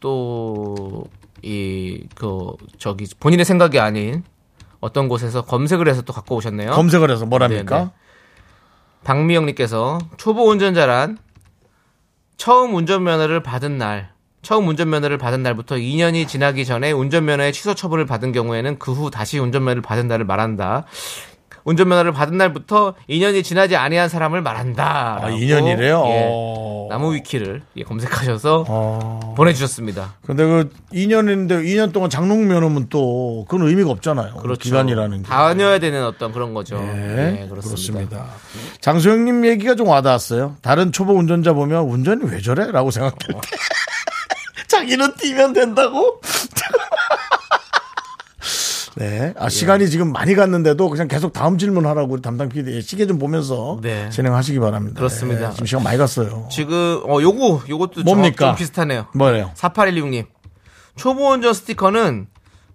[0.00, 1.04] 또
[1.46, 4.22] 이 그 저기 본인의 생각이 아닌
[4.84, 6.72] 어떤 곳에서 검색을 해서 또 갖고 오셨네요.
[6.72, 7.78] 검색을 해서 뭐랍니까?
[7.78, 7.90] 네, 네.
[9.04, 11.16] 박미영님께서 초보 운전자란
[12.36, 14.10] 처음 운전면허를 받은 날,
[14.42, 19.38] 처음 운전면허를 받은 날부터 2년이 지나기 전에 운전면허의 취소 처분을 받은 경우에는 그 후 다시
[19.38, 20.84] 운전면허를 받은 날을 말한다.
[21.64, 25.20] 운전면허를 받은 날부터 2년이 지나지 아니한 사람을 말한다.
[25.22, 26.02] 아, 2년이래요?
[26.04, 26.88] 어.
[26.90, 29.34] 나무 위키를 예, 검색하셔서 어.
[29.36, 30.14] 보내주셨습니다.
[30.26, 34.34] 근데 그 2년인데 2년 동안 장롱 면허면 또 그건 의미가 없잖아요.
[34.34, 34.60] 그렇죠.
[34.60, 35.28] 기간이라는 게.
[35.28, 36.78] 다녀야 되는 어떤 그런 거죠.
[36.78, 38.26] 네, 예, 그렇습니다.
[38.80, 40.56] 장소영님 얘기가 좀 와닿았어요.
[40.62, 42.70] 다른 초보 운전자 보면 운전이 왜 저래?
[42.70, 43.50] 라고 생각할 때.
[44.68, 46.20] 자기는 뛰면 된다고?
[48.96, 49.34] 네.
[49.36, 53.18] 아, 시간이 지금 많이 갔는데도 그냥 계속 다음 질문 하라고 우리 담당 PD 시계 좀
[53.18, 54.08] 보면서 네.
[54.10, 54.96] 진행하시기 바랍니다.
[54.98, 55.48] 그렇습니다.
[55.48, 56.48] 네, 지금 시간 많이 갔어요.
[56.50, 58.46] 지금 어 요거 요것도 뭡니까?
[58.48, 59.06] 좀 비슷하네요.
[59.14, 59.50] 뭐래요?
[59.56, 60.26] 4816님.
[60.96, 62.28] 초보 운전 스티커는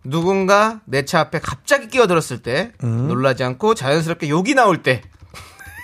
[0.03, 3.07] 누군가 내 차 앞에 갑자기 끼어들었을 때 음.
[3.07, 5.01] 놀라지 않고 자연스럽게 욕이 나올 때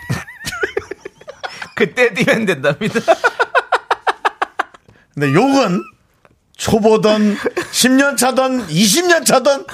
[1.75, 2.99] 그때 뛰면 된답니다.
[5.13, 5.81] 근데 욕은
[6.57, 9.65] 초보든 10년 차든 20년 차든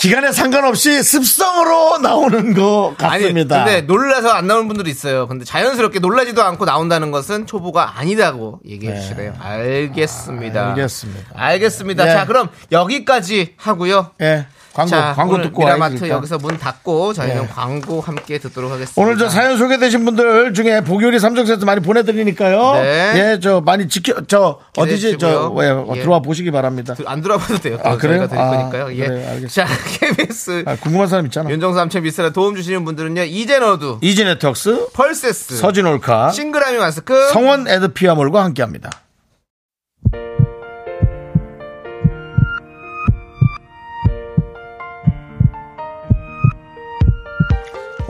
[0.00, 3.62] 기간에 상관없이 습성으로 나오는 것 같습니다.
[3.64, 5.28] 아니, 근데 놀라서 안 나오는 분들이 있어요.
[5.28, 9.00] 근데 자연스럽게 놀라지도 않고 나온다는 것은 초보가 아니다고 얘기해 네.
[9.00, 9.34] 주시래요.
[9.38, 10.68] 알겠습니다.
[10.70, 11.30] 알겠습니다.
[11.34, 12.08] 알겠습니다.
[12.08, 12.12] 예.
[12.12, 14.12] 자, 그럼 여기까지 하고요.
[14.22, 14.46] 예.
[14.72, 16.08] 광고, 자, 광고 듣고 미라마트.
[16.08, 17.46] 여기서 문 닫고 저희는 예.
[17.48, 19.00] 광고 함께 듣도록 하겠습니다.
[19.02, 22.74] 오늘 저 사연 소개되신 분들 중에 보교리 3종 세트 많이 보내드리니까요.
[22.74, 23.12] 네.
[23.16, 26.00] 예, 저 많이 지켜, 저 어디지, 저, 예, 예.
[26.00, 26.94] 들어와 보시기 바랍니다.
[26.96, 27.78] 그- 안 들어봐도 돼요.
[27.82, 28.28] 아, 아, 그래요?
[28.28, 28.92] 드릴 아, 거니까요.
[28.96, 29.06] 예.
[29.06, 29.48] 그래요, 알겠습니다.
[29.48, 29.66] 자,
[29.98, 31.50] KBS 아, 궁금한 사람 있잖아.
[31.50, 33.24] 윤정수 남친 미스라 도움 주시는 분들은요.
[33.24, 38.90] 이젠어두, 이지네트웍스, 펄세스, 서진올카, 싱그라미 마스크, 성원 에드피아몰과 함께 합니다.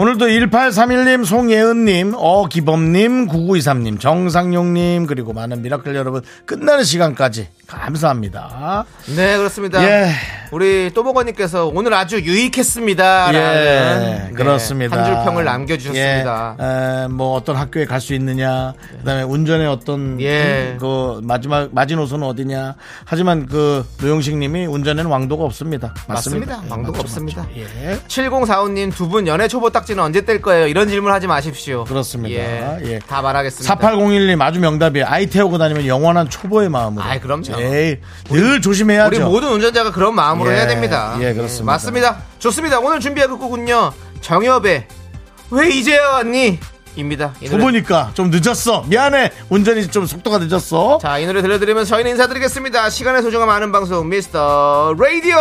[0.00, 7.48] 오늘도 1831님, 송예은님, 어기범님, 9923님, 정상용님, 그리고 많은 미라클 여러분, 끝나는 시간까지
[7.78, 8.84] 감사합니다.
[9.16, 9.82] 네, 그렇습니다.
[9.82, 10.10] 예.
[10.50, 13.34] 우리 또보거님께서 오늘 아주 유익했습니다.
[13.34, 14.96] 예, 그렇습니다.
[14.96, 16.56] 한 줄 평을 남겨주셨습니다.
[16.58, 20.72] 예, 에, 뭐 어떤 학교에 갈 수 있느냐, 그다음에 운전의 어떤 예.
[20.72, 22.74] 음, 그 마지막 마지노선은 어디냐.
[23.04, 25.94] 하지만 그 노영식님이 운전에는 왕도가 없습니다.
[26.08, 26.56] 맞습니다.
[26.56, 26.62] 맞습니다.
[26.66, 27.42] 예, 왕도가 맞죠, 없습니다.
[27.42, 27.54] 맞죠.
[27.60, 27.98] 예.
[28.08, 30.66] 7045님 두 분 연애 초보 딱지는 언제 뗄 거예요?
[30.66, 31.84] 이런 질문 하지 마십시오.
[31.84, 32.34] 그렇습니다.
[32.40, 32.78] 예.
[32.94, 32.98] 예.
[33.00, 33.72] 다 말하겠습니다.
[33.76, 35.06] 4801님 아주 명답이에요.
[35.08, 37.04] 아이 태우고 다니면 영원한 초보의 마음으로.
[37.04, 37.59] 아이, 그럼요.
[37.60, 37.96] 에이,
[38.30, 39.08] 늘 조심해야죠.
[39.08, 41.16] 우리 모든 운전자가 그런 마음으로 예, 해야 됩니다.
[41.20, 41.64] 예, 그렇습니다.
[41.72, 42.16] 맞습니다.
[42.38, 42.78] 좋습니다.
[42.80, 43.92] 오늘 준비할 곡은요.
[44.20, 44.86] 정엽의
[45.50, 46.58] 왜 이제야 왔니?
[46.96, 47.32] 입니다.
[47.40, 48.84] 이 노래- 초보니까 좀 늦었어.
[48.88, 49.30] 미안해.
[49.48, 50.98] 운전이 좀 속도가 늦었어.
[51.00, 52.90] 자, 이 노래 들려드리면서 저희는 인사드리겠습니다.
[52.90, 55.36] 시간의 소중함 아는 방송 미스터 라디오.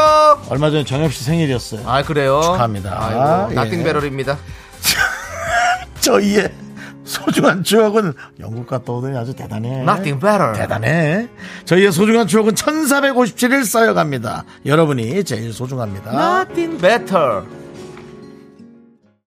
[0.50, 1.82] 얼마 전에 정엽 씨 생일이었어요.
[1.88, 2.40] 아, 그래요?
[2.44, 2.98] 축하합니다.
[3.00, 3.56] 아이고, 예.
[3.56, 4.38] 나띵 배럴입니다.
[6.02, 6.52] 저희의
[7.10, 9.82] 소중한 추억은 영국 갔다 오더니 아주 대단해.
[9.82, 10.54] Nothing better.
[10.54, 11.28] 대단해.
[11.66, 14.46] 저희의 소중한 추억은 1457일 쌓여갑니다.
[14.66, 16.12] 여러분이 제일 소중합니다.
[16.44, 17.42] Nothing better.